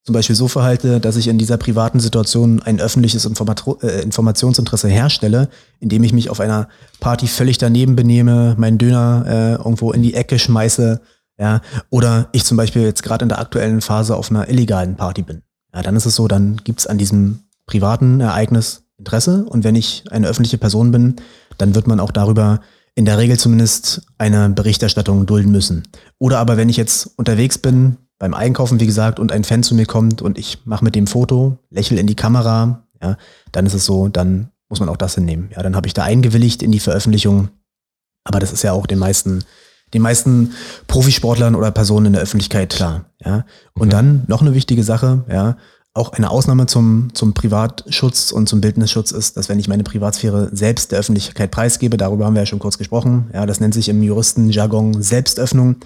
zum 0.05 0.13
Beispiel 0.13 0.37
so 0.37 0.49
verhalte, 0.49 1.01
dass 1.01 1.17
ich 1.17 1.29
in 1.29 1.39
dieser 1.39 1.57
privaten 1.57 1.99
Situation 1.99 2.63
ein 2.63 2.79
öffentliches 2.79 3.25
Informat 3.25 3.65
äh, 3.83 4.03
Informationsinteresse 4.03 4.89
herstelle, 4.89 5.49
indem 5.81 6.05
ich 6.05 6.13
mich 6.13 6.29
auf 6.29 6.41
einer 6.41 6.69
Party 7.01 7.27
völlig 7.27 7.57
daneben 7.57 7.97
benehme, 7.97 8.55
meinen 8.59 8.77
Döner 8.77 9.25
äh, 9.27 9.53
irgendwo 9.55 9.93
in 9.93 10.03
die 10.03 10.15
Ecke 10.15 10.39
schmeiße, 10.39 11.01
ja, 11.39 11.63
oder 11.91 12.29
ich 12.33 12.45
zum 12.45 12.57
Beispiel 12.57 12.83
jetzt 12.83 13.03
gerade 13.03 13.25
in 13.25 13.29
der 13.31 13.41
aktuellen 13.41 13.81
Phase 13.81 14.17
auf 14.17 14.31
einer 14.31 14.49
illegalen 14.49 14.97
Party 14.97 15.23
bin. 15.23 15.43
Ja, 15.75 15.83
dann 15.83 15.97
ist 15.97 16.07
es 16.07 16.15
so, 16.15 16.29
dann 16.29 16.61
gibt's 16.63 16.87
an 16.87 16.99
diesem 16.99 17.41
privaten 17.67 18.21
Ereignis 18.21 18.83
Interesse 18.99 19.45
und 19.47 19.65
wenn 19.65 19.75
ich 19.75 20.05
eine 20.11 20.29
öffentliche 20.29 20.59
Person 20.59 20.93
bin, 20.93 21.17
dann 21.59 21.75
wird 21.75 21.87
man 21.87 21.99
auch 21.99 22.13
darüber 22.13 22.61
in 22.95 23.07
der 23.07 23.19
Regel 23.19 23.39
zumindest 23.39 24.03
eine 24.19 24.51
Berichterstattung 24.51 25.27
dulden 25.27 25.51
müssen. 25.51 25.83
Oder 26.19 26.39
aber 26.39 26.57
wenn 26.57 26.69
ich 26.69 26.77
jetzt 26.77 27.11
unterwegs 27.17 27.59
bin, 27.59 27.97
beim 28.19 28.35
Einkaufen, 28.35 28.81
wie 28.81 28.87
gesagt, 28.87 29.19
und 29.19 29.33
ein 29.33 29.45
Fan 29.45 29.63
zu 29.63 29.75
mir 29.75 29.87
kommt 29.87 30.23
und 30.23 30.39
ich 30.39 30.65
mache 30.65 30.85
mit 30.85 30.95
dem 30.95 31.07
Foto, 31.07 31.59
lächel 31.71 31.99
in 31.99 32.07
die 32.07 32.15
Kamera, 32.15 32.85
ja, 33.03 33.17
dann 33.53 33.67
ist 33.67 33.75
es 33.75 33.85
so, 33.85 34.09
dann 34.09 34.51
muss 34.69 34.81
man 34.81 34.89
auch 34.89 34.97
das 34.97 35.15
hinnehmen. 35.15 35.51
Ja, 35.55 35.63
dann 35.63 35.77
habe 35.77 35.87
ich 35.87 35.95
da 35.95 36.05
eingewilligt 36.05 36.63
in 36.63 36.73
die 36.73 36.81
Veröffentlichung. 36.81 37.49
Aber 38.25 38.41
das 38.41 38.53
ist 38.53 38.63
ja 38.63 38.73
auch 38.73 38.87
den 38.87 38.99
meisten, 38.99 39.45
den 39.93 40.03
meisten 40.03 40.55
Profisportlern 40.87 41.55
oder 41.55 41.71
Personen 41.71 42.07
in 42.07 42.13
der 42.15 42.23
Öffentlichkeit 42.23 42.73
klar. 42.73 43.05
Ja. 43.25 43.45
Und 43.75 43.89
okay. 43.89 43.91
dann 43.91 44.25
noch 44.27 44.41
eine 44.41 44.55
wichtige 44.55 44.83
Sache, 44.83 45.25
ja, 45.29 45.57
auch 45.97 46.13
eine 46.13 46.31
Ausnahme 46.31 46.67
zum, 46.67 47.11
zum 47.15 47.35
Privatschutz 47.35 48.33
und 48.33 48.49
zum 48.49 48.61
Bildnisschutz 48.61 49.13
ist, 49.13 49.37
dass 49.37 49.49
wenn 49.49 49.61
ich 49.61 49.69
meine 49.69 49.85
Privatsphäre 49.85 50.49
selbst 50.53 50.91
der 50.91 50.99
Öffentlichkeit 50.99 51.53
preisgebe, 51.53 51.97
darüber 51.97 52.27
haben 52.27 52.35
wir 52.35 52.43
ja 52.43 52.47
schon 52.47 52.59
kurz 52.59 52.79
gesprochen, 52.79 53.31
ja, 53.33 53.47
das 53.47 53.61
nennt 53.61 53.75
sich 53.75 53.89
im 53.89 54.03
Juristenjargon 54.03 55.01
Selbstöffnung, 55.01 55.77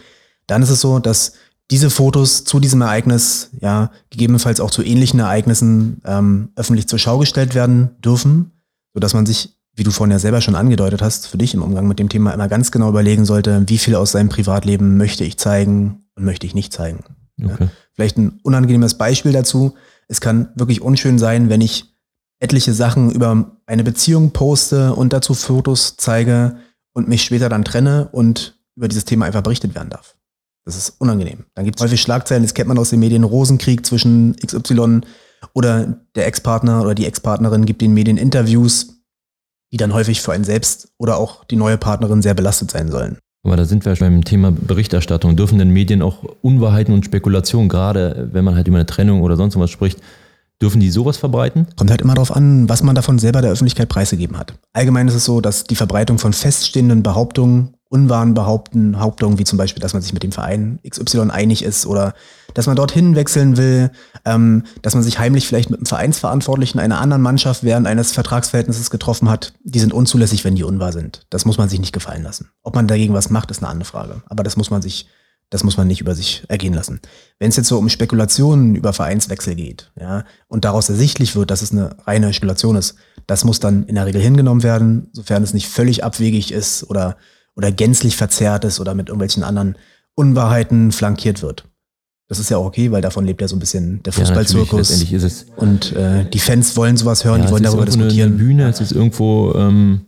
dann 0.46 0.62
ist 0.62 0.70
es 0.70 0.80
so, 0.80 0.98
dass 0.98 1.34
diese 1.70 1.90
Fotos 1.90 2.44
zu 2.44 2.60
diesem 2.60 2.80
Ereignis, 2.80 3.50
ja, 3.60 3.90
gegebenenfalls 4.10 4.60
auch 4.60 4.70
zu 4.70 4.82
ähnlichen 4.82 5.20
Ereignissen 5.20 6.00
ähm, 6.04 6.50
öffentlich 6.56 6.88
zur 6.88 6.98
Schau 6.98 7.18
gestellt 7.18 7.54
werden 7.54 7.90
dürfen, 8.02 8.52
sodass 8.94 9.12
man 9.14 9.26
sich, 9.26 9.56
wie 9.74 9.82
du 9.82 9.90
vorhin 9.90 10.12
ja 10.12 10.18
selber 10.18 10.40
schon 10.40 10.54
angedeutet 10.54 11.02
hast, 11.02 11.28
für 11.28 11.38
dich 11.38 11.54
im 11.54 11.62
Umgang 11.62 11.86
mit 11.86 11.98
dem 11.98 12.08
Thema 12.08 12.32
immer 12.32 12.48
ganz 12.48 12.70
genau 12.70 12.88
überlegen 12.88 13.24
sollte, 13.24 13.64
wie 13.66 13.78
viel 13.78 13.94
aus 13.94 14.12
seinem 14.12 14.30
Privatleben 14.30 14.96
möchte 14.96 15.24
ich 15.24 15.38
zeigen 15.38 16.04
und 16.16 16.24
möchte 16.24 16.46
ich 16.46 16.54
nicht 16.54 16.72
zeigen. 16.72 17.04
Okay. 17.42 17.64
Ja. 17.64 17.70
Vielleicht 17.92 18.16
ein 18.16 18.40
unangenehmes 18.42 18.94
Beispiel 18.94 19.32
dazu. 19.32 19.74
Es 20.08 20.20
kann 20.20 20.48
wirklich 20.54 20.80
unschön 20.80 21.18
sein, 21.18 21.48
wenn 21.50 21.60
ich 21.60 21.94
etliche 22.40 22.72
Sachen 22.72 23.10
über 23.10 23.58
eine 23.66 23.84
Beziehung 23.84 24.32
poste 24.32 24.94
und 24.94 25.12
dazu 25.12 25.34
Fotos 25.34 25.96
zeige 25.96 26.56
und 26.92 27.08
mich 27.08 27.22
später 27.22 27.48
dann 27.48 27.64
trenne 27.64 28.08
und 28.10 28.58
über 28.74 28.88
dieses 28.88 29.04
Thema 29.04 29.26
einfach 29.26 29.42
berichtet 29.42 29.74
werden 29.74 29.90
darf. 29.90 30.17
Das 30.68 30.76
ist 30.76 31.00
unangenehm. 31.00 31.46
Dann 31.54 31.64
gibt 31.64 31.80
es 31.80 31.82
häufig 31.82 31.98
Schlagzeilen, 31.98 32.42
das 32.42 32.52
kennt 32.52 32.68
man 32.68 32.76
aus 32.76 32.90
den 32.90 33.00
Medien, 33.00 33.24
Rosenkrieg 33.24 33.86
zwischen 33.86 34.36
XY 34.36 35.00
oder 35.54 35.96
der 36.14 36.26
Ex-Partner 36.26 36.82
oder 36.82 36.94
die 36.94 37.06
Ex-Partnerin 37.06 37.64
gibt 37.64 37.80
den 37.80 37.94
Medien 37.94 38.18
Interviews, 38.18 39.00
die 39.72 39.78
dann 39.78 39.94
häufig 39.94 40.20
für 40.20 40.32
einen 40.32 40.44
selbst 40.44 40.90
oder 40.98 41.16
auch 41.16 41.44
die 41.46 41.56
neue 41.56 41.78
Partnerin 41.78 42.20
sehr 42.20 42.34
belastet 42.34 42.70
sein 42.70 42.90
sollen. 42.90 43.16
Aber 43.44 43.56
da 43.56 43.64
sind 43.64 43.86
wir 43.86 43.94
beim 43.96 44.24
Thema 44.24 44.52
Berichterstattung. 44.52 45.36
Dürfen 45.36 45.58
denn 45.58 45.70
Medien 45.70 46.02
auch 46.02 46.22
Unwahrheiten 46.42 46.92
und 46.92 47.06
Spekulationen, 47.06 47.70
gerade 47.70 48.28
wenn 48.32 48.44
man 48.44 48.54
halt 48.54 48.68
über 48.68 48.76
eine 48.76 48.84
Trennung 48.84 49.22
oder 49.22 49.36
sonst 49.36 49.58
was 49.58 49.70
spricht, 49.70 49.98
Dürfen 50.60 50.80
die 50.80 50.90
sowas 50.90 51.16
verbreiten? 51.16 51.68
Kommt 51.76 51.90
halt 51.90 52.02
immer 52.02 52.14
darauf 52.14 52.34
an, 52.34 52.68
was 52.68 52.82
man 52.82 52.96
davon 52.96 53.20
selber 53.20 53.42
der 53.42 53.52
Öffentlichkeit 53.52 53.88
preisgegeben 53.88 54.36
hat. 54.36 54.54
Allgemein 54.72 55.06
ist 55.06 55.14
es 55.14 55.24
so, 55.24 55.40
dass 55.40 55.64
die 55.64 55.76
Verbreitung 55.76 56.18
von 56.18 56.32
feststehenden 56.32 57.04
Behauptungen 57.04 57.74
unwahren 57.88 58.34
Behaupten, 58.34 58.92
Behauptungen, 58.92 59.38
wie 59.38 59.44
zum 59.44 59.56
Beispiel, 59.56 59.80
dass 59.80 59.94
man 59.94 60.02
sich 60.02 60.12
mit 60.12 60.22
dem 60.22 60.32
Verein 60.32 60.78
XY 60.88 61.30
einig 61.30 61.64
ist 61.64 61.86
oder 61.86 62.14
dass 62.54 62.66
man 62.66 62.76
dorthin 62.76 63.14
wechseln 63.14 63.56
will, 63.56 63.90
ähm, 64.24 64.64
dass 64.82 64.94
man 64.94 65.02
sich 65.02 65.18
heimlich 65.18 65.46
vielleicht 65.46 65.70
mit 65.70 65.78
einem 65.78 65.86
Vereinsverantwortlichen 65.86 66.80
einer 66.80 67.00
anderen 67.00 67.22
Mannschaft 67.22 67.64
während 67.64 67.86
eines 67.86 68.12
Vertragsverhältnisses 68.12 68.90
getroffen 68.90 69.30
hat, 69.30 69.54
die 69.62 69.78
sind 69.78 69.94
unzulässig, 69.94 70.44
wenn 70.44 70.54
die 70.54 70.64
unwahr 70.64 70.92
sind. 70.92 71.26
Das 71.30 71.46
muss 71.46 71.56
man 71.56 71.68
sich 71.68 71.80
nicht 71.80 71.92
gefallen 71.92 72.22
lassen. 72.22 72.50
Ob 72.62 72.74
man 72.74 72.88
dagegen 72.88 73.14
was 73.14 73.30
macht, 73.30 73.50
ist 73.50 73.62
eine 73.62 73.68
andere 73.68 73.88
Frage. 73.88 74.22
Aber 74.26 74.42
das 74.42 74.56
muss 74.56 74.70
man 74.70 74.82
sich, 74.82 75.06
das 75.48 75.64
muss 75.64 75.78
man 75.78 75.86
nicht 75.86 76.02
über 76.02 76.14
sich 76.14 76.44
ergehen 76.48 76.74
lassen. 76.74 77.00
Wenn 77.38 77.48
es 77.48 77.56
jetzt 77.56 77.68
so 77.68 77.78
um 77.78 77.88
Spekulationen 77.88 78.74
über 78.74 78.92
Vereinswechsel 78.92 79.54
geht, 79.54 79.92
ja, 79.98 80.24
und 80.46 80.66
daraus 80.66 80.90
ersichtlich 80.90 81.36
wird, 81.36 81.50
dass 81.50 81.62
es 81.62 81.72
eine 81.72 81.96
reine 82.06 82.34
Spekulation 82.34 82.76
ist, 82.76 82.96
das 83.26 83.44
muss 83.44 83.60
dann 83.60 83.84
in 83.84 83.94
der 83.94 84.04
Regel 84.04 84.20
hingenommen 84.20 84.62
werden, 84.62 85.08
sofern 85.12 85.42
es 85.42 85.54
nicht 85.54 85.68
völlig 85.68 86.04
abwegig 86.04 86.52
ist 86.52 86.84
oder 86.90 87.16
oder 87.58 87.72
gänzlich 87.72 88.16
verzerrt 88.16 88.64
ist 88.64 88.78
oder 88.78 88.94
mit 88.94 89.08
irgendwelchen 89.08 89.42
anderen 89.42 89.76
Unwahrheiten 90.14 90.92
flankiert 90.92 91.42
wird. 91.42 91.64
Das 92.28 92.38
ist 92.38 92.50
ja 92.50 92.56
auch 92.56 92.66
okay, 92.66 92.92
weil 92.92 93.02
davon 93.02 93.24
lebt 93.24 93.40
ja 93.40 93.48
so 93.48 93.56
ein 93.56 93.58
bisschen 93.58 94.00
der 94.04 94.12
Fußballzirkus. 94.12 95.10
Ja, 95.10 95.16
ist 95.16 95.24
es. 95.24 95.46
Und 95.56 95.92
äh, 95.96 96.24
die 96.30 96.38
Fans 96.38 96.76
wollen 96.76 96.96
sowas 96.96 97.24
hören, 97.24 97.40
ja, 97.40 97.46
die 97.46 97.52
wollen 97.52 97.64
darüber 97.64 97.84
diskutieren. 97.84 98.34
Eine 98.34 98.38
Bühne, 98.38 98.68
es 98.68 98.80
ist 98.80 98.92
irgendwo, 98.92 99.54
ähm, 99.56 100.02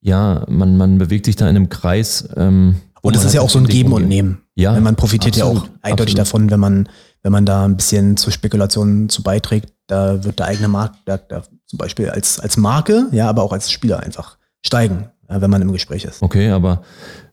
ja, 0.00 0.44
man, 0.48 0.76
man 0.76 0.98
bewegt 0.98 1.26
sich 1.26 1.34
da 1.34 1.48
in 1.48 1.56
einem 1.56 1.68
Kreis. 1.70 2.28
Ähm, 2.36 2.76
und 3.02 3.16
es 3.16 3.24
ist 3.24 3.34
ja 3.34 3.40
auch 3.40 3.50
so 3.50 3.58
ein 3.58 3.66
Geben 3.66 3.92
und 3.92 4.06
Nehmen. 4.06 4.42
Ja, 4.54 4.78
man 4.78 4.94
profitiert 4.94 5.34
absolut, 5.36 5.56
ja 5.56 5.62
auch 5.62 5.68
eindeutig 5.82 6.14
absolut. 6.14 6.18
davon, 6.18 6.50
wenn 6.50 6.60
man, 6.60 6.88
wenn 7.22 7.32
man 7.32 7.46
da 7.46 7.64
ein 7.64 7.76
bisschen 7.76 8.16
zur 8.16 8.32
Spekulation 8.32 9.08
zu 9.08 9.24
beiträgt. 9.24 9.72
Da 9.88 10.22
wird 10.22 10.38
der 10.38 10.46
eigene 10.46 10.68
Markt, 10.68 10.98
da, 11.04 11.16
da 11.16 11.42
zum 11.66 11.78
Beispiel 11.78 12.10
als, 12.10 12.38
als 12.38 12.56
Marke, 12.56 13.06
ja, 13.10 13.28
aber 13.28 13.42
auch 13.42 13.52
als 13.52 13.72
Spieler 13.72 14.00
einfach 14.00 14.36
steigen 14.64 15.10
wenn 15.28 15.50
man 15.50 15.62
im 15.62 15.72
Gespräch 15.72 16.04
ist. 16.04 16.22
Okay, 16.22 16.50
aber 16.50 16.82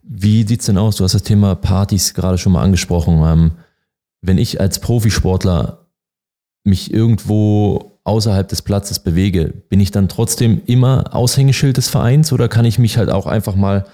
wie 0.04 0.46
sieht's 0.48 0.66
denn 0.66 0.78
aus? 0.78 0.98
Du 0.98 1.04
hast 1.04 1.14
das 1.14 1.24
Thema 1.24 1.56
Partys 1.56 2.14
gerade 2.14 2.38
schon 2.38 2.52
mal 2.52 2.64
angesprochen. 2.64 3.22
Ähm, 3.24 3.52
wenn 4.22 4.38
ich 4.38 4.60
als 4.60 4.80
Profisportler 4.80 5.86
mich 6.64 6.94
irgendwo 6.94 8.00
außerhalb 8.04 8.48
des 8.48 8.62
Platzes 8.62 9.00
bewege, 9.00 9.54
bin 9.70 9.80
ich 9.80 9.92
dann 9.92 10.10
trotzdem 10.10 10.62
immer 10.66 11.14
Aushängeschild 11.16 11.78
des 11.78 11.90
Vereins 11.90 12.34
oder 12.34 12.48
kann 12.48 12.66
ich 12.66 12.80
mich 12.80 12.98
halt 12.98 13.10
auch 13.10 13.28
einfach 13.28 13.56
mal 13.56 13.86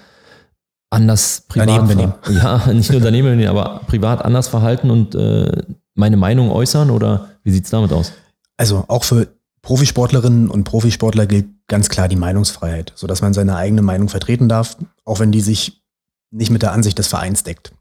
anders 0.90 1.44
privat 1.48 1.68
daneben 1.68 1.88
benehmen? 1.88 2.14
Ja, 2.30 2.72
nicht 2.72 2.90
nur 2.90 3.00
daneben 3.00 3.28
benehmen, 3.28 3.48
aber 3.48 3.80
privat 3.86 4.24
anders 4.24 4.48
verhalten 4.48 4.90
und 4.90 5.14
äh, 5.14 5.62
meine 5.94 6.16
Meinung 6.16 6.50
äußern 6.50 6.90
oder 6.90 7.28
wie 7.44 7.50
sieht's 7.50 7.70
damit 7.70 7.92
aus? 7.92 8.12
Also 8.56 8.84
auch 8.88 9.04
für 9.04 9.28
Profisportlerinnen 9.62 10.48
und 10.48 10.64
Profisportler 10.64 11.26
gilt 11.26 11.46
ganz 11.68 11.88
klar 11.88 12.08
die 12.08 12.16
Meinungsfreiheit, 12.16 12.92
sodass 12.96 13.22
man 13.22 13.34
seine 13.34 13.56
eigene 13.56 13.82
Meinung 13.82 14.08
vertreten 14.08 14.48
darf, 14.48 14.76
auch 15.04 15.20
wenn 15.20 15.32
die 15.32 15.40
sich 15.40 15.82
nicht 16.30 16.50
mit 16.50 16.62
der 16.62 16.72
Ansicht 16.72 16.98
des 16.98 17.08
Vereins 17.08 17.42
deckt. 17.42 17.72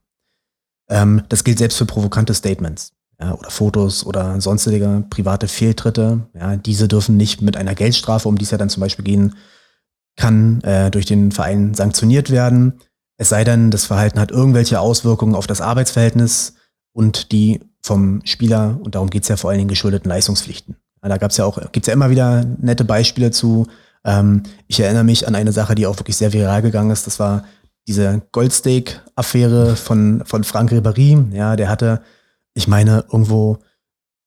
Ähm, 0.89 1.23
das 1.29 1.43
gilt 1.43 1.59
selbst 1.59 1.77
für 1.77 1.85
provokante 1.85 2.33
Statements 2.33 2.93
ja, 3.19 3.33
oder 3.33 3.49
Fotos 3.49 4.05
oder 4.05 4.41
sonstige 4.41 5.05
private 5.09 5.47
Fehltritte. 5.47 6.27
Ja, 6.33 6.57
diese 6.57 6.87
dürfen 6.87 7.17
nicht 7.17 7.41
mit 7.41 7.57
einer 7.57 7.75
Geldstrafe, 7.75 8.27
um 8.27 8.37
die 8.37 8.43
es 8.43 8.51
ja 8.51 8.57
dann 8.57 8.69
zum 8.69 8.81
Beispiel 8.81 9.05
gehen 9.05 9.35
kann, 10.15 10.61
äh, 10.61 10.91
durch 10.91 11.05
den 11.05 11.31
Verein 11.31 11.73
sanktioniert 11.73 12.29
werden. 12.29 12.79
Es 13.17 13.29
sei 13.29 13.43
denn, 13.43 13.71
das 13.71 13.85
Verhalten 13.85 14.19
hat 14.19 14.31
irgendwelche 14.31 14.79
Auswirkungen 14.79 15.35
auf 15.35 15.47
das 15.47 15.61
Arbeitsverhältnis 15.61 16.55
und 16.93 17.31
die 17.31 17.61
vom 17.81 18.21
Spieler, 18.25 18.79
und 18.81 18.95
darum 18.95 19.09
geht 19.09 19.23
es 19.23 19.29
ja 19.29 19.37
vor 19.37 19.49
allen 19.49 19.59
Dingen, 19.59 19.69
geschuldeten 19.69 20.09
Leistungspflichten. 20.09 20.75
Da 21.01 21.17
gab's 21.17 21.37
ja 21.37 21.45
auch, 21.45 21.59
gibt's 21.71 21.87
ja 21.87 21.93
immer 21.93 22.09
wieder 22.09 22.45
nette 22.59 22.83
Beispiele 22.83 23.31
zu. 23.31 23.67
Ähm, 24.03 24.43
ich 24.67 24.79
erinnere 24.79 25.03
mich 25.03 25.27
an 25.27 25.35
eine 25.35 25.51
Sache, 25.51 25.75
die 25.75 25.87
auch 25.87 25.97
wirklich 25.97 26.17
sehr 26.17 26.33
viral 26.33 26.61
gegangen 26.61 26.91
ist. 26.91 27.07
Das 27.07 27.19
war 27.19 27.43
diese 27.87 28.21
Goldsteak-Affäre 28.31 29.75
von, 29.75 30.23
von 30.25 30.43
Frank 30.43 30.71
Ribéry. 30.71 31.33
Ja, 31.33 31.55
der 31.55 31.69
hatte, 31.69 32.01
ich 32.53 32.67
meine, 32.67 33.05
irgendwo 33.11 33.59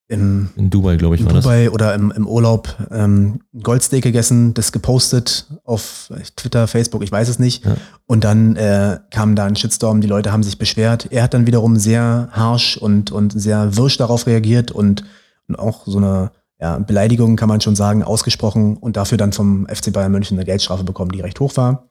im, 0.08 0.50
in 0.56 0.68
Dubai, 0.68 0.96
glaube 0.96 1.14
ich, 1.14 1.22
in 1.22 1.26
war 1.26 1.40
Dubai 1.40 1.64
das. 1.64 1.72
oder 1.72 1.94
im, 1.94 2.10
im 2.10 2.26
Urlaub 2.26 2.76
ähm, 2.90 3.40
Goldsteak 3.62 4.02
gegessen, 4.02 4.52
das 4.52 4.70
gepostet 4.70 5.46
auf 5.64 6.12
Twitter, 6.36 6.66
Facebook, 6.66 7.02
ich 7.02 7.10
weiß 7.10 7.28
es 7.28 7.38
nicht. 7.38 7.64
Ja. 7.64 7.76
Und 8.06 8.24
dann 8.24 8.56
äh, 8.56 8.98
kam 9.10 9.36
da 9.36 9.46
ein 9.46 9.56
Shitstorm, 9.56 10.02
die 10.02 10.08
Leute 10.08 10.30
haben 10.30 10.42
sich 10.42 10.58
beschwert. 10.58 11.08
Er 11.10 11.22
hat 11.22 11.32
dann 11.32 11.46
wiederum 11.46 11.76
sehr 11.76 12.28
harsh 12.32 12.76
und, 12.76 13.10
und 13.10 13.32
sehr 13.32 13.76
wirsch 13.76 13.96
darauf 13.96 14.26
reagiert 14.26 14.70
und, 14.70 15.04
und 15.48 15.58
auch 15.58 15.86
so 15.86 15.96
eine 15.96 16.30
ja, 16.62 16.78
Beleidigung, 16.78 17.34
kann 17.34 17.48
man 17.48 17.60
schon 17.60 17.74
sagen, 17.74 18.04
ausgesprochen 18.04 18.76
und 18.76 18.96
dafür 18.96 19.18
dann 19.18 19.32
vom 19.32 19.66
FC 19.66 19.92
Bayern 19.92 20.12
München 20.12 20.38
eine 20.38 20.44
Geldstrafe 20.44 20.84
bekommen, 20.84 21.10
die 21.10 21.20
recht 21.20 21.40
hoch 21.40 21.56
war. 21.56 21.88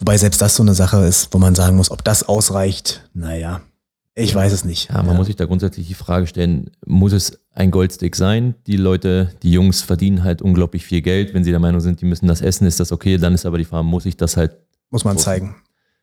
Wobei 0.00 0.18
selbst 0.18 0.42
das 0.42 0.56
so 0.56 0.64
eine 0.64 0.74
Sache 0.74 1.04
ist, 1.04 1.32
wo 1.32 1.38
man 1.38 1.54
sagen 1.54 1.76
muss, 1.76 1.88
ob 1.88 2.02
das 2.02 2.28
ausreicht, 2.28 3.08
naja, 3.14 3.60
ich 4.16 4.34
weiß 4.34 4.52
es 4.52 4.64
nicht. 4.64 4.90
Ja, 4.90 4.96
man 4.96 5.12
ja. 5.12 5.14
muss 5.14 5.28
sich 5.28 5.36
da 5.36 5.44
grundsätzlich 5.44 5.86
die 5.86 5.94
Frage 5.94 6.26
stellen, 6.26 6.72
muss 6.84 7.12
es 7.12 7.38
ein 7.52 7.70
Goldstick 7.70 8.16
sein? 8.16 8.56
Die 8.66 8.76
Leute, 8.76 9.32
die 9.44 9.52
Jungs 9.52 9.82
verdienen 9.82 10.24
halt 10.24 10.42
unglaublich 10.42 10.84
viel 10.84 11.00
Geld. 11.00 11.32
Wenn 11.32 11.44
sie 11.44 11.52
der 11.52 11.60
Meinung 11.60 11.80
sind, 11.80 12.00
die 12.00 12.04
müssen 12.04 12.26
das 12.26 12.42
essen, 12.42 12.66
ist 12.66 12.80
das 12.80 12.90
okay. 12.90 13.18
Dann 13.18 13.34
ist 13.34 13.46
aber 13.46 13.56
die 13.56 13.64
Frage, 13.64 13.84
muss 13.84 14.04
ich 14.04 14.16
das 14.16 14.36
halt. 14.36 14.56
Muss 14.90 15.04
man 15.04 15.16
zeigen. 15.16 15.54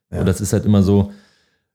Ja. 0.10 0.22
Und 0.22 0.26
das 0.26 0.40
ist 0.40 0.54
halt 0.54 0.66
immer 0.66 0.82
so, 0.82 1.12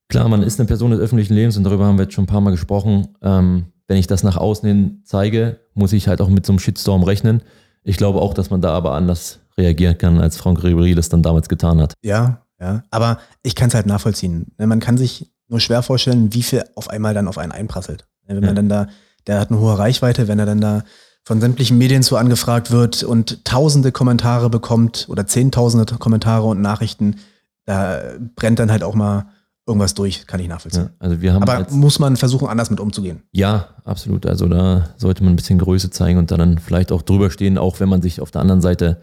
klar, 0.08 0.28
man 0.28 0.42
ist 0.42 0.58
eine 0.58 0.66
Person 0.66 0.90
des 0.90 1.00
öffentlichen 1.00 1.34
Lebens 1.34 1.58
und 1.58 1.64
darüber 1.64 1.84
haben 1.84 1.98
wir 1.98 2.04
jetzt 2.04 2.14
schon 2.14 2.24
ein 2.24 2.28
paar 2.28 2.40
Mal 2.40 2.50
gesprochen. 2.50 3.08
Ähm, 3.22 3.66
wenn 3.86 3.96
ich 3.96 4.06
das 4.06 4.22
nach 4.22 4.36
außen 4.36 4.66
hin 4.66 5.02
zeige, 5.04 5.60
muss 5.74 5.92
ich 5.92 6.08
halt 6.08 6.20
auch 6.20 6.28
mit 6.28 6.46
so 6.46 6.52
einem 6.52 6.58
Shitstorm 6.58 7.02
rechnen. 7.02 7.42
Ich 7.82 7.96
glaube 7.96 8.20
auch, 8.20 8.34
dass 8.34 8.50
man 8.50 8.60
da 8.60 8.72
aber 8.72 8.92
anders 8.92 9.40
reagieren 9.58 9.98
kann, 9.98 10.18
als 10.18 10.36
Frank 10.36 10.60
Ribéry 10.60 10.94
das 10.94 11.08
dann 11.08 11.22
damals 11.22 11.48
getan 11.48 11.80
hat. 11.80 11.94
Ja, 12.02 12.42
ja. 12.60 12.82
Aber 12.90 13.18
ich 13.42 13.54
kann 13.54 13.68
es 13.68 13.74
halt 13.74 13.86
nachvollziehen. 13.86 14.52
Man 14.56 14.80
kann 14.80 14.96
sich 14.96 15.30
nur 15.48 15.60
schwer 15.60 15.82
vorstellen, 15.82 16.32
wie 16.32 16.42
viel 16.42 16.64
auf 16.74 16.88
einmal 16.88 17.14
dann 17.14 17.28
auf 17.28 17.38
einen 17.38 17.52
einprasselt. 17.52 18.06
Wenn 18.26 18.36
man 18.36 18.44
ja. 18.44 18.54
dann 18.54 18.68
da, 18.68 18.86
der 19.26 19.40
hat 19.40 19.50
eine 19.50 19.60
hohe 19.60 19.78
Reichweite, 19.78 20.28
wenn 20.28 20.38
er 20.38 20.46
dann 20.46 20.60
da 20.60 20.82
von 21.24 21.40
sämtlichen 21.40 21.78
Medien 21.78 22.02
zu 22.02 22.16
angefragt 22.16 22.70
wird 22.70 23.02
und 23.02 23.44
tausende 23.44 23.92
Kommentare 23.92 24.50
bekommt 24.50 25.06
oder 25.08 25.26
zehntausende 25.26 25.96
Kommentare 25.96 26.46
und 26.46 26.60
Nachrichten, 26.60 27.16
da 27.64 28.00
brennt 28.36 28.58
dann 28.58 28.70
halt 28.70 28.82
auch 28.82 28.94
mal 28.94 29.26
irgendwas 29.66 29.94
durch, 29.94 30.26
kann 30.26 30.40
ich 30.40 30.48
nachvollziehen. 30.48 30.84
Ja, 30.84 30.90
also 30.98 31.20
wir 31.20 31.32
haben 31.32 31.42
Aber 31.42 31.66
muss 31.70 31.98
man 31.98 32.16
versuchen, 32.16 32.48
anders 32.48 32.70
mit 32.70 32.80
umzugehen? 32.80 33.22
Ja, 33.32 33.68
absolut. 33.84 34.26
Also 34.26 34.46
da 34.46 34.90
sollte 34.96 35.24
man 35.24 35.32
ein 35.32 35.36
bisschen 35.36 35.58
Größe 35.58 35.90
zeigen 35.90 36.18
und 36.18 36.30
dann 36.30 36.58
vielleicht 36.58 36.92
auch 36.92 37.02
drüber 37.02 37.30
stehen, 37.30 37.56
auch 37.56 37.80
wenn 37.80 37.88
man 37.88 38.02
sich 38.02 38.20
auf 38.20 38.30
der 38.30 38.42
anderen 38.42 38.60
Seite, 38.60 39.00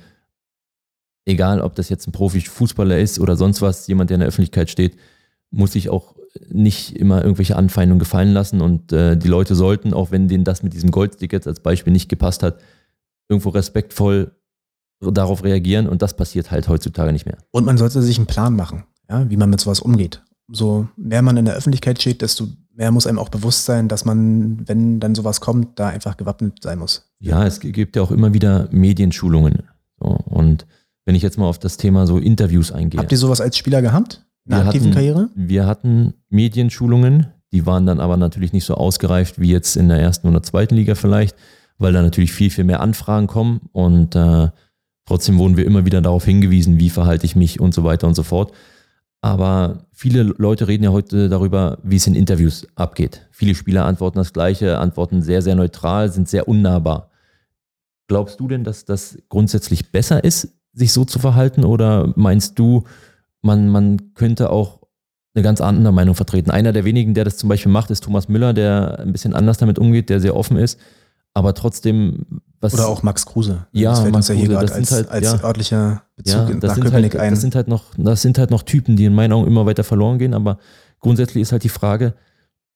egal 1.26 1.62
ob 1.62 1.76
das 1.76 1.90
jetzt 1.90 2.08
ein 2.08 2.12
Profi-Fußballer 2.12 3.00
ist 3.00 3.20
oder 3.20 3.36
sonst 3.36 3.62
was, 3.62 3.88
jemand, 3.88 4.12
der 4.12 4.16
in 4.16 4.20
der 4.20 4.28
Öffentlichkeit 4.28 4.70
steht, 4.70 4.98
muss 5.50 5.74
sich 5.74 5.90
auch 5.90 6.16
nicht 6.50 6.96
immer 6.96 7.24
irgendwelche 7.24 7.56
Anfeindungen 7.56 8.00
gefallen 8.00 8.32
lassen 8.32 8.62
und 8.62 8.94
äh, 8.94 9.18
die 9.18 9.28
Leute 9.28 9.56
sollten, 9.56 9.94
auch 9.94 10.12
wenn 10.12 10.28
denen 10.28 10.44
das 10.44 10.64
mit 10.64 10.74
diesem 10.74 10.92
Goldstick 10.92 11.34
als 11.34 11.60
Beispiel 11.60 11.92
nicht 11.92 12.08
gepasst 12.08 12.44
hat, 12.44 12.60
irgendwo 13.28 13.50
respektvoll 13.50 14.32
darauf 15.02 15.44
reagieren 15.44 15.90
und 15.90 16.02
das 16.02 16.16
passiert 16.16 16.52
halt 16.52 16.68
heutzutage 16.68 17.12
nicht 17.12 17.26
mehr. 17.26 17.38
Und 17.50 17.66
man 17.66 17.78
sollte 17.78 18.02
sich 18.02 18.18
einen 18.18 18.28
Plan 18.28 18.56
machen, 18.56 18.86
ja, 19.10 19.30
wie 19.30 19.38
man 19.38 19.50
mit 19.50 19.60
sowas 19.60 19.80
umgeht. 19.80 20.22
So 20.52 20.88
mehr 20.98 21.22
man 21.22 21.38
in 21.38 21.46
der 21.46 21.56
Öffentlichkeit 21.56 22.02
steht, 22.02 22.22
desto 22.22 22.48
mehr 22.74 22.92
muss 22.92 23.08
einem 23.08 23.20
auch 23.20 23.30
bewusst 23.30 23.66
sein, 23.66 23.88
dass 23.88 24.06
man, 24.06 24.68
wenn 24.68 25.00
dann 25.00 25.16
sowas 25.16 25.42
kommt, 25.42 25.80
da 25.80 25.88
einfach 25.88 26.18
gewappnet 26.18 26.62
sein 26.62 26.80
muss. 26.80 27.10
Ja, 27.20 27.46
es 27.46 27.60
gibt 27.60 27.96
ja 27.96 28.02
auch 28.02 28.12
immer 28.12 28.34
wieder 28.34 28.68
Medienschulungen. 28.72 29.64
So, 30.00 30.08
und 30.08 30.66
wenn 31.06 31.16
ich 31.16 31.24
jetzt 31.24 31.38
mal 31.38 31.48
auf 31.48 31.60
das 31.60 31.78
Thema 31.78 32.08
so 32.08 32.18
Interviews 32.18 32.72
eingehe. 32.72 33.00
Habt 33.00 33.12
ihr 33.12 33.18
sowas 33.18 33.42
als 33.42 33.58
Spieler 33.58 33.82
gehabt? 33.82 34.26
In 34.46 34.52
der 34.52 34.66
aktiven 34.66 34.88
hatten, 34.88 34.94
Karriere? 34.94 35.30
Wir 35.36 35.66
hatten 35.68 36.14
Medienschulungen, 36.30 37.28
die 37.52 37.66
waren 37.66 37.86
dann 37.86 38.00
aber 38.00 38.18
natürlich 38.18 38.54
nicht 38.54 38.66
so 38.66 38.76
ausgereift 38.76 39.40
wie 39.40 39.52
jetzt 39.52 39.76
in 39.76 39.88
der 39.88 40.00
ersten 40.00 40.28
oder 40.28 40.42
zweiten 40.42 40.76
Liga 40.76 40.96
vielleicht, 40.96 41.36
weil 41.78 41.94
da 41.94 42.02
natürlich 42.02 42.32
viel, 42.32 42.50
viel 42.50 42.64
mehr 42.64 42.82
Anfragen 42.82 43.28
kommen 43.28 43.62
und 43.72 44.16
äh, 44.16 44.50
trotzdem 45.06 45.38
wurden 45.38 45.58
wir 45.58 45.66
immer 45.66 45.86
wieder 45.86 46.02
darauf 46.02 46.26
hingewiesen, 46.26 46.80
wie 46.80 46.90
verhalte 46.90 47.26
ich 47.26 47.36
mich 47.36 47.60
und 47.60 47.74
so 47.74 47.84
weiter 47.84 48.08
und 48.08 48.16
so 48.16 48.24
fort. 48.24 48.54
Aber 49.22 49.86
viele 49.92 50.24
Leute 50.24 50.68
reden 50.68 50.84
ja 50.84 50.92
heute 50.92 51.30
darüber, 51.30 51.78
wie 51.84 51.98
es 51.98 52.08
in 52.08 52.16
Interviews 52.16 52.68
abgeht. 52.76 53.28
Viele 53.32 53.54
Spieler 53.54 53.86
antworten 53.86 54.18
das 54.18 54.34
Gleiche, 54.34 54.80
antworten 54.80 55.22
sehr, 55.22 55.44
sehr 55.44 55.56
neutral, 55.56 56.12
sind 56.12 56.28
sehr 56.28 56.48
unnahbar. 56.48 57.12
Glaubst 58.08 58.40
du 58.40 58.48
denn, 58.48 58.64
dass 58.64 58.84
das 58.84 59.20
grundsätzlich 59.30 59.92
besser 59.92 60.24
ist, 60.24 60.50
sich 60.74 60.92
so 60.92 61.06
zu 61.06 61.20
verhalten? 61.20 61.64
Oder 61.64 62.12
meinst 62.16 62.58
du, 62.58 62.84
man, 63.42 63.70
man 63.70 64.16
könnte 64.16 64.50
auch 64.50 64.80
eine 65.36 65.44
ganz 65.44 65.62
andere 65.62 65.94
Meinung 65.94 66.16
vertreten? 66.16 66.50
Einer 66.50 66.74
der 66.74 66.84
wenigen, 66.84 67.14
der 67.14 67.24
das 67.24 67.38
zum 67.38 67.48
Beispiel 67.48 67.72
macht, 67.72 67.92
ist 67.92 68.04
Thomas 68.04 68.28
Müller, 68.28 68.54
der 68.54 69.00
ein 69.00 69.12
bisschen 69.12 69.36
anders 69.36 69.60
damit 69.60 69.78
umgeht, 69.78 70.10
der 70.10 70.20
sehr 70.20 70.36
offen 70.36 70.58
ist 70.58 70.80
aber 71.34 71.54
trotzdem 71.54 72.26
was. 72.62 72.74
Oder 72.74 72.88
auch 72.88 73.04
Max 73.04 73.26
Kruse. 73.26 73.66
Ja, 73.72 73.92
das 73.92 74.02
fällt 74.02 74.14
Max 74.14 74.30
uns 74.30 74.38
ja 74.38 74.42
hier 74.42 74.50
gerade 74.50 74.74
als, 74.74 74.92
halt, 74.92 75.10
als 75.10 75.26
ja. 75.26 75.44
örtlicher 75.44 76.04
Bezug 76.16 76.50
ja, 76.50 76.56
das 76.56 76.76
sind 76.76 76.92
halt, 76.92 77.16
ein. 77.16 77.32
Das 77.32 77.42
sind, 77.42 77.56
halt 77.56 77.68
noch, 77.68 77.86
das 77.98 78.22
sind 78.22 78.38
halt 78.38 78.52
noch 78.52 78.64
Typen, 78.64 78.96
die 78.96 79.06
in 79.06 79.16
meinen 79.16 79.34
Augen 79.34 79.48
immer 79.48 79.66
weiter 79.66 79.84
verloren 79.84 80.20
gehen, 80.20 80.34
aber 80.34 80.60
grundsätzlich 81.00 81.42
ist 81.42 81.52
halt 81.52 81.64
die 81.64 81.70
Frage, 81.70 82.14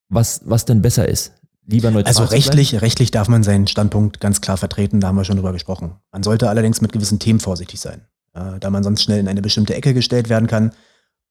was, 0.09 0.41
was 0.45 0.65
denn 0.65 0.81
besser 0.81 1.07
ist. 1.07 1.33
Lieber 1.67 1.91
neutral 1.91 2.07
Also 2.07 2.23
rechtlich, 2.23 2.81
rechtlich 2.81 3.11
darf 3.11 3.27
man 3.27 3.43
seinen 3.43 3.67
Standpunkt 3.67 4.19
ganz 4.19 4.41
klar 4.41 4.57
vertreten, 4.57 4.99
da 4.99 5.07
haben 5.07 5.15
wir 5.15 5.23
schon 5.23 5.37
drüber 5.37 5.53
gesprochen. 5.53 5.95
Man 6.11 6.23
sollte 6.23 6.49
allerdings 6.49 6.81
mit 6.81 6.91
gewissen 6.91 7.19
Themen 7.19 7.39
vorsichtig 7.39 7.79
sein, 7.79 8.01
äh, 8.33 8.59
da 8.59 8.69
man 8.69 8.83
sonst 8.83 9.01
schnell 9.01 9.19
in 9.19 9.27
eine 9.27 9.41
bestimmte 9.41 9.75
Ecke 9.75 9.93
gestellt 9.93 10.29
werden 10.29 10.47
kann. 10.47 10.71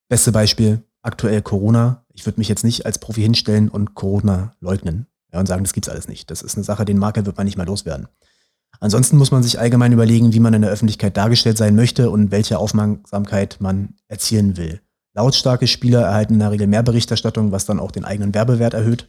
Beste 0.09 0.33
Beispiel, 0.33 0.83
aktuell 1.03 1.41
Corona. 1.41 2.05
Ich 2.13 2.27
würde 2.27 2.41
mich 2.41 2.49
jetzt 2.49 2.65
nicht 2.65 2.85
als 2.85 2.99
Profi 2.99 3.23
hinstellen 3.23 3.69
und 3.69 3.95
Corona 3.95 4.55
leugnen 4.61 5.07
ja, 5.35 5.41
und 5.41 5.47
sagen, 5.47 5.65
das 5.65 5.73
gibt's 5.73 5.89
alles 5.89 6.07
nicht. 6.07 6.31
Das 6.31 6.43
ist 6.43 6.57
eine 6.57 6.63
Sache, 6.63 6.85
den 6.85 6.97
Marker 6.97 7.27
wird 7.27 7.37
man 7.37 7.45
nicht 7.45 7.59
mal 7.59 7.67
loswerden. 7.67 8.07
Ansonsten 8.79 9.17
muss 9.17 9.33
man 9.33 9.43
sich 9.43 9.59
allgemein 9.59 9.93
überlegen, 9.93 10.33
wie 10.33 10.39
man 10.39 10.55
in 10.55 10.63
der 10.63 10.71
Öffentlichkeit 10.71 11.17
dargestellt 11.17 11.59
sein 11.59 11.75
möchte 11.75 12.09
und 12.11 12.31
welche 12.31 12.59
Aufmerksamkeit 12.59 13.57
man 13.61 13.95
erzielen 14.07 14.57
will. 14.57 14.81
Lautstarke 15.13 15.67
Spieler 15.67 16.03
erhalten 16.03 16.35
in 16.35 16.39
der 16.39 16.53
Regel 16.53 16.69
mehr 16.69 16.85
Berichterstattung, 16.85 17.51
was 17.51 17.67
dann 17.67 17.81
auch 17.81 17.91
den 17.91 18.05
eigenen 18.05 18.33
Werbewert 18.33 18.75
erhöht. 18.75 19.09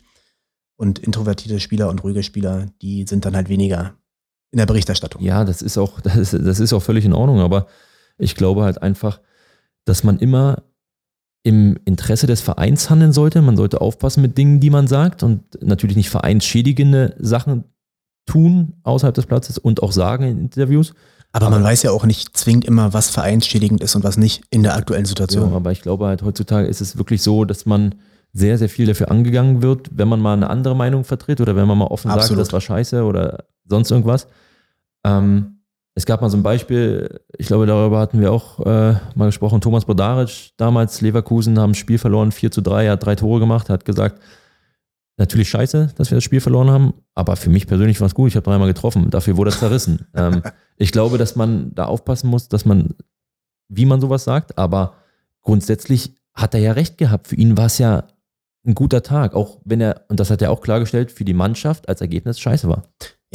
Und 0.77 0.99
introvertierte 0.99 1.59
Spieler 1.59 1.89
und 1.89 2.03
ruhige 2.03 2.23
Spieler, 2.23 2.65
die 2.81 3.05
sind 3.07 3.23
dann 3.25 3.35
halt 3.35 3.47
weniger 3.47 3.93
in 4.51 4.57
der 4.57 4.65
Berichterstattung. 4.65 5.21
Ja, 5.21 5.45
das 5.45 5.61
ist 5.61 5.77
auch, 5.77 6.01
das 6.01 6.15
ist, 6.15 6.33
das 6.33 6.59
ist 6.59 6.73
auch 6.73 6.81
völlig 6.81 7.05
in 7.05 7.13
Ordnung, 7.13 7.39
aber 7.39 7.67
ich 8.17 8.33
glaube 8.33 8.63
halt 8.63 8.81
einfach, 8.81 9.19
dass 9.85 10.03
man 10.03 10.17
immer 10.17 10.63
im 11.45 11.77
Interesse 11.85 12.25
des 12.25 12.41
Vereins 12.41 12.89
handeln 12.89 13.13
sollte. 13.13 13.39
Man 13.43 13.55
sollte 13.55 13.79
aufpassen 13.79 14.23
mit 14.23 14.35
Dingen, 14.35 14.59
die 14.59 14.71
man 14.71 14.87
sagt 14.87 15.21
und 15.21 15.43
natürlich 15.61 15.95
nicht 15.95 16.09
vereinsschädigende 16.09 17.15
Sachen 17.19 17.65
tun 18.25 18.73
außerhalb 18.81 19.13
des 19.13 19.27
Platzes 19.27 19.59
und 19.59 19.83
auch 19.83 19.91
sagen 19.91 20.25
in 20.25 20.39
Interviews. 20.39 20.95
Aber, 21.31 21.45
aber 21.45 21.57
man 21.57 21.63
weiß 21.63 21.83
ja 21.83 21.91
auch 21.91 22.03
nicht 22.03 22.35
zwingend 22.35 22.65
immer, 22.65 22.93
was 22.93 23.11
vereinsschädigend 23.11 23.83
ist 23.83 23.95
und 23.95 24.03
was 24.03 24.17
nicht 24.17 24.43
in 24.49 24.63
der 24.63 24.75
aktuellen 24.75 25.05
Situation. 25.05 25.51
Ja, 25.51 25.55
aber 25.55 25.71
ich 25.71 25.83
glaube 25.83 26.07
halt 26.07 26.23
heutzutage 26.23 26.67
ist 26.67 26.81
es 26.81 26.97
wirklich 26.97 27.21
so, 27.21 27.45
dass 27.45 27.67
man 27.67 27.93
sehr, 28.33 28.57
sehr 28.57 28.69
viel 28.69 28.87
dafür 28.87 29.11
angegangen 29.11 29.61
wird, 29.61 29.91
wenn 29.91 30.07
man 30.07 30.19
mal 30.19 30.33
eine 30.33 30.49
andere 30.49 30.75
Meinung 30.75 31.03
vertritt 31.03 31.41
oder 31.41 31.55
wenn 31.55 31.67
man 31.67 31.77
mal 31.77 31.85
offen 31.85 32.09
Absolut. 32.09 32.29
sagt, 32.29 32.39
das 32.39 32.53
war 32.53 32.61
scheiße 32.61 33.03
oder 33.03 33.45
sonst 33.65 33.91
irgendwas. 33.91 34.27
Ähm, 35.03 35.54
es 35.97 36.05
gab 36.05 36.21
mal 36.21 36.29
so 36.29 36.35
ein 36.35 36.43
Beispiel, 36.43 37.21
ich 37.37 37.47
glaube, 37.47 37.65
darüber 37.65 37.99
hatten 37.99 38.19
wir 38.19 38.33
auch 38.33 38.59
äh, 38.59 38.95
mal 39.15 39.25
gesprochen. 39.27 39.61
Thomas 39.61 39.85
Bodaric, 39.85 40.51
damals 40.57 40.99
Leverkusen, 40.99 41.57
haben 41.57 41.71
das 41.71 41.77
Spiel 41.77 41.97
verloren, 41.97 42.33
4 42.33 42.51
zu 42.51 42.61
3, 42.61 42.85
er 42.85 42.91
hat 42.93 43.05
drei 43.05 43.15
Tore 43.15 43.39
gemacht, 43.39 43.69
hat 43.69 43.85
gesagt, 43.85 44.21
natürlich 45.17 45.49
scheiße, 45.49 45.93
dass 45.95 46.11
wir 46.11 46.17
das 46.17 46.23
Spiel 46.25 46.41
verloren 46.41 46.69
haben, 46.69 46.93
aber 47.13 47.37
für 47.37 47.49
mich 47.49 47.65
persönlich 47.65 48.01
war 48.01 48.07
es 48.07 48.13
gut, 48.13 48.27
ich 48.27 48.35
habe 48.35 48.43
dreimal 48.43 48.67
getroffen, 48.67 49.09
dafür 49.09 49.37
wurde 49.37 49.51
er 49.51 49.57
zerrissen. 49.57 50.05
ähm, 50.13 50.43
ich 50.75 50.91
glaube, 50.91 51.17
dass 51.17 51.37
man 51.37 51.73
da 51.73 51.85
aufpassen 51.85 52.29
muss, 52.29 52.49
dass 52.49 52.65
man, 52.65 52.95
wie 53.69 53.85
man 53.85 54.01
sowas 54.01 54.25
sagt, 54.25 54.57
aber 54.57 54.95
grundsätzlich 55.41 56.13
hat 56.33 56.53
er 56.53 56.59
ja 56.59 56.73
recht 56.73 56.97
gehabt. 56.97 57.27
Für 57.27 57.35
ihn 57.37 57.57
war 57.57 57.67
es 57.67 57.77
ja 57.77 58.03
ein 58.65 58.75
guter 58.75 59.01
Tag, 59.01 59.33
auch 59.33 59.61
wenn 59.63 59.79
er, 59.79 60.01
und 60.09 60.19
das 60.19 60.29
hat 60.29 60.41
er 60.41 60.51
auch 60.51 60.59
klargestellt, 60.59 61.11
für 61.11 61.23
die 61.23 61.33
Mannschaft 61.33 61.87
als 61.87 62.01
Ergebnis 62.01 62.37
scheiße 62.39 62.67
war. 62.67 62.83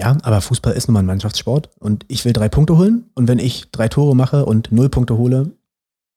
Ja, 0.00 0.16
aber 0.22 0.40
Fußball 0.40 0.72
ist 0.72 0.88
nun 0.88 0.94
mal 0.94 1.00
ein 1.00 1.06
Mannschaftssport 1.06 1.68
und 1.78 2.04
ich 2.08 2.24
will 2.24 2.32
drei 2.32 2.48
Punkte 2.48 2.78
holen 2.78 3.04
und 3.14 3.28
wenn 3.28 3.38
ich 3.38 3.70
drei 3.70 3.88
Tore 3.88 4.16
mache 4.16 4.46
und 4.46 4.72
null 4.72 4.88
Punkte 4.88 5.18
hole, 5.18 5.50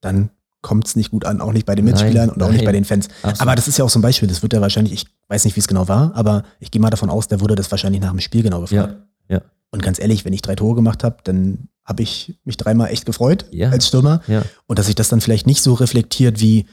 dann 0.02 0.30
kommt 0.62 0.88
es 0.88 0.96
nicht 0.96 1.12
gut 1.12 1.26
an, 1.26 1.42
auch 1.42 1.52
nicht 1.52 1.66
bei 1.66 1.76
den 1.76 1.84
Mitspielern 1.84 2.28
Nein, 2.28 2.30
und 2.36 2.42
auch 2.44 2.48
nicht 2.50 2.60
nein. 2.60 2.66
bei 2.68 2.72
den 2.72 2.86
Fans. 2.86 3.10
Absolut. 3.22 3.42
Aber 3.42 3.56
das 3.58 3.68
ist 3.68 3.78
ja 3.78 3.84
auch 3.84 3.90
so 3.90 4.00
ein 4.00 4.02
Beispiel, 4.02 4.30
das 4.30 4.42
wird 4.42 4.54
ja 4.54 4.62
wahrscheinlich, 4.62 4.94
ich 4.94 5.06
weiß 5.28 5.44
nicht, 5.44 5.58
wie 5.58 5.60
es 5.60 5.68
genau 5.68 5.90
war, 5.90 6.14
aber 6.16 6.44
ich 6.62 6.72
gehe 6.72 6.82
mal 6.82 6.90
davon 6.90 7.10
aus, 7.10 7.28
der 7.28 7.42
wurde 7.42 7.56
das 7.56 7.70
wahrscheinlich 7.72 8.02
nach 8.02 8.12
dem 8.12 8.22
Spiel 8.22 8.42
genau 8.44 8.62
gefragt. 8.62 8.96
Ja, 9.28 9.36
ja, 9.36 9.42
Und 9.72 9.84
ganz 9.84 10.00
ehrlich, 10.00 10.24
wenn 10.24 10.32
ich 10.32 10.42
drei 10.42 10.56
Tore 10.56 10.76
gemacht 10.76 11.04
habe, 11.04 11.18
dann 11.26 11.68
habe 11.84 12.02
ich 12.04 12.40
mich 12.46 12.56
dreimal 12.56 12.88
echt 12.92 13.06
gefreut 13.06 13.46
Ja. 13.52 13.70
als 13.72 13.88
Stürmer. 13.90 14.22
ja. 14.28 14.44
Und 14.68 14.80
dass 14.80 14.86
sich 14.86 14.96
das 14.96 15.10
dann 15.10 15.20
vielleicht 15.20 15.46
nicht 15.48 15.62
so 15.62 15.74
reflektiert 15.74 16.40
wie 16.40 16.66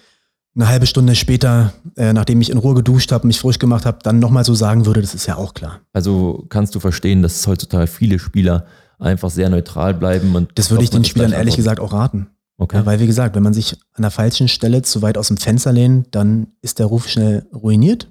eine 0.55 0.69
halbe 0.69 0.87
Stunde 0.87 1.15
später, 1.15 1.73
äh, 1.97 2.13
nachdem 2.13 2.41
ich 2.41 2.51
in 2.51 2.59
Ruhe 2.59 2.75
geduscht 2.75 3.13
habe, 3.13 3.27
mich 3.27 3.39
frisch 3.39 3.59
gemacht 3.59 3.87
habe, 3.87 3.99
dann 4.03 4.19
nochmal 4.19 4.45
so 4.45 4.55
sagen 4.55 4.87
würde, 4.87 5.01
das 5.01 5.15
ist 5.15 5.27
ja 5.27 5.37
auch 5.37 5.55
klar. 5.55 5.81
Also 5.93 6.45
kannst 6.49 6.75
du 6.75 6.81
verstehen, 6.81 7.23
dass 7.23 7.47
heutzutage 7.47 7.87
viele 7.87 8.19
Spieler 8.19 8.67
einfach 8.99 9.31
sehr 9.31 9.49
neutral 9.49 9.95
bleiben 9.95 10.35
und 10.35 10.51
Das 10.57 10.71
würde 10.71 10.85
ich 10.85 10.91
den 10.91 11.05
Spielern 11.05 11.33
ehrlich 11.33 11.57
gesagt 11.57 11.81
auch 11.81 11.93
raten. 11.93 12.29
Okay. 12.59 12.77
Ja, 12.77 12.87
weil, 12.87 13.01
wie 13.01 13.07
gesagt, 13.07 13.35
wenn 13.37 13.43
man 13.43 13.55
sich 13.55 13.79
an 13.95 14.03
der 14.03 14.11
falschen 14.11 14.47
Stelle 14.47 14.83
zu 14.83 15.01
weit 15.01 15.17
aus 15.17 15.29
dem 15.29 15.39
Fenster 15.39 15.73
lehnt, 15.73 16.09
dann 16.15 16.49
ist 16.61 16.79
der 16.79 16.87
Ruf 16.87 17.09
schnell 17.09 17.47
ruiniert. 17.55 18.09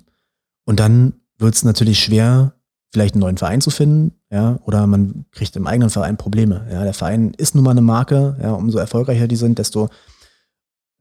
Und 0.66 0.80
dann 0.80 1.14
wird 1.38 1.54
es 1.54 1.64
natürlich 1.64 2.00
schwer, 2.00 2.54
vielleicht 2.92 3.14
einen 3.14 3.22
neuen 3.22 3.38
Verein 3.38 3.62
zu 3.62 3.70
finden, 3.70 4.14
ja, 4.32 4.58
oder 4.66 4.88
man 4.88 5.26
kriegt 5.32 5.56
im 5.56 5.68
eigenen 5.68 5.92
Verein 5.92 6.18
Probleme. 6.18 6.66
Ja, 6.72 6.84
der 6.84 6.96
Verein 6.96 7.34
ist 7.38 7.54
nun 7.54 7.64
mal 7.64 7.72
eine 7.72 7.82
Marke, 7.82 8.38
ja, 8.42 8.52
umso 8.54 8.80
erfolgreicher 8.80 9.28
die 9.28 9.36
sind, 9.36 9.60
desto 9.60 9.90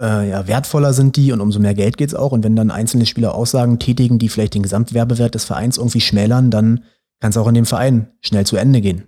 äh, 0.00 0.30
ja, 0.30 0.46
wertvoller 0.46 0.92
sind 0.92 1.16
die 1.16 1.32
und 1.32 1.40
umso 1.40 1.60
mehr 1.60 1.74
Geld 1.74 1.96
geht's 1.96 2.14
auch. 2.14 2.32
Und 2.32 2.44
wenn 2.44 2.56
dann 2.56 2.70
einzelne 2.70 3.06
Spieler 3.06 3.34
Aussagen 3.34 3.78
tätigen, 3.78 4.18
die 4.18 4.28
vielleicht 4.28 4.54
den 4.54 4.62
Gesamtwerbewert 4.62 5.34
des 5.34 5.44
Vereins 5.44 5.78
irgendwie 5.78 6.00
schmälern, 6.00 6.50
dann 6.50 6.84
kann 7.20 7.30
es 7.30 7.36
auch 7.36 7.48
in 7.48 7.54
dem 7.54 7.66
Verein 7.66 8.08
schnell 8.20 8.46
zu 8.46 8.56
Ende 8.56 8.80
gehen. 8.80 9.04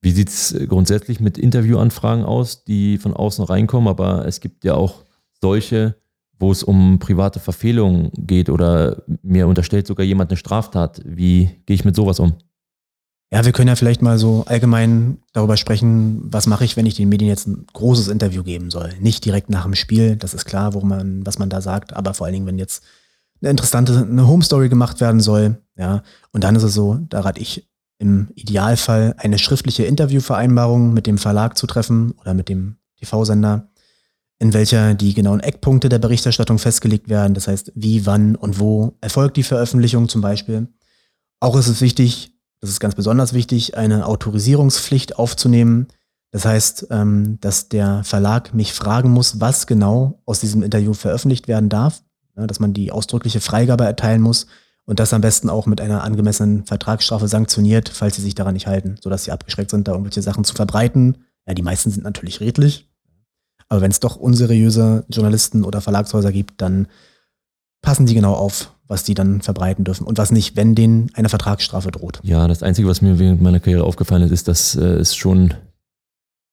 Wie 0.00 0.10
sieht 0.10 0.28
es 0.28 0.56
grundsätzlich 0.68 1.20
mit 1.20 1.38
Interviewanfragen 1.38 2.24
aus, 2.24 2.64
die 2.64 2.98
von 2.98 3.14
außen 3.14 3.44
reinkommen? 3.44 3.88
Aber 3.88 4.26
es 4.26 4.40
gibt 4.40 4.64
ja 4.64 4.74
auch 4.74 5.04
solche, 5.40 5.94
wo 6.40 6.50
es 6.50 6.64
um 6.64 6.98
private 6.98 7.38
Verfehlungen 7.38 8.10
geht 8.16 8.50
oder 8.50 9.04
mir 9.22 9.46
unterstellt 9.46 9.86
sogar 9.86 10.04
jemand 10.04 10.30
eine 10.30 10.36
Straftat. 10.36 11.00
Wie 11.04 11.50
gehe 11.66 11.74
ich 11.74 11.84
mit 11.84 11.94
sowas 11.94 12.18
um? 12.18 12.34
Ja, 13.32 13.46
wir 13.46 13.52
können 13.52 13.68
ja 13.68 13.76
vielleicht 13.76 14.02
mal 14.02 14.18
so 14.18 14.44
allgemein 14.46 15.16
darüber 15.32 15.56
sprechen, 15.56 16.20
was 16.24 16.46
mache 16.46 16.66
ich, 16.66 16.76
wenn 16.76 16.84
ich 16.84 16.96
den 16.96 17.08
Medien 17.08 17.30
jetzt 17.30 17.46
ein 17.48 17.64
großes 17.72 18.08
Interview 18.08 18.42
geben 18.42 18.70
soll. 18.70 18.92
Nicht 19.00 19.24
direkt 19.24 19.48
nach 19.48 19.62
dem 19.62 19.74
Spiel, 19.74 20.16
das 20.16 20.34
ist 20.34 20.44
klar, 20.44 20.74
worum 20.74 20.90
man, 20.90 21.24
was 21.24 21.38
man 21.38 21.48
da 21.48 21.62
sagt, 21.62 21.94
aber 21.96 22.12
vor 22.12 22.26
allen 22.26 22.34
Dingen, 22.34 22.46
wenn 22.46 22.58
jetzt 22.58 22.82
eine 23.40 23.48
interessante, 23.48 23.96
eine 23.96 24.26
Home 24.26 24.44
Story 24.44 24.68
gemacht 24.68 25.00
werden 25.00 25.20
soll, 25.20 25.56
ja, 25.76 26.02
und 26.32 26.44
dann 26.44 26.56
ist 26.56 26.62
es 26.62 26.74
so, 26.74 26.98
da 27.08 27.20
rate 27.20 27.40
ich 27.40 27.70
im 27.98 28.28
Idealfall 28.34 29.14
eine 29.16 29.38
schriftliche 29.38 29.84
Interviewvereinbarung 29.84 30.92
mit 30.92 31.06
dem 31.06 31.16
Verlag 31.16 31.56
zu 31.56 31.66
treffen 31.66 32.12
oder 32.20 32.34
mit 32.34 32.50
dem 32.50 32.76
TV-Sender, 32.98 33.70
in 34.40 34.52
welcher 34.52 34.92
die 34.92 35.14
genauen 35.14 35.40
Eckpunkte 35.40 35.88
der 35.88 36.00
Berichterstattung 36.00 36.58
festgelegt 36.58 37.08
werden. 37.08 37.32
Das 37.32 37.48
heißt, 37.48 37.72
wie, 37.76 38.04
wann 38.04 38.36
und 38.36 38.60
wo 38.60 38.98
erfolgt 39.00 39.38
die 39.38 39.42
Veröffentlichung 39.42 40.10
zum 40.10 40.20
Beispiel. 40.20 40.68
Auch 41.40 41.56
ist 41.56 41.68
es 41.68 41.80
wichtig, 41.80 42.31
das 42.62 42.70
ist 42.70 42.80
ganz 42.80 42.94
besonders 42.94 43.32
wichtig, 43.32 43.76
eine 43.76 44.06
Autorisierungspflicht 44.06 45.18
aufzunehmen. 45.18 45.88
Das 46.30 46.44
heißt, 46.44 46.86
ähm, 46.90 47.38
dass 47.40 47.68
der 47.68 48.04
Verlag 48.04 48.54
mich 48.54 48.72
fragen 48.72 49.10
muss, 49.10 49.40
was 49.40 49.66
genau 49.66 50.22
aus 50.24 50.40
diesem 50.40 50.62
Interview 50.62 50.94
veröffentlicht 50.94 51.48
werden 51.48 51.68
darf, 51.68 52.02
ja, 52.36 52.46
dass 52.46 52.60
man 52.60 52.72
die 52.72 52.92
ausdrückliche 52.92 53.40
Freigabe 53.40 53.84
erteilen 53.84 54.22
muss 54.22 54.46
und 54.84 55.00
das 55.00 55.12
am 55.12 55.20
besten 55.20 55.50
auch 55.50 55.66
mit 55.66 55.80
einer 55.80 56.04
angemessenen 56.04 56.64
Vertragsstrafe 56.64 57.26
sanktioniert, 57.26 57.88
falls 57.88 58.14
sie 58.14 58.22
sich 58.22 58.36
daran 58.36 58.54
nicht 58.54 58.68
halten, 58.68 58.94
sodass 59.02 59.24
sie 59.24 59.32
abgeschreckt 59.32 59.70
sind, 59.70 59.88
da 59.88 59.92
irgendwelche 59.92 60.22
Sachen 60.22 60.44
zu 60.44 60.54
verbreiten. 60.54 61.18
Ja, 61.46 61.54
die 61.54 61.62
meisten 61.62 61.90
sind 61.90 62.04
natürlich 62.04 62.40
redlich, 62.40 62.88
aber 63.68 63.80
wenn 63.80 63.90
es 63.90 64.00
doch 64.00 64.14
unseriöse 64.14 65.04
Journalisten 65.08 65.64
oder 65.64 65.80
Verlagshäuser 65.80 66.30
gibt, 66.30 66.62
dann 66.62 66.86
passen 67.82 68.06
die 68.06 68.14
genau 68.14 68.34
auf, 68.34 68.71
was 68.88 69.04
die 69.04 69.14
dann 69.14 69.40
verbreiten 69.40 69.84
dürfen 69.84 70.04
und 70.06 70.18
was 70.18 70.32
nicht, 70.32 70.56
wenn 70.56 70.74
denen 70.74 71.10
eine 71.14 71.28
Vertragsstrafe 71.28 71.90
droht. 71.90 72.20
Ja, 72.22 72.46
das 72.48 72.62
Einzige, 72.62 72.88
was 72.88 73.00
mir 73.02 73.18
während 73.18 73.40
meiner 73.40 73.60
Karriere 73.60 73.84
aufgefallen 73.84 74.22
ist, 74.22 74.32
ist, 74.32 74.48
dass 74.48 74.74
äh, 74.76 74.84
es 74.84 75.14
schon 75.16 75.54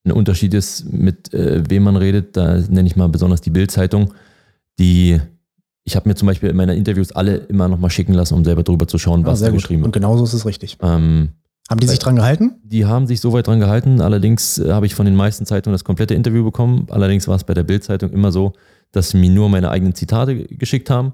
ein 0.05 0.11
Unterschied 0.13 0.53
ist, 0.53 0.91
mit 0.91 1.33
äh, 1.33 1.63
wem 1.69 1.83
man 1.83 1.97
redet. 1.97 2.37
Da 2.37 2.57
nenne 2.57 2.87
ich 2.87 2.95
mal 2.95 3.09
besonders 3.09 3.41
die 3.41 3.49
Bild-Zeitung, 3.49 4.13
die 4.79 5.19
ich 5.85 5.95
habe 5.95 6.07
mir 6.07 6.13
zum 6.15 6.27
Beispiel 6.27 6.49
in 6.49 6.55
meinen 6.55 6.77
Interviews 6.77 7.11
alle 7.11 7.35
immer 7.35 7.67
nochmal 7.67 7.89
schicken 7.89 8.13
lassen, 8.13 8.35
um 8.35 8.43
selber 8.45 8.61
drüber 8.63 8.87
zu 8.87 8.99
schauen, 8.99 9.21
Ja, 9.21 9.27
was 9.27 9.39
da 9.39 9.45
sehr 9.45 9.51
gut. 9.51 9.61
geschrieben 9.61 9.81
Und 9.83 9.87
wird. 9.87 9.95
genauso 9.95 10.23
ist 10.23 10.33
es 10.33 10.45
richtig. 10.45 10.77
Ähm, 10.83 11.29
Haben 11.67 11.79
die 11.79 11.87
sich 11.87 11.97
dran 11.97 12.15
gehalten? 12.15 12.55
die 12.63 12.85
haben 12.85 13.07
sich 13.07 13.19
soweit 13.21 13.47
dran 13.47 13.59
gehalten. 13.59 13.99
Allerdings 13.99 14.59
äh, 14.59 14.71
habe 14.71 14.85
ich 14.85 14.93
von 14.93 15.05
den 15.07 15.15
meisten 15.15 15.47
Zeitungen 15.47 15.73
das 15.73 15.83
komplette 15.83 16.13
Interview 16.13 16.43
bekommen. 16.43 16.85
Allerdings 16.91 17.27
war 17.27 17.35
es 17.35 17.43
bei 17.43 17.55
der 17.55 17.63
Bild-Zeitung 17.63 18.11
immer 18.11 18.31
so, 18.31 18.53
dass 18.91 19.09
sie 19.09 19.17
mir 19.17 19.31
nur 19.31 19.49
meine 19.49 19.71
eigenen 19.71 19.95
Zitate 19.95 20.35
ge- 20.35 20.55
geschickt 20.57 20.89
haben 20.91 21.13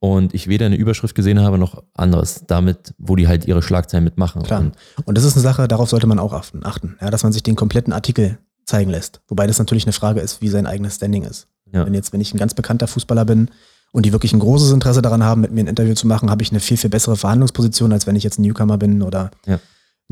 und 0.00 0.32
ich 0.34 0.46
weder 0.46 0.66
eine 0.66 0.76
Überschrift 0.76 1.14
gesehen 1.14 1.40
habe 1.40 1.58
noch 1.58 1.82
anderes. 1.94 2.44
Damit, 2.46 2.94
wo 2.98 3.16
die 3.16 3.26
halt 3.28 3.46
ihre 3.46 3.62
Schlagzeilen 3.62 4.04
mitmachen. 4.04 4.42
Klar. 4.42 4.60
Und 4.60 4.74
Und 5.04 5.18
das 5.18 5.24
ist 5.24 5.34
eine 5.34 5.42
Sache, 5.42 5.66
darauf 5.68 5.88
sollte 5.90 6.06
man 6.06 6.18
auch 6.18 6.32
achten, 6.32 6.64
achten 6.64 6.96
ja, 7.00 7.10
dass 7.10 7.22
man 7.24 7.32
sich 7.32 7.42
den 7.42 7.56
kompletten 7.56 7.92
Artikel 7.92 8.38
zeigen 8.64 8.90
lässt. 8.90 9.20
Wobei 9.28 9.46
das 9.46 9.58
natürlich 9.58 9.84
eine 9.84 9.92
Frage 9.92 10.20
ist, 10.20 10.40
wie 10.42 10.48
sein 10.48 10.66
eigenes 10.66 10.96
Standing 10.96 11.24
ist. 11.24 11.48
Ja. 11.72 11.84
Wenn 11.86 11.94
jetzt, 11.94 12.12
wenn 12.12 12.20
ich 12.20 12.32
ein 12.32 12.38
ganz 12.38 12.54
bekannter 12.54 12.86
Fußballer 12.86 13.24
bin 13.24 13.50
und 13.92 14.04
die 14.06 14.12
wirklich 14.12 14.32
ein 14.32 14.38
großes 14.40 14.70
Interesse 14.72 15.02
daran 15.02 15.22
haben, 15.24 15.40
mit 15.40 15.52
mir 15.52 15.60
ein 15.64 15.66
Interview 15.66 15.94
zu 15.94 16.06
machen, 16.06 16.30
habe 16.30 16.42
ich 16.42 16.50
eine 16.50 16.60
viel, 16.60 16.76
viel 16.76 16.90
bessere 16.90 17.16
Verhandlungsposition, 17.16 17.92
als 17.92 18.06
wenn 18.06 18.16
ich 18.16 18.22
jetzt 18.24 18.38
ein 18.38 18.42
Newcomer 18.42 18.78
bin 18.78 19.02
oder 19.02 19.30
Ja. 19.46 19.58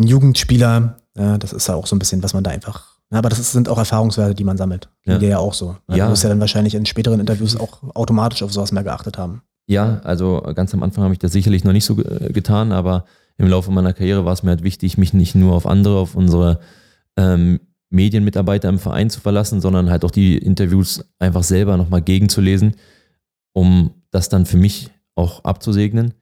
ein 0.01 0.07
Jugendspieler. 0.07 0.97
Ja, 1.17 1.39
das 1.39 1.53
ist 1.53 1.69
ja 1.69 1.75
auch 1.75 1.87
so 1.87 1.95
ein 1.97 1.99
bisschen, 1.99 2.23
was 2.23 2.35
man 2.35 2.43
da 2.45 2.51
einfach. 2.51 2.97
Aber 3.11 3.29
das 3.29 3.53
sind 3.53 3.69
auch 3.69 3.79
Erfahrungswerte, 3.79 4.35
die 4.35 4.45
man 4.45 4.57
sammelt. 4.57 4.89
Ging 5.05 5.21
Ja. 5.21 5.29
ja 5.29 5.39
auch 5.39 5.55
so. 5.55 5.77
Ja. 5.89 5.97
Ja. 5.97 6.05
Du 6.07 6.13
wirst 6.13 6.25
ja 6.25 6.29
dann 6.29 6.41
wahrscheinlich 6.41 6.75
in 6.75 6.85
späteren 6.87 7.21
Interviews 7.21 7.57
auch 7.59 7.95
automatisch 7.95 8.43
auf 8.43 8.53
sowas 8.53 8.73
mehr 8.73 8.83
geachtet 8.83 9.17
haben. 9.17 9.43
Ja, 9.67 10.01
also 10.05 10.41
ganz 10.55 10.73
am 10.75 10.83
Anfang 10.83 11.05
habe 11.05 11.15
ich 11.15 11.19
das 11.19 11.33
sicherlich 11.33 11.65
noch 11.65 11.73
nicht 11.73 11.85
so 11.85 11.97
ge- 11.97 12.33
getan, 12.33 12.73
aber 12.73 13.05
im 13.37 13.49
Laufe 13.49 13.71
meiner 13.73 13.93
Karriere 13.93 14.25
war 14.25 14.33
es 14.33 14.43
mir 14.43 14.51
halt 14.51 14.63
wichtig, 14.63 14.97
mich 14.97 15.13
nicht 15.13 15.35
nur 15.35 15.55
auf 15.55 15.67
andere, 15.67 15.99
auf 15.99 16.15
unsere 16.15 16.61
ähm, 17.17 17.61
Medienmitarbeiter 17.91 18.69
im 18.69 18.79
Verein 18.79 19.11
zu 19.11 19.21
verlassen, 19.21 19.61
sondern 19.61 19.91
halt 19.91 20.05
auch 20.05 20.11
die 20.11 20.39
Interviews 20.39 21.05
einfach 21.19 21.43
selber 21.43 21.77
nochmal 21.77 22.03
gegenzulesen, 22.03 22.77
um 23.53 23.91
das 24.11 24.29
dann 24.29 24.47
für 24.47 24.57
mich 24.57 24.91
auch 25.15 25.45
abzusegnen. 25.45 26.15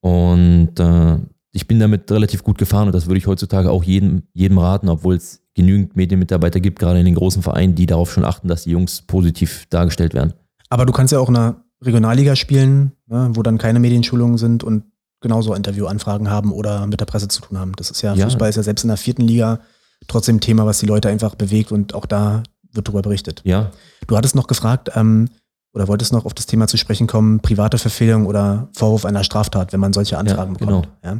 Und 0.00 0.78
äh, 0.78 1.18
ich 1.52 1.66
bin 1.66 1.80
damit 1.80 2.10
relativ 2.10 2.44
gut 2.44 2.58
gefahren 2.58 2.86
und 2.86 2.94
das 2.94 3.06
würde 3.06 3.18
ich 3.18 3.26
heutzutage 3.26 3.70
auch 3.70 3.82
jedem, 3.82 4.22
jedem 4.32 4.58
raten, 4.58 4.88
obwohl 4.88 5.16
es 5.16 5.42
genügend 5.54 5.96
Medienmitarbeiter 5.96 6.60
gibt, 6.60 6.78
gerade 6.78 7.00
in 7.00 7.04
den 7.04 7.16
großen 7.16 7.42
Vereinen, 7.42 7.74
die 7.74 7.86
darauf 7.86 8.12
schon 8.12 8.24
achten, 8.24 8.46
dass 8.48 8.62
die 8.62 8.70
Jungs 8.70 9.02
positiv 9.02 9.66
dargestellt 9.70 10.14
werden. 10.14 10.34
Aber 10.68 10.86
du 10.86 10.92
kannst 10.92 11.12
ja 11.12 11.18
auch 11.18 11.28
in 11.28 11.36
einer 11.36 11.64
Regionalliga 11.82 12.36
spielen, 12.36 12.92
ne, 13.06 13.30
wo 13.34 13.42
dann 13.42 13.58
keine 13.58 13.78
Medienschulungen 13.80 14.38
sind 14.38 14.64
und 14.64 14.84
genauso 15.20 15.54
Interviewanfragen 15.54 16.30
haben 16.30 16.52
oder 16.52 16.86
mit 16.86 17.00
der 17.00 17.06
Presse 17.06 17.28
zu 17.28 17.40
tun 17.42 17.58
haben. 17.58 17.72
Das 17.76 17.90
ist 17.90 18.02
ja, 18.02 18.14
Ja. 18.14 18.24
Fußball 18.26 18.48
ist 18.50 18.56
ja 18.56 18.62
selbst 18.62 18.84
in 18.84 18.88
der 18.88 18.96
vierten 18.96 19.22
Liga 19.22 19.60
trotzdem 20.06 20.40
Thema, 20.40 20.64
was 20.66 20.78
die 20.78 20.86
Leute 20.86 21.08
einfach 21.08 21.34
bewegt 21.34 21.72
und 21.72 21.94
auch 21.94 22.06
da 22.06 22.42
wird 22.72 22.86
darüber 22.88 23.02
berichtet. 23.02 23.40
Ja, 23.44 23.70
Du 24.06 24.16
hattest 24.16 24.34
noch 24.36 24.46
gefragt, 24.46 24.90
ähm, 24.94 25.28
oder 25.74 25.86
wolltest 25.88 26.12
noch 26.12 26.24
auf 26.24 26.34
das 26.34 26.46
Thema 26.46 26.66
zu 26.66 26.76
sprechen 26.78 27.06
kommen, 27.06 27.40
private 27.40 27.78
Verfehlung 27.78 28.26
oder 28.26 28.68
Vorwurf 28.72 29.04
einer 29.04 29.22
Straftat, 29.22 29.72
wenn 29.72 29.80
man 29.80 29.92
solche 29.92 30.16
Anfragen 30.18 30.54
Ja, 30.58 30.58
bekommt. 30.66 30.88
Ja. 31.04 31.18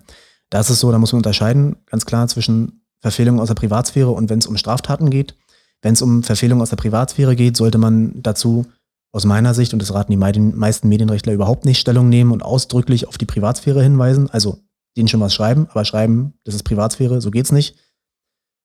Da 0.50 0.61
ist 0.61 0.70
es 0.70 0.80
so, 0.80 0.90
da 0.90 0.98
muss 0.98 1.12
man 1.12 1.18
unterscheiden, 1.18 1.76
ganz 1.86 2.06
klar, 2.06 2.26
zwischen 2.28 2.80
Verfehlung 3.00 3.40
aus 3.40 3.48
der 3.48 3.54
Privatsphäre 3.54 4.11
und 4.11 4.30
wenn 4.30 4.38
es 4.38 4.46
um 4.46 4.56
Straftaten 4.56 5.11
geht. 5.11 5.34
Wenn 5.82 5.92
es 5.92 6.02
um 6.02 6.22
Verfehlung 6.22 6.61
aus 6.62 6.70
der 6.70 6.76
Privatsphäre 6.76 7.36
geht, 7.36 7.56
sollte 7.56 7.78
man 7.78 8.14
dazu 8.22 8.66
aus 9.12 9.24
meiner 9.24 9.54
Sicht, 9.54 9.72
und 9.72 9.80
das 9.80 9.94
raten 9.94 10.12
die 10.12 10.16
meisten 10.16 10.88
Medienrechtler 10.88 11.32
überhaupt 11.32 11.64
nicht, 11.64 11.78
Stellung 11.78 12.09
nehmen 12.09 12.32
und 12.32 12.42
ausdrücklich 12.42 13.09
auf 13.09 13.18
die 13.18 13.26
Privatsphäre 13.26 13.82
hinweisen. 13.82 14.28
Also 14.30 14.59
denen 14.96 15.09
schon 15.09 15.20
was 15.20 15.34
schreiben, 15.34 15.68
aber 15.70 15.84
schreiben, 15.84 16.34
das 16.44 16.54
ist 16.54 16.64
Privatsphäre, 16.64 17.20
so 17.20 17.30
geht's 17.30 17.52
nicht. 17.52 17.76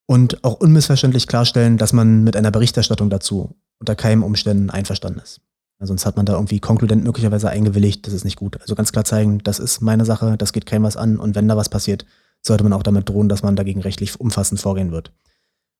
Und 0.05 0.43
auch 0.43 0.55
unmissverständlich 0.55 1.27
klarstellen, 1.27 1.77
dass 1.77 1.93
man 1.93 2.23
mit 2.23 2.35
einer 2.35 2.51
Berichterstattung 2.51 3.09
dazu 3.09 3.55
unter 3.79 3.95
keinen 3.95 4.23
Umständen 4.23 4.69
einverstanden 4.69 5.19
ist. 5.19 5.39
Ja, 5.79 5.87
Sonst 5.87 6.05
hat 6.05 6.17
man 6.17 6.25
da 6.25 6.33
irgendwie 6.33 6.59
konkludent 6.59 7.03
möglicherweise 7.03 7.49
eingewilligt, 7.49 8.05
das 8.05 8.13
ist 8.13 8.25
nicht 8.25 8.37
gut. 8.37 8.59
Also 8.61 8.75
ganz 8.75 8.91
klar 8.91 9.05
zeigen, 9.05 9.39
das 9.43 9.59
ist 9.59 9.81
meine 9.81 10.05
Sache, 10.05 10.37
das 10.37 10.51
geht 10.51 10.65
keinem 10.65 10.83
was 10.83 10.97
an 10.97 11.17
und 11.17 11.35
wenn 11.35 11.47
da 11.47 11.55
was 11.55 11.69
passiert, 11.69 12.05
sollte 12.41 12.63
man 12.63 12.73
auch 12.73 12.83
damit 12.83 13.07
drohen, 13.07 13.29
dass 13.29 13.43
man 13.43 13.55
dagegen 13.55 13.81
rechtlich 13.81 14.19
umfassend 14.19 14.59
vorgehen 14.59 14.91
wird. 14.91 15.13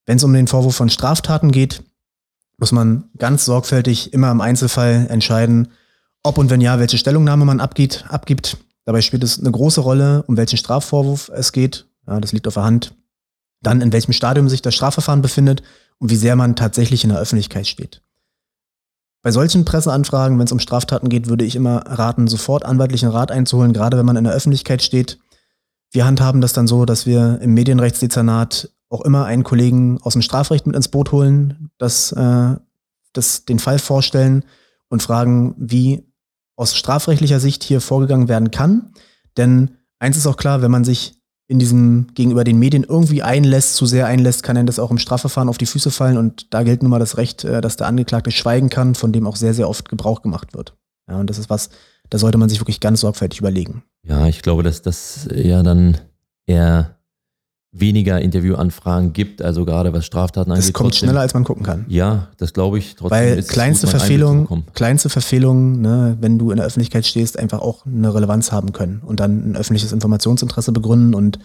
Wenn 0.05 0.18
es 0.18 0.24
um 0.24 0.34
den 0.34 0.47
Vorwurf 0.47 0.76
von 0.76 0.89
Straftaten 0.89 1.51
geht, 1.51 1.84
muss 2.64 2.72
man 2.72 3.09
ganz 3.18 3.43
sorgfältig 3.43 4.14
immer 4.14 4.32
im 4.32 4.39
Einzelfall 4.39 5.07
entscheiden, 5.09 5.68
ob 6.24 6.38
und 6.38 6.49
wenn 6.49 6.61
ja, 6.61 6.80
welche 6.80 6.97
Stellungnahme 6.97 7.43
man 7.43 7.59
abgibt. 7.59 8.05
abgibt. 8.07 8.55
Dabei 8.86 9.01
spielt 9.01 9.22
es 9.26 9.38
eine 9.38 9.51
große 9.51 9.82
Rolle, 9.82 10.24
um 10.28 10.38
welchen 10.38 10.55
Strafvorwurf 10.55 11.30
es 11.36 11.51
geht. 11.51 11.88
Ja, 12.07 12.22
das 12.22 12.32
liegt 12.32 12.47
auf 12.47 12.53
der 12.53 12.64
Hand. 12.64 12.95
Dann 13.61 13.82
in 13.82 13.91
welchem 13.91 14.14
Stadium 14.14 14.47
sich 14.47 14.61
das 14.61 14.76
Strafverfahren 14.76 15.22
befindet 15.22 15.61
und 15.99 16.09
wie 16.09 16.16
sehr 16.16 16.38
man 16.38 16.55
tatsächlich 16.55 17.03
in 17.03 17.09
der 17.09 17.20
Öffentlichkeit 17.20 17.68
steht. 17.68 18.01
Bei 19.24 19.32
solchen 19.32 19.66
Presseanfragen, 19.66 20.39
wenn 20.39 20.45
es 20.45 20.53
um 20.53 20.59
Straftaten 20.59 21.09
geht, 21.09 21.28
würde 21.28 21.43
ich 21.43 21.57
immer 21.57 21.80
raten, 21.80 22.30
sofort 22.30 22.64
anwaltlichen 22.64 23.09
Rat 23.09 23.30
einzuholen, 23.30 23.74
gerade 23.74 23.97
wenn 23.97 24.05
man 24.05 24.16
in 24.16 24.24
der 24.24 24.32
Öffentlichkeit 24.32 24.82
steht. 24.82 25.20
Wir 25.91 26.05
handhaben 26.05 26.39
das 26.39 26.53
dann 26.53 26.68
so, 26.68 26.86
dass 26.86 27.05
wir 27.05 27.39
im 27.41 27.55
Medienrechtsdezernat 27.55 28.70
auch 28.88 29.01
immer 29.01 29.26
einen 29.26 29.43
Kollegen 29.43 29.99
aus 30.01 30.14
dem 30.14 30.22
Strafrecht 30.22 30.66
mit 30.66 30.78
ins 30.78 30.88
Boot 30.88 31.11
holen, 31.11 31.62
das, 31.78 32.12
äh, 32.12 32.56
das 33.14 33.46
den 33.46 33.60
Fall 33.60 33.80
vorstellen 33.80 34.44
und 34.90 35.04
fragen, 35.04 35.56
wie 35.58 36.06
aus 36.56 36.76
strafrechtlicher 36.76 37.40
Sicht 37.40 37.64
hier 37.64 37.82
vorgegangen 37.82 38.28
werden 38.28 38.52
kann. 38.52 38.94
Denn 39.38 39.72
eins 40.00 40.18
ist 40.18 40.28
auch 40.28 40.38
klar, 40.38 40.62
wenn 40.62 40.72
man 40.72 40.84
sich 40.84 41.20
in 41.48 41.60
diesem 41.60 42.08
gegenüber 42.14 42.44
den 42.44 42.58
Medien 42.58 42.84
irgendwie 42.84 43.22
einlässt, 43.22 43.76
zu 43.76 43.86
sehr 43.86 44.08
einlässt, 44.08 44.44
kann 44.44 44.58
einem 44.58 44.66
das 44.66 44.80
auch 44.80 44.92
im 44.92 44.98
Strafverfahren 44.98 45.50
auf 45.50 45.58
die 45.58 45.66
Füße 45.66 45.92
fallen 45.92 46.18
und 46.18 46.54
da 46.54 46.64
gilt 46.64 46.82
nun 46.82 46.90
mal 46.90 47.00
das 47.00 47.18
Recht, 47.18 47.44
äh, 47.44 47.62
dass 47.62 47.78
der 47.78 47.88
Angeklagte 47.88 48.32
schweigen 48.32 48.70
kann, 48.70 48.96
von 48.96 49.12
dem 49.12 49.28
auch 49.28 49.36
sehr, 49.36 49.54
sehr 49.54 49.70
oft 49.70 49.90
Gebrauch 49.90 50.22
gemacht 50.22 50.54
wird. 50.54 50.76
Ja, 51.08 51.20
und 51.20 51.30
das 51.30 51.38
ist 51.38 51.50
was, 51.50 51.70
da 52.10 52.18
sollte 52.18 52.38
man 52.38 52.50
sich 52.50 52.60
wirklich 52.60 52.80
ganz 52.80 53.02
sorgfältig 53.02 53.40
überlegen. 53.40 53.84
Ja, 54.04 54.28
ich 54.28 54.42
glaube, 54.42 54.64
dass 54.64 54.82
das 54.82 55.28
ja 55.34 55.64
dann 55.64 55.98
eher 56.46 56.98
weniger 57.76 58.22
Interviewanfragen 58.22 59.14
gibt, 59.14 59.42
also 59.42 59.66
gerade 59.66 59.92
was 59.94 60.06
Straftaten 60.06 60.52
angeht. 60.52 60.68
Das 60.68 60.74
kommt 60.74 60.92
trotzdem. 60.92 61.08
schneller, 61.08 61.22
als 61.22 61.34
man 61.34 61.44
gucken 61.44 61.64
kann. 61.64 61.86
Ja, 61.90 62.28
das 62.38 62.54
glaube 62.54 62.78
ich. 62.78 62.96
Trotzdem 62.96 63.18
Weil 63.18 63.44
kleinste 63.44 63.88
gut, 63.88 63.96
Verfehlungen, 63.96 64.66
kleinste 64.76 65.10
Verfehlungen, 65.10 65.82
ne, 65.82 66.16
wenn 66.22 66.38
du 66.38 66.52
in 66.52 66.58
der 66.58 66.68
Öffentlichkeit 66.68 67.06
stehst, 67.06 67.38
einfach 67.38 67.60
auch 67.60 67.86
eine 67.88 68.14
Relevanz 68.14 68.52
haben 68.52 68.74
können 68.74 69.02
und 69.04 69.20
dann 69.20 69.52
ein 69.52 69.56
öffentliches 69.58 69.92
Informationsinteresse 69.92 70.72
begründen 70.72 71.16
und 71.16 71.40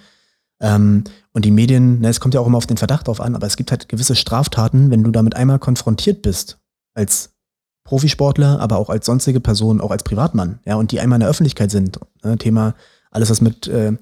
ähm, 0.60 1.04
und 1.32 1.44
die 1.44 1.50
Medien, 1.50 2.00
ne, 2.00 2.08
es 2.08 2.20
kommt 2.20 2.34
ja 2.34 2.40
auch 2.40 2.46
immer 2.46 2.58
auf 2.58 2.66
den 2.66 2.76
Verdacht 2.76 3.08
drauf 3.08 3.20
an, 3.20 3.34
aber 3.34 3.46
es 3.46 3.56
gibt 3.56 3.70
halt 3.70 3.88
gewisse 3.88 4.14
Straftaten, 4.14 4.90
wenn 4.90 5.04
du 5.04 5.10
damit 5.10 5.34
einmal 5.34 5.58
konfrontiert 5.58 6.20
bist, 6.20 6.58
als 6.94 7.30
Profisportler, 7.84 8.60
aber 8.60 8.76
auch 8.76 8.90
als 8.90 9.06
sonstige 9.06 9.40
Person, 9.40 9.80
auch 9.80 9.92
als 9.92 10.02
Privatmann, 10.02 10.58
ja, 10.66 10.74
und 10.74 10.92
die 10.92 11.00
einmal 11.00 11.16
in 11.16 11.20
der 11.20 11.30
Öffentlichkeit 11.30 11.70
sind. 11.70 11.98
Ne, 12.22 12.36
Thema, 12.36 12.74
alles 13.10 13.30
was 13.30 13.40
mit 13.40 13.66
äh, 13.68 13.92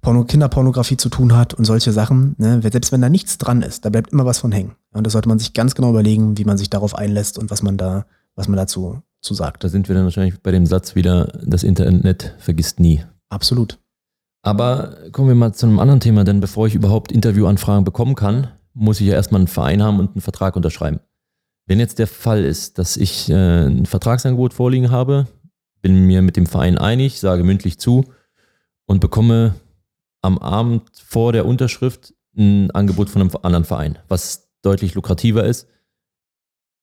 Porno, 0.00 0.24
Kinderpornografie 0.24 0.96
zu 0.96 1.10
tun 1.10 1.36
hat 1.36 1.52
und 1.54 1.64
solche 1.64 1.92
Sachen, 1.92 2.34
ne, 2.38 2.60
selbst 2.62 2.90
wenn 2.90 3.02
da 3.02 3.08
nichts 3.08 3.36
dran 3.36 3.62
ist, 3.62 3.84
da 3.84 3.90
bleibt 3.90 4.12
immer 4.12 4.24
was 4.24 4.38
von 4.38 4.52
hängen. 4.52 4.76
Und 4.92 5.06
da 5.06 5.10
sollte 5.10 5.28
man 5.28 5.38
sich 5.38 5.52
ganz 5.52 5.74
genau 5.74 5.90
überlegen, 5.90 6.38
wie 6.38 6.44
man 6.44 6.56
sich 6.56 6.70
darauf 6.70 6.94
einlässt 6.94 7.38
und 7.38 7.50
was 7.50 7.62
man 7.62 7.76
da, 7.76 8.06
was 8.34 8.48
man 8.48 8.56
dazu 8.56 9.02
zu 9.20 9.34
sagt. 9.34 9.62
Da 9.62 9.68
sind 9.68 9.88
wir 9.88 9.94
dann 9.94 10.04
wahrscheinlich 10.04 10.40
bei 10.40 10.50
dem 10.50 10.64
Satz 10.64 10.94
wieder, 10.94 11.26
das 11.44 11.62
Internet 11.62 12.34
vergisst 12.38 12.80
nie. 12.80 13.04
Absolut. 13.28 13.78
Aber 14.42 14.96
kommen 15.12 15.28
wir 15.28 15.34
mal 15.34 15.52
zu 15.52 15.66
einem 15.66 15.78
anderen 15.78 16.00
Thema, 16.00 16.24
denn 16.24 16.40
bevor 16.40 16.66
ich 16.66 16.74
überhaupt 16.74 17.12
Interviewanfragen 17.12 17.84
bekommen 17.84 18.14
kann, 18.14 18.48
muss 18.72 19.00
ich 19.00 19.08
ja 19.08 19.14
erstmal 19.14 19.40
einen 19.40 19.48
Verein 19.48 19.82
haben 19.82 19.98
und 19.98 20.12
einen 20.12 20.22
Vertrag 20.22 20.56
unterschreiben. 20.56 21.00
Wenn 21.66 21.78
jetzt 21.78 21.98
der 21.98 22.06
Fall 22.06 22.42
ist, 22.42 22.78
dass 22.78 22.96
ich 22.96 23.28
äh, 23.28 23.66
ein 23.66 23.84
Vertragsangebot 23.84 24.54
vorliegen 24.54 24.90
habe, 24.90 25.26
bin 25.82 26.06
mir 26.06 26.22
mit 26.22 26.36
dem 26.36 26.46
Verein 26.46 26.78
einig, 26.78 27.20
sage 27.20 27.44
mündlich 27.44 27.78
zu 27.78 28.06
und 28.86 29.00
bekomme 29.00 29.54
am 30.22 30.38
Abend 30.38 30.82
vor 30.94 31.32
der 31.32 31.46
Unterschrift 31.46 32.14
ein 32.36 32.70
Angebot 32.70 33.10
von 33.10 33.22
einem 33.22 33.30
anderen 33.42 33.64
Verein, 33.64 33.98
was 34.08 34.50
deutlich 34.62 34.94
lukrativer 34.94 35.44
ist. 35.44 35.66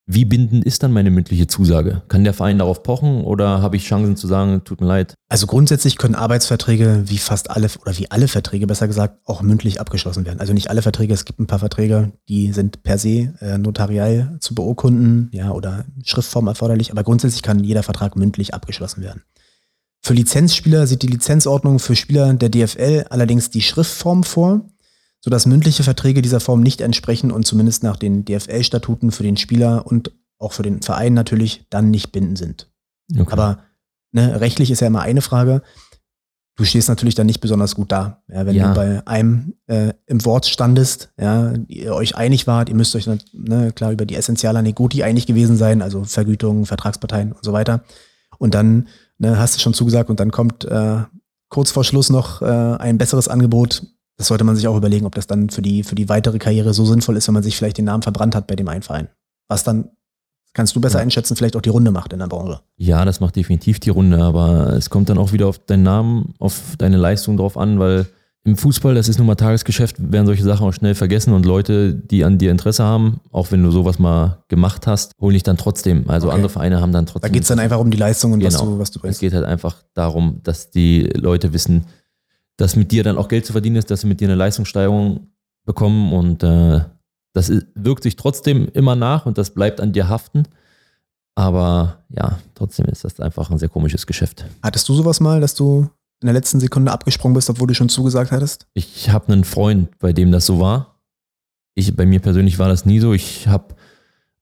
Wie 0.10 0.24
bindend 0.24 0.64
ist 0.64 0.84
dann 0.84 0.94
meine 0.94 1.12
mündliche 1.12 1.48
Zusage? 1.48 2.02
Kann 2.08 2.24
der 2.24 2.34
Verein 2.34 2.60
darauf 2.60 2.82
pochen 2.82 3.26
oder 3.26 3.62
habe 3.62 3.76
ich 3.76 3.84
Chancen 3.84 4.16
zu 4.16 4.26
sagen, 4.26 4.64
tut 4.64 4.80
mir 4.80 4.88
leid? 4.88 5.16
Also 5.28 5.48
grundsätzlich 5.48 5.98
können 5.98 6.16
Arbeitsverträge 6.16 7.04
wie 7.08 7.18
fast 7.18 7.52
alle 7.52 7.68
oder 7.82 7.98
wie 7.98 8.10
alle 8.10 8.30
Verträge 8.30 8.68
besser 8.68 8.88
gesagt 8.88 9.20
auch 9.26 9.42
mündlich 9.42 9.82
abgeschlossen 9.82 10.26
werden. 10.26 10.40
Also 10.40 10.54
nicht 10.54 10.70
alle 10.70 10.82
Verträge, 10.82 11.14
es 11.14 11.26
gibt 11.26 11.42
ein 11.42 11.48
paar 11.48 11.60
Verträge, 11.60 12.14
die 12.30 12.54
sind 12.54 12.84
per 12.84 12.98
se 12.98 13.34
äh, 13.42 13.58
notariell 13.58 14.38
zu 14.40 14.56
beurkunden, 14.56 15.28
ja, 15.34 15.52
oder 15.52 15.84
Schriftform 16.06 16.48
erforderlich, 16.48 16.90
aber 16.92 17.04
grundsätzlich 17.04 17.42
kann 17.42 17.62
jeder 17.62 17.84
Vertrag 17.84 18.16
mündlich 18.16 18.54
abgeschlossen 18.54 19.04
werden. 19.04 19.24
Für 20.02 20.14
Lizenzspieler 20.14 20.88
sieht 20.88 21.02
die 21.02 21.08
Lizenzordnung 21.08 21.80
für 21.80 21.96
Spieler 21.96 22.34
der 22.34 22.50
DFL 22.50 23.06
allerdings 23.10 23.50
die 23.50 23.62
Schriftform 23.62 24.24
vor, 24.24 24.62
sodass 25.22 25.46
mündliche 25.46 25.84
Verträge 25.84 26.22
dieser 26.22 26.40
Form 26.40 26.62
nicht 26.62 26.82
entsprechen 26.82 27.32
und 27.32 27.46
zumindest 27.46 27.84
nach 27.84 27.98
den 27.98 28.24
DFL-Statuten 28.24 29.12
für 29.12 29.24
den 29.24 29.38
Spieler 29.38 29.86
und 29.86 30.12
auch 30.40 30.54
für 30.54 30.64
den 30.64 30.82
Verein 30.82 31.14
natürlich 31.14 31.66
dann 31.70 31.90
nicht 31.90 32.12
bindend 32.12 32.38
sind. 32.38 32.70
Okay. 33.12 33.32
Aber 33.32 33.60
ne, 34.12 34.40
rechtlich 34.40 34.72
ist 34.72 34.80
ja 34.80 34.88
immer 34.88 35.02
eine 35.02 35.22
Frage. 35.22 35.62
Du 36.56 36.64
stehst 36.64 36.90
natürlich 36.90 37.14
dann 37.14 37.28
nicht 37.28 37.40
besonders 37.40 37.76
gut 37.76 37.92
da. 37.92 38.24
Ja, 38.28 38.46
wenn 38.46 38.56
ja. 38.56 38.70
du 38.70 38.74
bei 38.74 39.08
einem 39.08 39.54
äh, 39.68 39.94
im 40.08 40.26
Wort 40.26 40.48
standest, 40.48 41.10
ja, 41.20 41.54
ihr 41.68 41.94
euch 41.94 42.16
einig 42.16 42.48
wart, 42.48 42.70
ihr 42.70 42.76
müsst 42.76 42.96
euch 42.96 43.08
ne, 43.34 43.72
klar 43.74 43.92
über 43.92 44.08
die 44.08 44.16
Essentiala 44.16 44.64
Negoti 44.64 45.04
einig 45.04 45.28
gewesen 45.28 45.56
sein, 45.56 45.84
also 45.84 46.04
Vergütungen, 46.04 46.66
Vertragsparteien 46.66 47.32
und 47.32 47.44
so 47.44 47.54
weiter. 47.54 47.84
Und 48.40 48.56
dann 48.56 48.88
ne, 49.18 49.38
hast 49.38 49.56
du 49.56 49.60
schon 49.60 49.74
zugesagt 49.74 50.10
und 50.10 50.20
dann 50.20 50.32
kommt 50.32 50.66
äh, 50.66 51.04
kurz 51.50 51.72
vor 51.72 51.84
Schluss 51.84 52.10
noch 52.10 52.42
äh, 52.42 52.46
ein 52.46 52.98
besseres 52.98 53.28
Angebot. 53.28 53.84
Das 54.18 54.28
sollte 54.28 54.44
man 54.44 54.56
sich 54.56 54.68
auch 54.68 54.78
überlegen, 54.78 55.06
ob 55.06 55.16
das 55.16 55.28
dann 55.28 55.50
für 55.50 55.62
die, 55.62 55.84
für 55.84 55.96
die 55.96 56.10
weitere 56.10 56.40
Karriere 56.40 56.74
so 56.74 56.86
sinnvoll 56.86 57.18
ist, 57.18 57.28
wenn 57.28 57.34
man 57.34 57.44
sich 57.44 57.56
vielleicht 57.56 57.78
den 57.78 57.86
Namen 57.86 58.04
verbrannt 58.04 58.36
hat 58.36 58.48
bei 58.48 58.56
dem 58.56 58.68
einen 58.68 58.82
Verein. 58.82 59.10
Was 59.48 59.64
dann, 59.64 59.90
kannst 60.54 60.76
du 60.76 60.82
besser 60.82 60.98
ja. 60.98 61.04
einschätzen, 61.04 61.36
vielleicht 61.36 61.56
auch 61.56 61.62
die 61.62 61.70
Runde 61.70 61.92
macht 61.92 62.14
in 62.14 62.20
der 62.20 62.28
Branche. 62.28 62.62
Ja, 62.78 63.06
das 63.06 63.20
macht 63.20 63.36
definitiv 63.36 63.80
die 63.80 63.92
Runde, 63.92 64.22
aber 64.24 64.74
es 64.74 64.90
kommt 64.90 65.10
dann 65.10 65.20
auch 65.20 65.32
wieder 65.34 65.48
auf 65.48 65.60
deinen 65.60 65.84
Namen, 65.84 66.34
auf 66.40 66.76
deine 66.78 66.98
Leistung 66.98 67.38
drauf 67.38 67.58
an, 67.58 67.80
weil 67.80 68.08
im 68.48 68.56
Fußball, 68.56 68.96
das 68.96 69.10
ist 69.10 69.18
nun 69.18 69.28
mal 69.28 69.36
Tagesgeschäft, 69.36 69.98
werden 70.00 70.26
solche 70.26 70.44
Sachen 70.44 70.66
auch 70.66 70.72
schnell 70.72 70.96
vergessen 70.96 71.34
und 71.34 71.46
Leute, 71.46 71.94
die 71.94 72.24
an 72.24 72.38
dir 72.38 72.50
Interesse 72.50 72.86
haben, 72.86 73.20
auch 73.30 73.52
wenn 73.52 73.62
du 73.62 73.72
sowas 73.72 74.00
mal 74.00 74.42
gemacht 74.48 74.88
hast, 74.88 75.12
holen 75.20 75.34
dich 75.34 75.44
dann 75.44 75.58
trotzdem. 75.58 76.10
Also 76.10 76.28
okay. 76.28 76.36
andere 76.36 76.50
Vereine 76.50 76.80
haben 76.80 76.94
dann 76.94 77.06
trotzdem. 77.06 77.28
Da 77.28 77.34
geht 77.34 77.42
es 77.42 77.50
dann 77.50 77.60
einfach 77.60 77.78
um 77.78 77.92
die 77.92 77.98
Leistung 77.98 78.32
und 78.32 78.40
genau. 78.40 78.54
was 78.54 78.62
du, 78.62 78.80
was 78.80 78.92
du 78.92 79.04
weißt. 79.04 79.16
Es 79.16 79.20
geht 79.20 79.34
halt 79.34 79.44
einfach 79.44 79.84
darum, 79.94 80.40
dass 80.44 80.72
die 80.72 81.02
Leute 81.14 81.52
wissen, 81.52 81.88
dass 82.56 82.78
mit 82.78 82.90
dir 82.94 83.04
dann 83.04 83.18
auch 83.18 83.28
Geld 83.28 83.46
zu 83.46 83.52
verdienen 83.52 83.76
ist, 83.76 83.92
dass 83.92 84.02
sie 84.02 84.08
mit 84.08 84.22
dir 84.22 84.30
eine 84.30 84.36
Leistungssteigerung 84.36 85.28
bekommen 85.66 86.14
und 86.14 86.42
äh, 86.42 86.80
das 87.34 87.52
wirkt 87.76 88.04
sich 88.04 88.16
trotzdem 88.16 88.70
immer 88.74 88.96
nach 88.96 89.26
und 89.26 89.38
das 89.38 89.50
bleibt 89.50 89.82
an 89.82 89.92
dir 89.92 90.08
haften. 90.08 90.44
Aber 91.36 92.06
ja, 92.10 92.40
trotzdem 92.56 92.86
ist 92.86 93.04
das 93.04 93.20
einfach 93.20 93.52
ein 93.52 93.58
sehr 93.58 93.70
komisches 93.70 94.08
Geschäft. 94.08 94.46
Hattest 94.64 94.88
du 94.88 94.94
sowas 94.94 95.20
mal, 95.20 95.42
dass 95.42 95.54
du 95.54 95.90
in 96.22 96.28
der 96.28 96.34
letzten 96.34 96.60
Sekunde 96.60 96.92
abgesprungen 96.92 97.36
bist, 97.36 97.50
obwohl 97.50 97.68
du 97.68 97.76
schon 97.76 97.90
zugesagt 97.90 98.32
hattest? 98.32 98.68
Ich 98.74 99.10
habe 99.10 99.32
einen 99.32 99.44
Freund, 99.44 99.98
bei 100.00 100.14
dem 100.14 100.32
das 100.32 100.46
so 100.46 100.60
war. 100.60 101.00
Ich, 101.76 101.96
bei 101.96 102.06
mir 102.06 102.20
persönlich 102.20 102.58
war 102.58 102.70
das 102.70 102.86
nie 102.86 103.00
so. 103.00 103.14
Ich 103.14 103.48
habe 103.48 103.76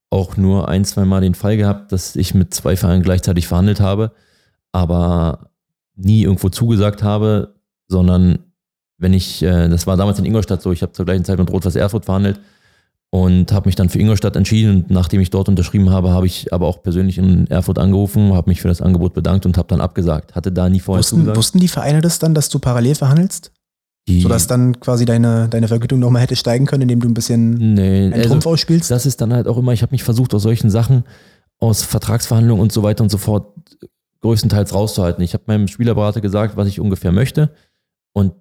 auch 0.10 0.38
nur 0.38 0.70
ein, 0.70 0.86
zwei 0.86 1.04
Mal 1.04 1.22
den 1.22 1.36
Fall 1.36 1.58
gehabt, 1.58 1.92
dass 1.92 2.16
ich 2.16 2.34
mit 2.34 2.54
zwei 2.54 2.78
Vereinen 2.78 3.04
gleichzeitig 3.04 3.48
verhandelt 3.48 3.82
habe, 3.82 4.12
aber 4.72 5.52
nie 5.96 6.24
irgendwo 6.24 6.50
zugesagt 6.50 7.04
habe, 7.04 7.56
sondern 7.88 8.40
wenn 8.98 9.14
ich, 9.14 9.44
äh, 9.44 9.68
das 9.68 9.88
war 9.88 9.98
damals 9.98 10.20
in 10.20 10.26
Ingolstadt 10.26 10.62
so, 10.62 10.72
ich 10.72 10.82
habe 10.82 10.94
zur 10.94 11.06
gleichen 11.06 11.26
Zeit 11.26 11.38
mit 11.38 11.52
Rot-Weiß 11.52 11.76
Erfurt 11.76 12.06
verhandelt 12.06 12.40
und 13.12 13.52
habe 13.52 13.68
mich 13.68 13.76
dann 13.76 13.90
für 13.90 14.00
Ingolstadt 14.00 14.36
entschieden. 14.36 14.84
Und 14.84 14.90
nachdem 14.90 15.22
ich 15.22 15.30
dort 15.30 15.48
unterschrieben 15.48 15.90
habe, 15.90 16.12
habe 16.12 16.26
ich 16.26 16.52
aber 16.52 16.68
auch 16.68 16.84
persönlich 16.84 17.18
in 17.18 17.48
Erfurt 17.48 17.80
angerufen, 17.80 18.34
habe 18.34 18.50
mich 18.50 18.62
für 18.62 18.68
das 18.68 18.82
Angebot 18.82 19.14
bedankt 19.14 19.46
und 19.46 19.58
habe 19.58 19.68
dann 19.68 19.82
abgesagt. 19.82 20.36
Hatte 20.36 20.52
da 20.52 20.70
nie 20.70 20.80
vorher 20.80 21.00
wussten, 21.00 21.18
zugesagt. 21.18 21.38
Wussten 21.38 21.60
die 21.60 21.68
Vereine 21.68 22.02
das 22.02 22.20
dann, 22.20 22.34
dass 22.34 22.50
du 22.50 22.60
parallel 22.60 22.96
verhandelst? 22.96 23.52
Die, 24.08 24.22
Sodass 24.22 24.46
dann 24.46 24.80
quasi 24.80 25.06
deine, 25.06 25.48
deine 25.50 25.68
Vergütung 25.68 26.00
nochmal 26.00 26.22
hätte 26.22 26.36
steigen 26.36 26.68
können, 26.68 26.84
indem 26.84 27.00
du 27.00 27.08
ein 27.08 27.16
bisschen 27.16 27.74
nee, 27.74 28.06
einen 28.06 28.22
Trumpf 28.22 28.46
also, 28.46 28.52
ausspielst? 28.52 28.92
Das 28.92 29.06
ist 29.06 29.20
dann 29.20 29.34
halt 29.34 29.48
auch 29.48 29.58
immer, 29.58 29.74
ich 29.74 29.82
habe 29.82 29.94
mich 29.94 30.04
versucht, 30.04 30.34
aus 30.36 30.44
solchen 30.44 30.70
Sachen, 30.70 31.06
aus 31.58 31.82
Vertragsverhandlungen 31.82 32.62
und 32.62 32.72
so 32.72 32.84
weiter 32.84 33.04
und 33.04 33.10
so 33.10 33.18
fort, 33.18 33.54
größtenteils 34.22 34.74
rauszuhalten. 34.74 35.24
Ich 35.24 35.34
habe 35.34 35.44
meinem 35.48 35.68
Spielerberater 35.68 36.22
gesagt, 36.22 36.56
was 36.58 36.68
ich 36.68 36.80
ungefähr 36.80 37.12
möchte 37.12 37.52
und 38.14 38.34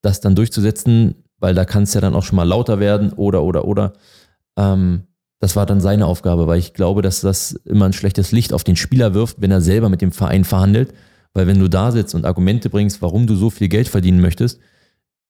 das 0.00 0.20
dann 0.20 0.34
durchzusetzen, 0.34 1.21
weil 1.42 1.54
da 1.54 1.64
kann 1.64 1.82
es 1.82 1.92
ja 1.92 2.00
dann 2.00 2.14
auch 2.14 2.22
schon 2.22 2.36
mal 2.36 2.46
lauter 2.46 2.78
werden 2.78 3.12
oder, 3.12 3.42
oder, 3.42 3.64
oder. 3.64 3.94
Ähm, 4.56 5.02
das 5.40 5.56
war 5.56 5.66
dann 5.66 5.80
seine 5.80 6.06
Aufgabe, 6.06 6.46
weil 6.46 6.60
ich 6.60 6.72
glaube, 6.72 7.02
dass 7.02 7.20
das 7.20 7.52
immer 7.64 7.86
ein 7.86 7.92
schlechtes 7.92 8.30
Licht 8.30 8.52
auf 8.52 8.62
den 8.62 8.76
Spieler 8.76 9.12
wirft, 9.12 9.40
wenn 9.40 9.50
er 9.50 9.60
selber 9.60 9.88
mit 9.88 10.00
dem 10.00 10.12
Verein 10.12 10.44
verhandelt. 10.44 10.94
Weil 11.34 11.48
wenn 11.48 11.58
du 11.58 11.68
da 11.68 11.90
sitzt 11.90 12.14
und 12.14 12.24
Argumente 12.24 12.70
bringst, 12.70 13.02
warum 13.02 13.26
du 13.26 13.34
so 13.34 13.50
viel 13.50 13.68
Geld 13.68 13.88
verdienen 13.88 14.20
möchtest, 14.20 14.60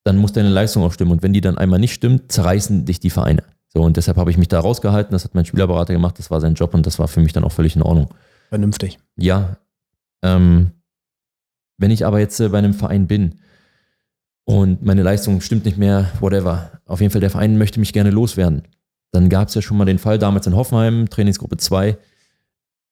dann 0.04 0.18
muss 0.18 0.32
deine 0.32 0.50
Leistung 0.50 0.82
auch 0.82 0.92
stimmen. 0.92 1.12
Und 1.12 1.22
wenn 1.22 1.32
die 1.32 1.40
dann 1.40 1.56
einmal 1.56 1.78
nicht 1.78 1.94
stimmt, 1.94 2.30
zerreißen 2.30 2.84
dich 2.84 3.00
die 3.00 3.08
Vereine. 3.08 3.44
So, 3.68 3.80
und 3.80 3.96
deshalb 3.96 4.18
habe 4.18 4.30
ich 4.30 4.36
mich 4.36 4.48
da 4.48 4.60
rausgehalten. 4.60 5.12
Das 5.12 5.24
hat 5.24 5.34
mein 5.34 5.46
Spielerberater 5.46 5.94
gemacht. 5.94 6.18
Das 6.18 6.30
war 6.30 6.42
sein 6.42 6.54
Job 6.54 6.74
und 6.74 6.86
das 6.86 6.98
war 6.98 7.08
für 7.08 7.20
mich 7.20 7.32
dann 7.32 7.44
auch 7.44 7.52
völlig 7.52 7.74
in 7.74 7.82
Ordnung. 7.82 8.08
Vernünftig. 8.50 8.98
Ja. 9.16 9.56
Ähm, 10.22 10.72
wenn 11.78 11.90
ich 11.90 12.04
aber 12.04 12.20
jetzt 12.20 12.38
äh, 12.38 12.50
bei 12.50 12.58
einem 12.58 12.74
Verein 12.74 13.06
bin 13.06 13.36
und 14.45 14.82
meine 14.82 15.03
Leistung 15.03 15.40
stimmt 15.40 15.64
nicht 15.64 15.78
mehr, 15.78 16.11
whatever. 16.20 16.72
Auf 16.86 17.01
jeden 17.01 17.12
Fall, 17.12 17.20
der 17.20 17.30
Verein 17.30 17.59
möchte 17.59 17.80
mich 17.80 17.93
gerne 17.93 18.11
loswerden. 18.11 18.62
Dann 19.12 19.28
gab 19.28 19.49
es 19.49 19.55
ja 19.55 19.62
schon 19.62 19.76
mal 19.76 19.84
den 19.84 19.99
Fall 19.99 20.18
damals 20.18 20.47
in 20.47 20.57
Hoffenheim, 20.57 21.09
Trainingsgruppe 21.09 21.59
2. 21.59 21.97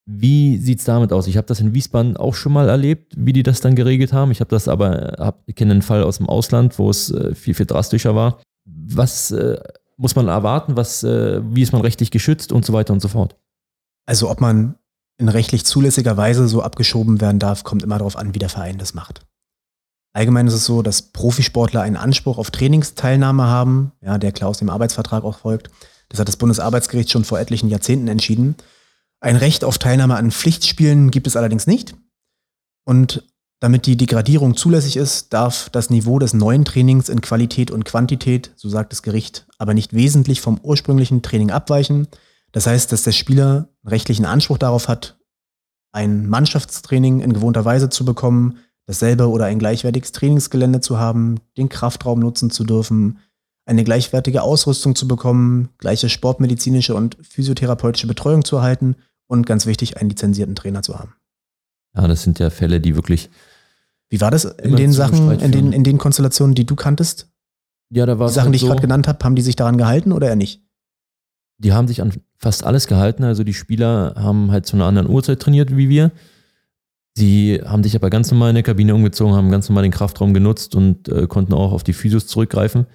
Wie 0.06 0.58
sieht 0.58 0.80
es 0.80 0.84
damit 0.84 1.12
aus? 1.12 1.26
Ich 1.26 1.36
habe 1.36 1.46
das 1.46 1.60
in 1.60 1.74
Wiesbaden 1.74 2.16
auch 2.16 2.34
schon 2.34 2.52
mal 2.52 2.68
erlebt, 2.68 3.14
wie 3.16 3.32
die 3.32 3.42
das 3.42 3.60
dann 3.60 3.74
geregelt 3.74 4.12
haben. 4.12 4.30
Ich 4.30 4.40
habe 4.40 4.50
das 4.50 4.68
aber, 4.68 5.16
hab, 5.18 5.46
kenne 5.54 5.72
einen 5.72 5.82
Fall 5.82 6.02
aus 6.02 6.18
dem 6.18 6.28
Ausland, 6.28 6.78
wo 6.78 6.90
es 6.90 7.10
äh, 7.10 7.34
viel, 7.34 7.54
viel 7.54 7.66
drastischer 7.66 8.14
war. 8.14 8.40
Was 8.64 9.30
äh, 9.30 9.58
muss 9.96 10.16
man 10.16 10.28
erwarten? 10.28 10.76
Was, 10.76 11.02
äh, 11.04 11.40
wie 11.54 11.62
ist 11.62 11.72
man 11.72 11.82
rechtlich 11.82 12.10
geschützt 12.10 12.52
und 12.52 12.64
so 12.64 12.72
weiter 12.72 12.92
und 12.92 13.00
so 13.00 13.08
fort? 13.08 13.36
Also 14.06 14.30
ob 14.30 14.40
man 14.40 14.76
in 15.18 15.28
rechtlich 15.28 15.64
zulässiger 15.64 16.16
Weise 16.16 16.48
so 16.48 16.62
abgeschoben 16.62 17.20
werden 17.20 17.38
darf, 17.38 17.62
kommt 17.62 17.82
immer 17.82 17.98
darauf 17.98 18.16
an, 18.16 18.34
wie 18.34 18.38
der 18.38 18.48
Verein 18.48 18.78
das 18.78 18.94
macht. 18.94 19.22
Allgemein 20.12 20.46
ist 20.46 20.54
es 20.54 20.64
so, 20.64 20.82
dass 20.82 21.02
Profisportler 21.02 21.82
einen 21.82 21.96
Anspruch 21.96 22.38
auf 22.38 22.50
Trainingsteilnahme 22.50 23.44
haben, 23.44 23.92
ja, 24.02 24.18
der 24.18 24.32
klar 24.32 24.50
aus 24.50 24.58
dem 24.58 24.70
Arbeitsvertrag 24.70 25.22
auch 25.22 25.38
folgt. 25.38 25.70
Das 26.08 26.18
hat 26.18 26.26
das 26.26 26.36
Bundesarbeitsgericht 26.36 27.10
schon 27.10 27.24
vor 27.24 27.38
etlichen 27.38 27.68
Jahrzehnten 27.68 28.08
entschieden. 28.08 28.56
Ein 29.20 29.36
Recht 29.36 29.64
auf 29.64 29.78
Teilnahme 29.78 30.16
an 30.16 30.32
Pflichtspielen 30.32 31.10
gibt 31.10 31.26
es 31.26 31.36
allerdings 31.36 31.66
nicht. 31.66 31.94
Und 32.84 33.24
damit 33.60 33.86
die 33.86 33.96
Degradierung 33.96 34.56
zulässig 34.56 34.96
ist, 34.96 35.32
darf 35.32 35.68
das 35.70 35.90
Niveau 35.90 36.18
des 36.18 36.32
neuen 36.32 36.64
Trainings 36.64 37.10
in 37.10 37.20
Qualität 37.20 37.70
und 37.70 37.84
Quantität, 37.84 38.52
so 38.56 38.70
sagt 38.70 38.92
das 38.92 39.02
Gericht, 39.02 39.46
aber 39.58 39.74
nicht 39.74 39.92
wesentlich 39.92 40.40
vom 40.40 40.58
ursprünglichen 40.62 41.20
Training 41.20 41.50
abweichen. 41.50 42.08
Das 42.52 42.66
heißt, 42.66 42.90
dass 42.90 43.02
der 43.02 43.12
Spieler 43.12 43.68
rechtlichen 43.84 44.24
Anspruch 44.24 44.56
darauf 44.58 44.88
hat, 44.88 45.18
ein 45.92 46.26
Mannschaftstraining 46.26 47.20
in 47.20 47.34
gewohnter 47.34 47.64
Weise 47.64 47.90
zu 47.90 48.04
bekommen, 48.04 48.58
dasselbe 48.90 49.28
oder 49.28 49.46
ein 49.46 49.58
gleichwertiges 49.58 50.12
Trainingsgelände 50.12 50.80
zu 50.80 50.98
haben, 50.98 51.40
den 51.56 51.68
Kraftraum 51.68 52.20
nutzen 52.20 52.50
zu 52.50 52.64
dürfen, 52.64 53.18
eine 53.66 53.84
gleichwertige 53.84 54.42
Ausrüstung 54.42 54.94
zu 54.94 55.06
bekommen, 55.06 55.68
gleiche 55.78 56.08
sportmedizinische 56.08 56.94
und 56.94 57.16
physiotherapeutische 57.22 58.06
Betreuung 58.06 58.44
zu 58.44 58.56
erhalten 58.56 58.96
und 59.26 59.46
ganz 59.46 59.66
wichtig, 59.66 59.98
einen 59.98 60.10
lizenzierten 60.10 60.56
Trainer 60.56 60.82
zu 60.82 60.98
haben. 60.98 61.14
Ja, 61.96 62.08
das 62.08 62.22
sind 62.22 62.38
ja 62.38 62.50
Fälle, 62.50 62.80
die 62.80 62.96
wirklich 62.96 63.30
wie 64.10 64.20
war 64.20 64.32
das 64.32 64.44
in 64.44 64.74
den 64.76 64.92
Sachen, 64.92 65.30
in 65.40 65.52
den, 65.52 65.72
in 65.72 65.84
den 65.84 65.96
Konstellationen, 65.96 66.54
die 66.54 66.66
du 66.66 66.74
kanntest? 66.74 67.28
Ja, 67.90 68.06
da 68.06 68.18
war 68.18 68.26
Die 68.26 68.34
Sachen, 68.34 68.46
halt 68.46 68.54
die 68.54 68.56
ich 68.56 68.62
so, 68.62 68.66
gerade 68.66 68.80
genannt 68.80 69.06
habe, 69.08 69.24
haben 69.24 69.36
die 69.36 69.42
sich 69.42 69.56
daran 69.56 69.78
gehalten 69.78 70.12
oder 70.12 70.28
eher 70.28 70.36
nicht? 70.36 70.62
Die 71.58 71.72
haben 71.72 71.86
sich 71.86 72.02
an 72.02 72.12
fast 72.36 72.64
alles 72.64 72.88
gehalten. 72.88 73.22
Also 73.22 73.44
die 73.44 73.54
Spieler 73.54 74.14
haben 74.16 74.50
halt 74.50 74.66
zu 74.66 74.76
einer 74.76 74.86
anderen 74.86 75.08
Uhrzeit 75.08 75.40
trainiert 75.40 75.76
wie 75.76 75.88
wir. 75.88 76.10
Sie 77.20 77.60
haben 77.62 77.82
sich 77.82 77.94
aber 77.94 78.08
ganz 78.08 78.30
normal 78.30 78.48
in 78.48 78.54
der 78.54 78.62
Kabine 78.62 78.94
umgezogen, 78.94 79.34
haben 79.34 79.50
ganz 79.50 79.68
normal 79.68 79.82
den 79.82 79.92
Kraftraum 79.92 80.32
genutzt 80.32 80.74
und 80.74 81.06
äh, 81.10 81.26
konnten 81.26 81.52
auch 81.52 81.72
auf 81.72 81.84
die 81.84 81.92
Physios 81.92 82.26
zurückgreifen. 82.26 82.86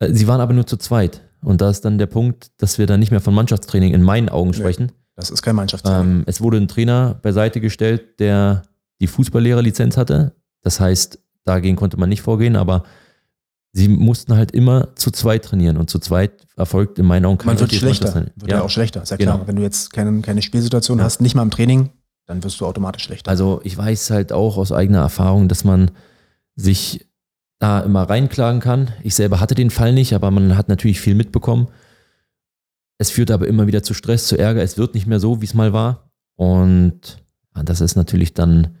Äh, 0.00 0.12
sie 0.12 0.28
waren 0.28 0.42
aber 0.42 0.52
nur 0.52 0.66
zu 0.66 0.76
zweit. 0.76 1.22
Und 1.40 1.62
da 1.62 1.70
ist 1.70 1.82
dann 1.82 1.96
der 1.96 2.04
Punkt, 2.04 2.50
dass 2.58 2.76
wir 2.76 2.86
da 2.86 2.98
nicht 2.98 3.10
mehr 3.10 3.22
von 3.22 3.32
Mannschaftstraining 3.32 3.94
in 3.94 4.02
meinen 4.02 4.28
Augen 4.28 4.52
sprechen. 4.52 4.92
Das 5.16 5.30
ist 5.30 5.40
kein 5.40 5.56
Mannschaftstraining. 5.56 6.16
Ähm, 6.16 6.24
es 6.26 6.42
wurde 6.42 6.58
ein 6.58 6.68
Trainer 6.68 7.18
beiseite 7.22 7.62
gestellt, 7.62 8.20
der 8.20 8.64
die 9.00 9.06
Fußballlehrerlizenz 9.06 9.96
hatte. 9.96 10.34
Das 10.60 10.78
heißt, 10.78 11.18
dagegen 11.44 11.76
konnte 11.76 11.96
man 11.96 12.10
nicht 12.10 12.20
vorgehen, 12.20 12.56
aber 12.56 12.84
sie 13.72 13.88
mussten 13.88 14.36
halt 14.36 14.50
immer 14.50 14.94
zu 14.94 15.10
zweit 15.10 15.46
trainieren 15.46 15.78
und 15.78 15.88
zu 15.88 16.00
zweit 16.00 16.46
erfolgt 16.58 16.98
in 16.98 17.06
meinen 17.06 17.24
Augen 17.24 17.38
kein 17.38 17.46
Man 17.46 17.60
wird 17.60 17.72
schlechter, 17.72 18.14
wird 18.14 18.50
ja. 18.50 18.58
ja. 18.58 18.62
auch 18.62 18.70
schlechter, 18.70 19.02
ist 19.02 19.10
ja 19.10 19.16
klar. 19.16 19.36
Genau. 19.36 19.48
Wenn 19.48 19.56
du 19.56 19.62
jetzt 19.62 19.90
keine, 19.94 20.20
keine 20.20 20.42
Spielsituation 20.42 20.98
ja. 20.98 21.04
hast, 21.04 21.22
nicht 21.22 21.34
mal 21.34 21.42
im 21.42 21.50
Training, 21.50 21.88
dann 22.26 22.42
wirst 22.42 22.60
du 22.60 22.66
automatisch 22.66 23.04
schlechter. 23.04 23.30
Also 23.30 23.60
ich 23.64 23.76
weiß 23.76 24.10
halt 24.10 24.32
auch 24.32 24.56
aus 24.56 24.72
eigener 24.72 25.00
Erfahrung, 25.00 25.48
dass 25.48 25.64
man 25.64 25.90
sich 26.56 27.06
da 27.58 27.80
immer 27.80 28.02
reinklagen 28.02 28.60
kann. 28.60 28.92
Ich 29.02 29.14
selber 29.14 29.40
hatte 29.40 29.54
den 29.54 29.70
Fall 29.70 29.92
nicht, 29.92 30.14
aber 30.14 30.30
man 30.30 30.56
hat 30.56 30.68
natürlich 30.68 31.00
viel 31.00 31.14
mitbekommen. 31.14 31.68
Es 32.98 33.10
führt 33.10 33.30
aber 33.30 33.46
immer 33.48 33.66
wieder 33.66 33.82
zu 33.82 33.94
Stress, 33.94 34.26
zu 34.26 34.38
Ärger. 34.38 34.62
Es 34.62 34.78
wird 34.78 34.94
nicht 34.94 35.06
mehr 35.06 35.20
so, 35.20 35.40
wie 35.40 35.46
es 35.46 35.54
mal 35.54 35.72
war. 35.72 36.10
Und 36.36 37.22
das 37.52 37.80
ist 37.80 37.96
natürlich 37.96 38.34
dann 38.34 38.78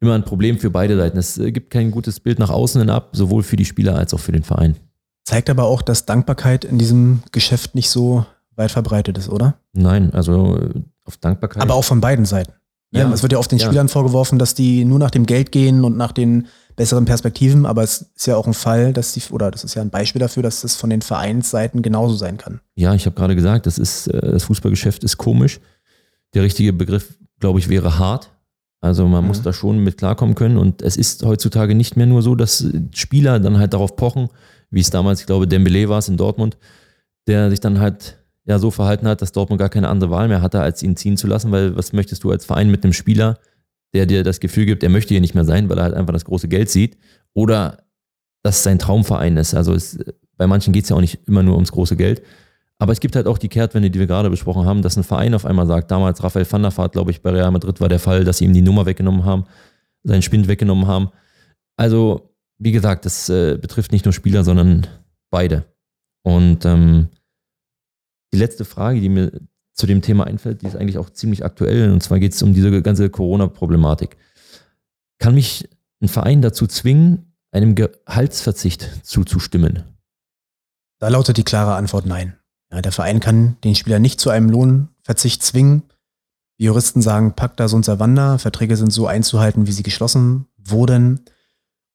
immer 0.00 0.14
ein 0.14 0.24
Problem 0.24 0.58
für 0.58 0.70
beide 0.70 0.96
Seiten. 0.96 1.18
Es 1.18 1.38
äh, 1.38 1.52
gibt 1.52 1.70
kein 1.70 1.90
gutes 1.90 2.20
Bild 2.20 2.38
nach 2.38 2.50
außen 2.50 2.80
hin 2.80 2.90
ab, 2.90 3.10
sowohl 3.12 3.42
für 3.42 3.56
die 3.56 3.64
Spieler 3.64 3.96
als 3.96 4.14
auch 4.14 4.20
für 4.20 4.32
den 4.32 4.42
Verein. 4.42 4.76
Zeigt 5.24 5.50
aber 5.50 5.64
auch, 5.64 5.82
dass 5.82 6.06
Dankbarkeit 6.06 6.64
in 6.64 6.78
diesem 6.78 7.22
Geschäft 7.32 7.74
nicht 7.74 7.90
so 7.90 8.26
weit 8.54 8.70
verbreitet 8.70 9.18
ist, 9.18 9.28
oder? 9.28 9.58
Nein, 9.72 10.12
also 10.12 10.56
äh, 10.56 10.82
auf 11.04 11.16
Dankbarkeit. 11.16 11.62
Aber 11.62 11.74
auch 11.74 11.84
von 11.84 12.00
beiden 12.00 12.24
Seiten. 12.24 12.52
Ja, 12.98 13.12
es 13.12 13.22
wird 13.22 13.32
ja 13.32 13.38
oft 13.38 13.50
den 13.50 13.58
ja. 13.58 13.66
Spielern 13.66 13.88
vorgeworfen, 13.88 14.38
dass 14.38 14.54
die 14.54 14.84
nur 14.84 14.98
nach 14.98 15.10
dem 15.10 15.26
Geld 15.26 15.52
gehen 15.52 15.84
und 15.84 15.96
nach 15.96 16.12
den 16.12 16.48
besseren 16.76 17.06
Perspektiven, 17.06 17.64
aber 17.64 17.82
es 17.82 18.10
ist 18.14 18.26
ja 18.26 18.36
auch 18.36 18.46
ein 18.46 18.54
Fall, 18.54 18.92
dass 18.92 19.12
die, 19.12 19.22
oder 19.30 19.50
das 19.50 19.64
ist 19.64 19.74
ja 19.74 19.82
ein 19.82 19.90
Beispiel 19.90 20.20
dafür, 20.20 20.42
dass 20.42 20.60
das 20.60 20.76
von 20.76 20.90
den 20.90 21.00
Vereinsseiten 21.00 21.80
genauso 21.80 22.16
sein 22.16 22.36
kann. 22.36 22.60
Ja, 22.74 22.94
ich 22.94 23.06
habe 23.06 23.16
gerade 23.16 23.34
gesagt, 23.34 23.66
das 23.66 23.78
ist, 23.78 24.08
äh, 24.08 24.32
das 24.32 24.44
Fußballgeschäft 24.44 25.02
ist 25.02 25.16
komisch. 25.16 25.58
Der 26.34 26.42
richtige 26.42 26.74
Begriff, 26.74 27.16
glaube 27.40 27.58
ich, 27.58 27.68
wäre 27.70 27.98
hart. 27.98 28.30
Also 28.82 29.08
man 29.08 29.22
mhm. 29.22 29.28
muss 29.28 29.42
da 29.42 29.54
schon 29.54 29.78
mit 29.78 29.96
klarkommen 29.96 30.34
können. 30.34 30.58
Und 30.58 30.82
es 30.82 30.98
ist 30.98 31.24
heutzutage 31.24 31.74
nicht 31.74 31.96
mehr 31.96 32.06
nur 32.06 32.22
so, 32.22 32.34
dass 32.34 32.66
Spieler 32.92 33.40
dann 33.40 33.58
halt 33.58 33.72
darauf 33.72 33.96
pochen, 33.96 34.28
wie 34.70 34.80
es 34.80 34.90
damals, 34.90 35.20
ich 35.20 35.26
glaube, 35.26 35.48
Dembele 35.48 35.88
war 35.88 35.98
es 35.98 36.08
in 36.08 36.18
Dortmund, 36.18 36.58
der 37.26 37.48
sich 37.48 37.60
dann 37.60 37.80
halt 37.80 38.18
ja 38.46 38.58
so 38.58 38.70
verhalten 38.70 39.06
hat, 39.08 39.20
dass 39.22 39.32
Dortmund 39.32 39.58
gar 39.58 39.68
keine 39.68 39.88
andere 39.88 40.10
Wahl 40.10 40.28
mehr 40.28 40.40
hatte, 40.40 40.60
als 40.60 40.82
ihn 40.82 40.96
ziehen 40.96 41.16
zu 41.16 41.26
lassen, 41.26 41.50
weil 41.50 41.76
was 41.76 41.92
möchtest 41.92 42.24
du 42.24 42.30
als 42.30 42.44
Verein 42.44 42.70
mit 42.70 42.84
einem 42.84 42.92
Spieler, 42.92 43.38
der 43.92 44.06
dir 44.06 44.22
das 44.22 44.40
Gefühl 44.40 44.66
gibt, 44.66 44.82
er 44.82 44.88
möchte 44.88 45.14
hier 45.14 45.20
nicht 45.20 45.34
mehr 45.34 45.44
sein, 45.44 45.68
weil 45.68 45.78
er 45.78 45.84
halt 45.84 45.94
einfach 45.94 46.12
das 46.12 46.24
große 46.24 46.48
Geld 46.48 46.70
sieht 46.70 46.96
oder 47.34 47.84
dass 48.42 48.58
es 48.58 48.62
sein 48.62 48.78
Traumverein 48.78 49.36
ist. 49.36 49.54
Also 49.54 49.74
es, 49.74 49.98
bei 50.36 50.46
manchen 50.46 50.72
geht 50.72 50.84
es 50.84 50.90
ja 50.90 50.96
auch 50.96 51.00
nicht 51.00 51.26
immer 51.26 51.42
nur 51.42 51.54
ums 51.54 51.72
große 51.72 51.96
Geld. 51.96 52.22
Aber 52.78 52.92
es 52.92 53.00
gibt 53.00 53.16
halt 53.16 53.26
auch 53.26 53.38
die 53.38 53.48
Kehrtwende, 53.48 53.90
die 53.90 53.98
wir 53.98 54.06
gerade 54.06 54.30
besprochen 54.30 54.66
haben, 54.66 54.82
dass 54.82 54.96
ein 54.96 55.04
Verein 55.04 55.34
auf 55.34 55.46
einmal 55.46 55.66
sagt, 55.66 55.90
damals 55.90 56.22
Raphael 56.22 56.50
van 56.50 56.62
der 56.62 56.76
Vaart, 56.76 56.92
glaube 56.92 57.10
ich, 57.10 57.22
bei 57.22 57.30
Real 57.30 57.50
Madrid 57.50 57.80
war 57.80 57.88
der 57.88 57.98
Fall, 57.98 58.24
dass 58.24 58.38
sie 58.38 58.44
ihm 58.44 58.52
die 58.52 58.62
Nummer 58.62 58.84
weggenommen 58.84 59.24
haben, 59.24 59.44
seinen 60.04 60.22
Spind 60.22 60.46
weggenommen 60.46 60.86
haben. 60.86 61.08
Also, 61.76 62.34
wie 62.58 62.72
gesagt, 62.72 63.06
das 63.06 63.28
äh, 63.30 63.56
betrifft 63.56 63.92
nicht 63.92 64.04
nur 64.04 64.12
Spieler, 64.12 64.44
sondern 64.44 64.86
beide. 65.30 65.64
Und 66.22 66.64
ähm, 66.66 67.08
die 68.32 68.38
letzte 68.38 68.64
Frage, 68.64 69.00
die 69.00 69.08
mir 69.08 69.32
zu 69.72 69.86
dem 69.86 70.02
Thema 70.02 70.26
einfällt, 70.26 70.62
die 70.62 70.66
ist 70.66 70.76
eigentlich 70.76 70.98
auch 70.98 71.10
ziemlich 71.10 71.44
aktuell. 71.44 71.92
Und 71.92 72.02
zwar 72.02 72.18
geht 72.18 72.32
es 72.32 72.42
um 72.42 72.54
diese 72.54 72.82
ganze 72.82 73.10
Corona-Problematik. 73.10 74.16
Kann 75.18 75.34
mich 75.34 75.68
ein 76.00 76.08
Verein 76.08 76.42
dazu 76.42 76.66
zwingen, 76.66 77.34
einem 77.50 77.74
Gehaltsverzicht 77.74 79.06
zuzustimmen? 79.06 79.84
Da 80.98 81.08
lautet 81.08 81.36
die 81.36 81.44
klare 81.44 81.74
Antwort 81.74 82.06
nein. 82.06 82.36
Ja, 82.70 82.80
der 82.80 82.92
Verein 82.92 83.20
kann 83.20 83.56
den 83.64 83.74
Spieler 83.74 83.98
nicht 83.98 84.18
zu 84.18 84.30
einem 84.30 84.50
Lohnverzicht 84.50 85.42
zwingen. 85.42 85.82
Die 86.58 86.64
Juristen 86.64 87.02
sagen, 87.02 87.34
Pacta 87.34 87.68
sunt 87.68 87.84
servanda, 87.84 88.38
Verträge 88.38 88.76
sind 88.76 88.92
so 88.92 89.06
einzuhalten, 89.06 89.66
wie 89.66 89.72
sie 89.72 89.82
geschlossen 89.82 90.46
wurden. 90.56 91.20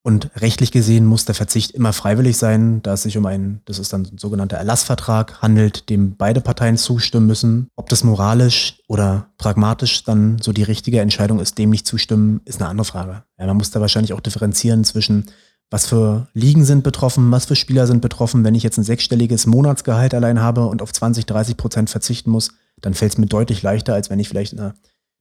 Und 0.04 0.32
rechtlich 0.36 0.72
gesehen 0.72 1.06
muss 1.06 1.26
der 1.26 1.36
Verzicht 1.36 1.72
immer 1.72 1.94
freiwillig 1.94 2.36
sein, 2.38 2.82
da 2.82 2.94
es 2.94 3.04
sich 3.04 3.18
um 3.18 3.26
einen, 3.28 3.62
das 3.66 3.78
ist 3.78 3.94
dann 3.94 4.02
ein 4.12 4.18
sogenannter 4.18 4.58
Erlassvertrag, 4.58 5.44
handelt, 5.44 5.90
dem 5.90 6.16
beide 6.16 6.42
Parteien 6.42 6.78
zustimmen 6.78 7.28
müssen. 7.28 7.68
Ob 7.76 7.88
das 7.90 8.04
moralisch 8.04 8.80
oder 8.88 9.28
pragmatisch 9.38 10.04
dann 10.04 10.40
so 10.42 10.54
die 10.54 10.64
richtige 10.64 11.02
Entscheidung 11.02 11.40
ist, 11.40 11.60
dem 11.60 11.70
nicht 11.70 11.86
zustimmen, 11.86 12.42
ist 12.46 12.60
eine 12.60 12.70
andere 12.70 12.86
Frage. 12.86 13.24
Ja, 13.38 13.46
man 13.46 13.58
muss 13.58 13.70
da 13.70 13.80
wahrscheinlich 13.80 14.14
auch 14.14 14.22
differenzieren 14.22 14.84
zwischen 14.84 15.26
was 15.70 15.88
für 15.88 16.28
Ligen 16.34 16.66
sind 16.66 16.84
betroffen, 16.84 17.32
was 17.32 17.46
für 17.46 17.56
Spieler 17.56 17.88
sind 17.88 18.02
betroffen. 18.02 18.44
Wenn 18.44 18.56
ich 18.56 18.64
jetzt 18.64 18.78
ein 18.78 18.84
sechsstelliges 18.84 19.46
Monatsgehalt 19.46 20.14
allein 20.14 20.42
habe 20.42 20.66
und 20.66 20.82
auf 20.82 20.92
20, 20.92 21.26
30 21.26 21.56
Prozent 21.56 21.90
verzichten 21.90 22.30
muss, 22.30 22.52
dann 22.82 22.94
fällt 22.94 23.14
es 23.14 23.18
mir 23.18 23.28
deutlich 23.28 23.62
leichter, 23.62 23.94
als 23.94 24.10
wenn 24.10 24.20
ich 24.20 24.28
vielleicht 24.28 24.52
in 24.52 24.58
der 24.58 24.74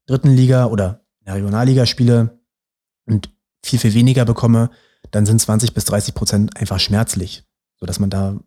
dritten 0.06 0.30
Liga 0.30 0.66
oder 0.66 1.02
in 1.20 1.26
der 1.26 1.34
Regionalliga 1.36 1.86
spiele 1.86 2.40
und 3.06 3.30
viel, 3.62 3.78
viel 3.78 3.94
weniger 3.94 4.24
bekomme, 4.24 4.70
dann 5.10 5.26
sind 5.26 5.40
20 5.40 5.74
bis 5.74 5.84
30 5.84 6.14
Prozent 6.14 6.56
einfach 6.56 6.78
schmerzlich, 6.78 7.44
sodass 7.78 7.98
man 7.98 8.10
da 8.10 8.38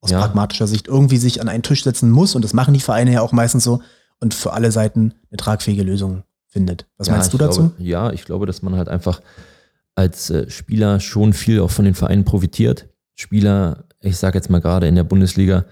aus 0.00 0.10
ja. 0.10 0.20
pragmatischer 0.20 0.66
Sicht 0.66 0.88
irgendwie 0.88 1.16
sich 1.16 1.40
an 1.40 1.48
einen 1.48 1.62
Tisch 1.62 1.84
setzen 1.84 2.10
muss 2.10 2.34
und 2.34 2.42
das 2.42 2.54
machen 2.54 2.74
die 2.74 2.80
Vereine 2.80 3.12
ja 3.12 3.20
auch 3.20 3.32
meistens 3.32 3.64
so 3.64 3.82
und 4.20 4.34
für 4.34 4.52
alle 4.52 4.72
Seiten 4.72 5.14
eine 5.30 5.36
tragfähige 5.36 5.82
Lösung 5.82 6.24
findet. 6.46 6.86
Was 6.96 7.08
ja, 7.08 7.14
meinst 7.14 7.32
du 7.32 7.38
dazu? 7.38 7.60
Glaube, 7.60 7.82
ja, 7.82 8.12
ich 8.12 8.24
glaube, 8.24 8.46
dass 8.46 8.62
man 8.62 8.76
halt 8.76 8.88
einfach 8.88 9.20
als 9.94 10.30
äh, 10.30 10.48
Spieler 10.50 11.00
schon 11.00 11.32
viel 11.32 11.60
auch 11.60 11.70
von 11.70 11.84
den 11.84 11.94
Vereinen 11.94 12.24
profitiert. 12.24 12.88
Spieler, 13.14 13.84
ich 14.00 14.16
sage 14.16 14.38
jetzt 14.38 14.50
mal 14.50 14.60
gerade 14.60 14.86
in 14.88 14.94
der 14.94 15.04
Bundesliga, 15.04 15.64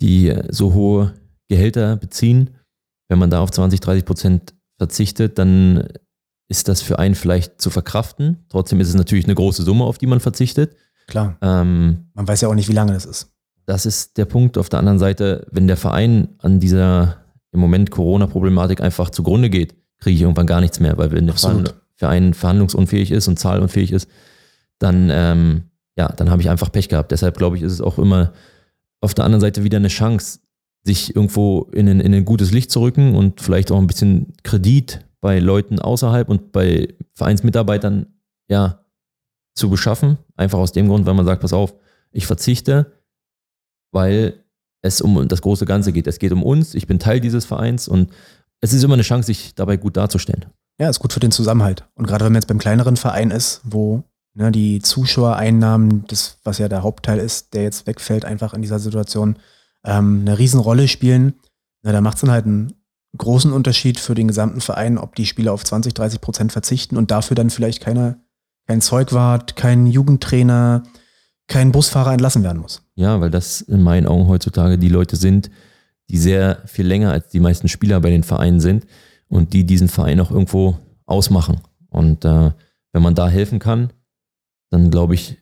die 0.00 0.28
äh, 0.28 0.44
so 0.50 0.74
hohe 0.74 1.14
Gehälter 1.48 1.96
beziehen, 1.96 2.50
wenn 3.08 3.18
man 3.18 3.30
da 3.30 3.40
auf 3.40 3.50
20, 3.50 3.80
30 3.80 4.04
Prozent 4.04 4.54
verzichtet, 4.76 5.38
dann 5.38 5.88
ist 6.48 6.68
das 6.68 6.80
für 6.80 6.98
einen 6.98 7.14
vielleicht 7.14 7.60
zu 7.60 7.70
verkraften. 7.70 8.44
Trotzdem 8.48 8.80
ist 8.80 8.88
es 8.88 8.94
natürlich 8.94 9.26
eine 9.26 9.34
große 9.34 9.62
Summe, 9.62 9.84
auf 9.84 9.98
die 9.98 10.06
man 10.06 10.20
verzichtet. 10.20 10.74
Klar. 11.06 11.36
Ähm, 11.42 12.10
man 12.14 12.26
weiß 12.26 12.40
ja 12.40 12.48
auch 12.48 12.54
nicht, 12.54 12.68
wie 12.68 12.74
lange 12.74 12.92
das 12.92 13.04
ist. 13.04 13.32
Das 13.66 13.84
ist 13.84 14.16
der 14.16 14.24
Punkt. 14.24 14.56
Auf 14.56 14.70
der 14.70 14.78
anderen 14.78 14.98
Seite, 14.98 15.46
wenn 15.50 15.66
der 15.66 15.76
Verein 15.76 16.28
an 16.38 16.58
dieser 16.58 17.18
im 17.52 17.60
Moment 17.60 17.90
Corona-Problematik 17.90 18.80
einfach 18.80 19.10
zugrunde 19.10 19.50
geht, 19.50 19.74
kriege 19.98 20.16
ich 20.16 20.22
irgendwann 20.22 20.46
gar 20.46 20.60
nichts 20.60 20.80
mehr, 20.80 20.96
weil 20.96 21.10
wenn 21.12 21.26
der 21.26 21.34
Verein 21.34 21.68
für 21.96 22.08
einen 22.08 22.34
verhandlungsunfähig 22.34 23.10
ist 23.10 23.28
und 23.28 23.38
zahlunfähig 23.38 23.92
ist, 23.92 24.08
dann, 24.78 25.10
ähm, 25.10 25.64
ja, 25.96 26.08
dann 26.08 26.30
habe 26.30 26.40
ich 26.40 26.48
einfach 26.48 26.70
Pech 26.70 26.88
gehabt. 26.88 27.10
Deshalb 27.10 27.36
glaube 27.36 27.56
ich, 27.56 27.62
ist 27.62 27.72
es 27.72 27.80
auch 27.80 27.98
immer 27.98 28.32
auf 29.00 29.14
der 29.14 29.24
anderen 29.24 29.40
Seite 29.40 29.64
wieder 29.64 29.78
eine 29.78 29.88
Chance, 29.88 30.40
sich 30.84 31.14
irgendwo 31.14 31.62
in 31.72 31.88
ein, 31.88 32.00
in 32.00 32.14
ein 32.14 32.24
gutes 32.24 32.52
Licht 32.52 32.70
zu 32.70 32.80
rücken 32.80 33.14
und 33.14 33.40
vielleicht 33.40 33.70
auch 33.70 33.78
ein 33.78 33.86
bisschen 33.86 34.32
Kredit 34.44 35.00
bei 35.20 35.38
Leuten 35.38 35.78
außerhalb 35.78 36.28
und 36.28 36.52
bei 36.52 36.94
Vereinsmitarbeitern 37.14 38.06
ja 38.48 38.84
zu 39.54 39.70
beschaffen. 39.70 40.18
Einfach 40.36 40.58
aus 40.58 40.72
dem 40.72 40.88
Grund, 40.88 41.06
weil 41.06 41.14
man 41.14 41.26
sagt, 41.26 41.42
pass 41.42 41.52
auf, 41.52 41.74
ich 42.12 42.26
verzichte, 42.26 42.92
weil 43.92 44.44
es 44.82 45.00
um 45.00 45.26
das 45.28 45.42
große 45.42 45.66
Ganze 45.66 45.92
geht. 45.92 46.06
Es 46.06 46.18
geht 46.18 46.32
um 46.32 46.42
uns, 46.42 46.74
ich 46.74 46.86
bin 46.86 46.98
Teil 46.98 47.20
dieses 47.20 47.44
Vereins 47.44 47.88
und 47.88 48.10
es 48.60 48.72
ist 48.72 48.82
immer 48.82 48.94
eine 48.94 49.02
Chance, 49.02 49.26
sich 49.26 49.54
dabei 49.54 49.76
gut 49.76 49.96
darzustellen. 49.96 50.46
Ja, 50.80 50.88
ist 50.88 51.00
gut 51.00 51.12
für 51.12 51.20
den 51.20 51.32
Zusammenhalt. 51.32 51.84
Und 51.94 52.06
gerade 52.06 52.24
wenn 52.24 52.32
man 52.32 52.40
jetzt 52.40 52.48
beim 52.48 52.58
kleineren 52.58 52.96
Verein 52.96 53.30
ist, 53.32 53.60
wo 53.64 54.04
Ne, 54.38 54.52
die 54.52 54.80
Zuschauereinnahmen, 54.80 56.04
das, 56.06 56.38
was 56.44 56.58
ja 56.58 56.68
der 56.68 56.84
Hauptteil 56.84 57.18
ist, 57.18 57.54
der 57.54 57.64
jetzt 57.64 57.88
wegfällt, 57.88 58.24
einfach 58.24 58.54
in 58.54 58.62
dieser 58.62 58.78
Situation, 58.78 59.36
ähm, 59.84 60.20
eine 60.20 60.38
Riesenrolle 60.38 60.86
spielen. 60.86 61.34
Na, 61.82 61.90
da 61.90 62.00
macht 62.00 62.18
es 62.18 62.20
dann 62.20 62.30
halt 62.30 62.46
einen 62.46 62.72
großen 63.16 63.52
Unterschied 63.52 63.98
für 63.98 64.14
den 64.14 64.28
gesamten 64.28 64.60
Verein, 64.60 64.98
ob 64.98 65.14
die 65.14 65.26
Spieler 65.26 65.52
auf 65.52 65.64
20, 65.64 65.94
30 65.94 66.20
Prozent 66.20 66.52
verzichten 66.52 66.96
und 66.96 67.10
dafür 67.10 67.34
dann 67.34 67.50
vielleicht 67.50 67.80
keine, 67.80 68.20
kein 68.66 68.80
Zeugwart, 68.80 69.56
kein 69.56 69.86
Jugendtrainer, 69.86 70.82
kein 71.46 71.72
Busfahrer 71.72 72.12
entlassen 72.12 72.42
werden 72.42 72.60
muss. 72.60 72.82
Ja, 72.94 73.20
weil 73.20 73.30
das 73.30 73.62
in 73.62 73.82
meinen 73.82 74.06
Augen 74.06 74.28
heutzutage 74.28 74.78
die 74.78 74.90
Leute 74.90 75.16
sind, 75.16 75.50
die 76.10 76.18
sehr 76.18 76.62
viel 76.66 76.86
länger 76.86 77.12
als 77.12 77.28
die 77.28 77.40
meisten 77.40 77.68
Spieler 77.68 78.00
bei 78.00 78.10
den 78.10 78.24
Vereinen 78.24 78.60
sind 78.60 78.86
und 79.28 79.52
die 79.52 79.64
diesen 79.64 79.88
Verein 79.88 80.20
auch 80.20 80.30
irgendwo 80.30 80.78
ausmachen. 81.06 81.60
Und 81.88 82.24
äh, 82.24 82.52
wenn 82.92 83.02
man 83.02 83.14
da 83.14 83.28
helfen 83.28 83.58
kann, 83.58 83.92
dann 84.70 84.90
glaube 84.90 85.14
ich, 85.14 85.38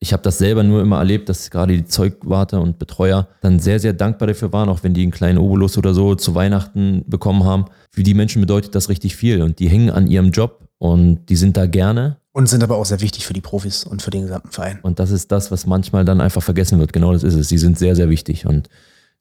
ich 0.00 0.12
habe 0.12 0.22
das 0.22 0.38
selber 0.38 0.62
nur 0.62 0.80
immer 0.80 0.98
erlebt, 0.98 1.28
dass 1.28 1.50
gerade 1.50 1.74
die 1.74 1.84
Zeugwarte 1.84 2.60
und 2.60 2.78
Betreuer 2.78 3.28
dann 3.40 3.58
sehr, 3.58 3.80
sehr 3.80 3.92
dankbar 3.92 4.28
dafür 4.28 4.52
waren, 4.52 4.68
auch 4.68 4.84
wenn 4.84 4.94
die 4.94 5.02
einen 5.02 5.10
kleinen 5.10 5.38
Obolus 5.38 5.76
oder 5.76 5.92
so 5.92 6.14
zu 6.14 6.34
Weihnachten 6.34 7.04
bekommen 7.06 7.44
haben. 7.44 7.64
Für 7.90 8.04
die 8.04 8.14
Menschen 8.14 8.40
bedeutet 8.40 8.74
das 8.74 8.88
richtig 8.88 9.16
viel 9.16 9.42
und 9.42 9.58
die 9.58 9.68
hängen 9.68 9.90
an 9.90 10.06
ihrem 10.06 10.30
Job 10.30 10.68
und 10.78 11.26
die 11.28 11.36
sind 11.36 11.56
da 11.56 11.66
gerne. 11.66 12.18
Und 12.32 12.48
sind 12.48 12.62
aber 12.62 12.76
auch 12.76 12.84
sehr 12.84 13.00
wichtig 13.00 13.26
für 13.26 13.32
die 13.32 13.40
Profis 13.40 13.82
und 13.82 14.00
für 14.00 14.10
den 14.10 14.22
gesamten 14.22 14.52
Verein. 14.52 14.78
Und 14.82 15.00
das 15.00 15.10
ist 15.10 15.32
das, 15.32 15.50
was 15.50 15.66
manchmal 15.66 16.04
dann 16.04 16.20
einfach 16.20 16.42
vergessen 16.42 16.78
wird. 16.78 16.92
Genau 16.92 17.12
das 17.12 17.24
ist 17.24 17.34
es. 17.34 17.48
Die 17.48 17.58
sind 17.58 17.76
sehr, 17.76 17.96
sehr 17.96 18.08
wichtig. 18.08 18.46
Und 18.46 18.68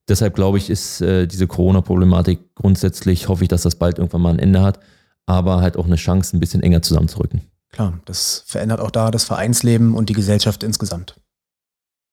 deshalb 0.07 0.35
glaube 0.35 0.59
ich, 0.59 0.69
ist 0.69 1.01
äh, 1.01 1.25
diese 1.25 1.47
Corona-Problematik 1.47 2.53
grundsätzlich, 2.53 3.27
hoffe 3.27 3.43
ich, 3.43 3.47
dass 3.47 3.63
das 3.63 3.75
bald 3.75 3.97
irgendwann 3.97 4.21
mal 4.21 4.33
ein 4.33 4.39
Ende 4.39 4.61
hat, 4.61 4.79
aber 5.25 5.61
halt 5.61 5.77
auch 5.77 5.85
eine 5.87 5.95
Chance, 5.95 6.37
ein 6.37 6.39
bisschen 6.39 6.61
enger 6.61 6.83
zusammenzurücken. 6.83 7.41
Klar, 7.71 7.99
das 8.05 8.43
verändert 8.47 8.79
auch 8.79 8.91
da 8.91 9.11
das 9.11 9.23
Vereinsleben 9.23 9.93
und 9.93 10.09
die 10.09 10.13
Gesellschaft 10.13 10.63
insgesamt. 10.63 11.19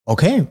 Okay. 0.04 0.46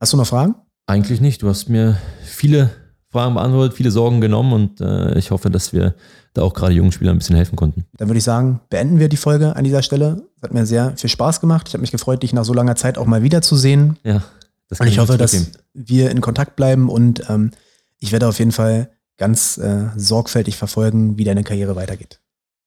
Hast 0.00 0.12
du 0.12 0.16
noch 0.16 0.26
Fragen? 0.26 0.54
Eigentlich 0.86 1.20
nicht. 1.20 1.42
Du 1.42 1.48
hast 1.48 1.68
mir 1.68 1.98
viele 2.22 2.70
Fragen 3.10 3.34
beantwortet, 3.34 3.76
viele 3.76 3.90
Sorgen 3.90 4.20
genommen 4.20 4.52
und 4.52 4.80
äh, 4.80 5.16
ich 5.16 5.30
hoffe, 5.30 5.48
dass 5.48 5.72
wir 5.72 5.94
da 6.32 6.42
auch 6.42 6.52
gerade 6.52 6.74
jungen 6.74 6.90
Spielern 6.90 7.14
ein 7.14 7.18
bisschen 7.18 7.36
helfen 7.36 7.54
konnten. 7.54 7.84
Dann 7.96 8.08
würde 8.08 8.18
ich 8.18 8.24
sagen, 8.24 8.60
beenden 8.70 8.98
wir 8.98 9.08
die 9.08 9.16
Folge 9.16 9.54
an 9.54 9.62
dieser 9.62 9.82
Stelle. 9.82 10.26
Es 10.36 10.42
hat 10.42 10.52
mir 10.52 10.66
sehr 10.66 10.96
viel 10.96 11.08
Spaß 11.08 11.40
gemacht. 11.40 11.68
Ich 11.68 11.74
habe 11.74 11.82
mich 11.82 11.92
gefreut, 11.92 12.24
dich 12.24 12.32
nach 12.32 12.44
so 12.44 12.52
langer 12.52 12.74
Zeit 12.74 12.98
auch 12.98 13.06
mal 13.06 13.22
wiederzusehen. 13.22 13.98
Ja. 14.02 14.24
Das 14.68 14.80
und 14.80 14.88
ich 14.88 14.98
hoffe, 14.98 15.16
dass 15.16 15.52
wir 15.74 16.10
in 16.10 16.20
Kontakt 16.20 16.56
bleiben 16.56 16.88
und 16.88 17.28
ähm, 17.30 17.52
ich 17.98 18.10
werde 18.10 18.26
auf 18.26 18.38
jeden 18.40 18.52
Fall 18.52 18.90
ganz 19.16 19.58
äh, 19.58 19.90
sorgfältig 19.96 20.56
verfolgen, 20.56 21.16
wie 21.16 21.24
deine 21.24 21.44
Karriere 21.44 21.76
weitergeht. 21.76 22.20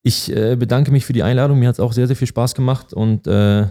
Ich 0.08 0.34
äh, 0.34 0.56
bedanke 0.56 0.90
mich 0.90 1.06
für 1.06 1.12
die 1.12 1.22
Einladung. 1.22 1.60
Mir 1.60 1.68
hat 1.68 1.76
es 1.76 1.82
auch 1.82 1.92
sehr, 1.92 2.08
sehr 2.08 2.16
viel 2.16 2.30
Spaß 2.30 2.56
gemacht 2.56 2.94
und 2.94 3.28
äh, 3.28 3.66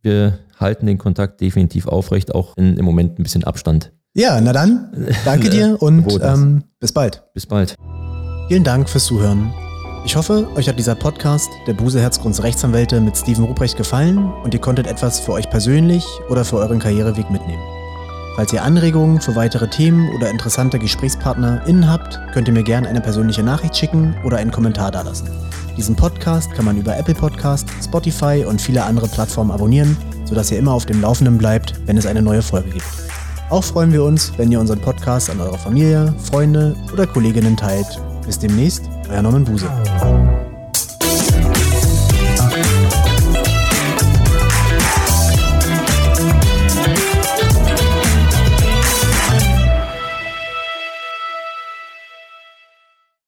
wir 0.00 0.38
halten 0.58 0.86
den 0.86 0.96
Kontakt 0.96 1.42
definitiv 1.42 1.88
aufrecht, 1.88 2.34
auch 2.34 2.56
in, 2.56 2.78
im 2.78 2.86
Moment 2.86 3.18
ein 3.18 3.22
bisschen 3.22 3.44
Abstand. 3.44 3.92
Ja, 4.14 4.40
na 4.40 4.54
dann, 4.54 5.10
danke 5.26 5.50
dir 5.50 5.76
und 5.82 6.06
ähm, 6.22 6.64
bis 6.80 6.92
bald. 6.92 7.22
Bis 7.34 7.44
bald. 7.44 7.74
Vielen 8.48 8.64
Dank 8.64 8.88
fürs 8.88 9.04
Zuhören. 9.04 9.52
Ich 10.06 10.16
hoffe, 10.16 10.48
euch 10.56 10.70
hat 10.70 10.78
dieser 10.78 10.94
Podcast 10.94 11.50
der 11.66 11.74
Buse 11.74 12.00
Herzgrunds 12.00 12.42
Rechtsanwälte 12.42 12.98
mit 13.02 13.14
Steven 13.14 13.44
Ruprecht 13.44 13.76
gefallen 13.76 14.32
und 14.42 14.54
ihr 14.54 14.60
konntet 14.62 14.86
etwas 14.86 15.20
für 15.20 15.32
euch 15.32 15.50
persönlich 15.50 16.06
oder 16.30 16.46
für 16.46 16.56
euren 16.56 16.78
Karriereweg 16.78 17.30
mitnehmen. 17.30 17.62
Falls 18.36 18.54
ihr 18.54 18.62
Anregungen 18.62 19.20
für 19.20 19.36
weitere 19.36 19.68
Themen 19.68 20.08
oder 20.16 20.30
interessante 20.30 20.78
GesprächspartnerInnen 20.78 21.90
habt, 21.90 22.18
könnt 22.32 22.48
ihr 22.48 22.54
mir 22.54 22.64
gerne 22.64 22.88
eine 22.88 23.02
persönliche 23.02 23.42
Nachricht 23.42 23.76
schicken 23.76 24.16
oder 24.24 24.38
einen 24.38 24.50
Kommentar 24.50 24.90
dalassen. 24.90 25.28
Diesen 25.76 25.96
Podcast 25.96 26.52
kann 26.52 26.64
man 26.64 26.76
über 26.76 26.96
Apple 26.96 27.14
Podcast, 27.14 27.68
Spotify 27.82 28.44
und 28.46 28.60
viele 28.60 28.84
andere 28.84 29.08
Plattformen 29.08 29.50
abonnieren, 29.50 29.96
sodass 30.24 30.50
ihr 30.50 30.58
immer 30.58 30.72
auf 30.72 30.86
dem 30.86 31.00
Laufenden 31.00 31.38
bleibt, 31.38 31.74
wenn 31.86 31.96
es 31.96 32.06
eine 32.06 32.22
neue 32.22 32.42
Folge 32.42 32.70
gibt. 32.70 32.86
Auch 33.50 33.64
freuen 33.64 33.92
wir 33.92 34.02
uns, 34.02 34.32
wenn 34.36 34.50
ihr 34.50 34.60
unseren 34.60 34.80
Podcast 34.80 35.30
an 35.30 35.40
eure 35.40 35.58
Familie, 35.58 36.14
Freunde 36.18 36.74
oder 36.92 37.06
Kolleginnen 37.06 37.56
teilt. 37.56 38.00
Bis 38.24 38.38
demnächst, 38.38 38.88
euer 39.10 39.22
Norman 39.22 39.44
Buse. 39.44 39.68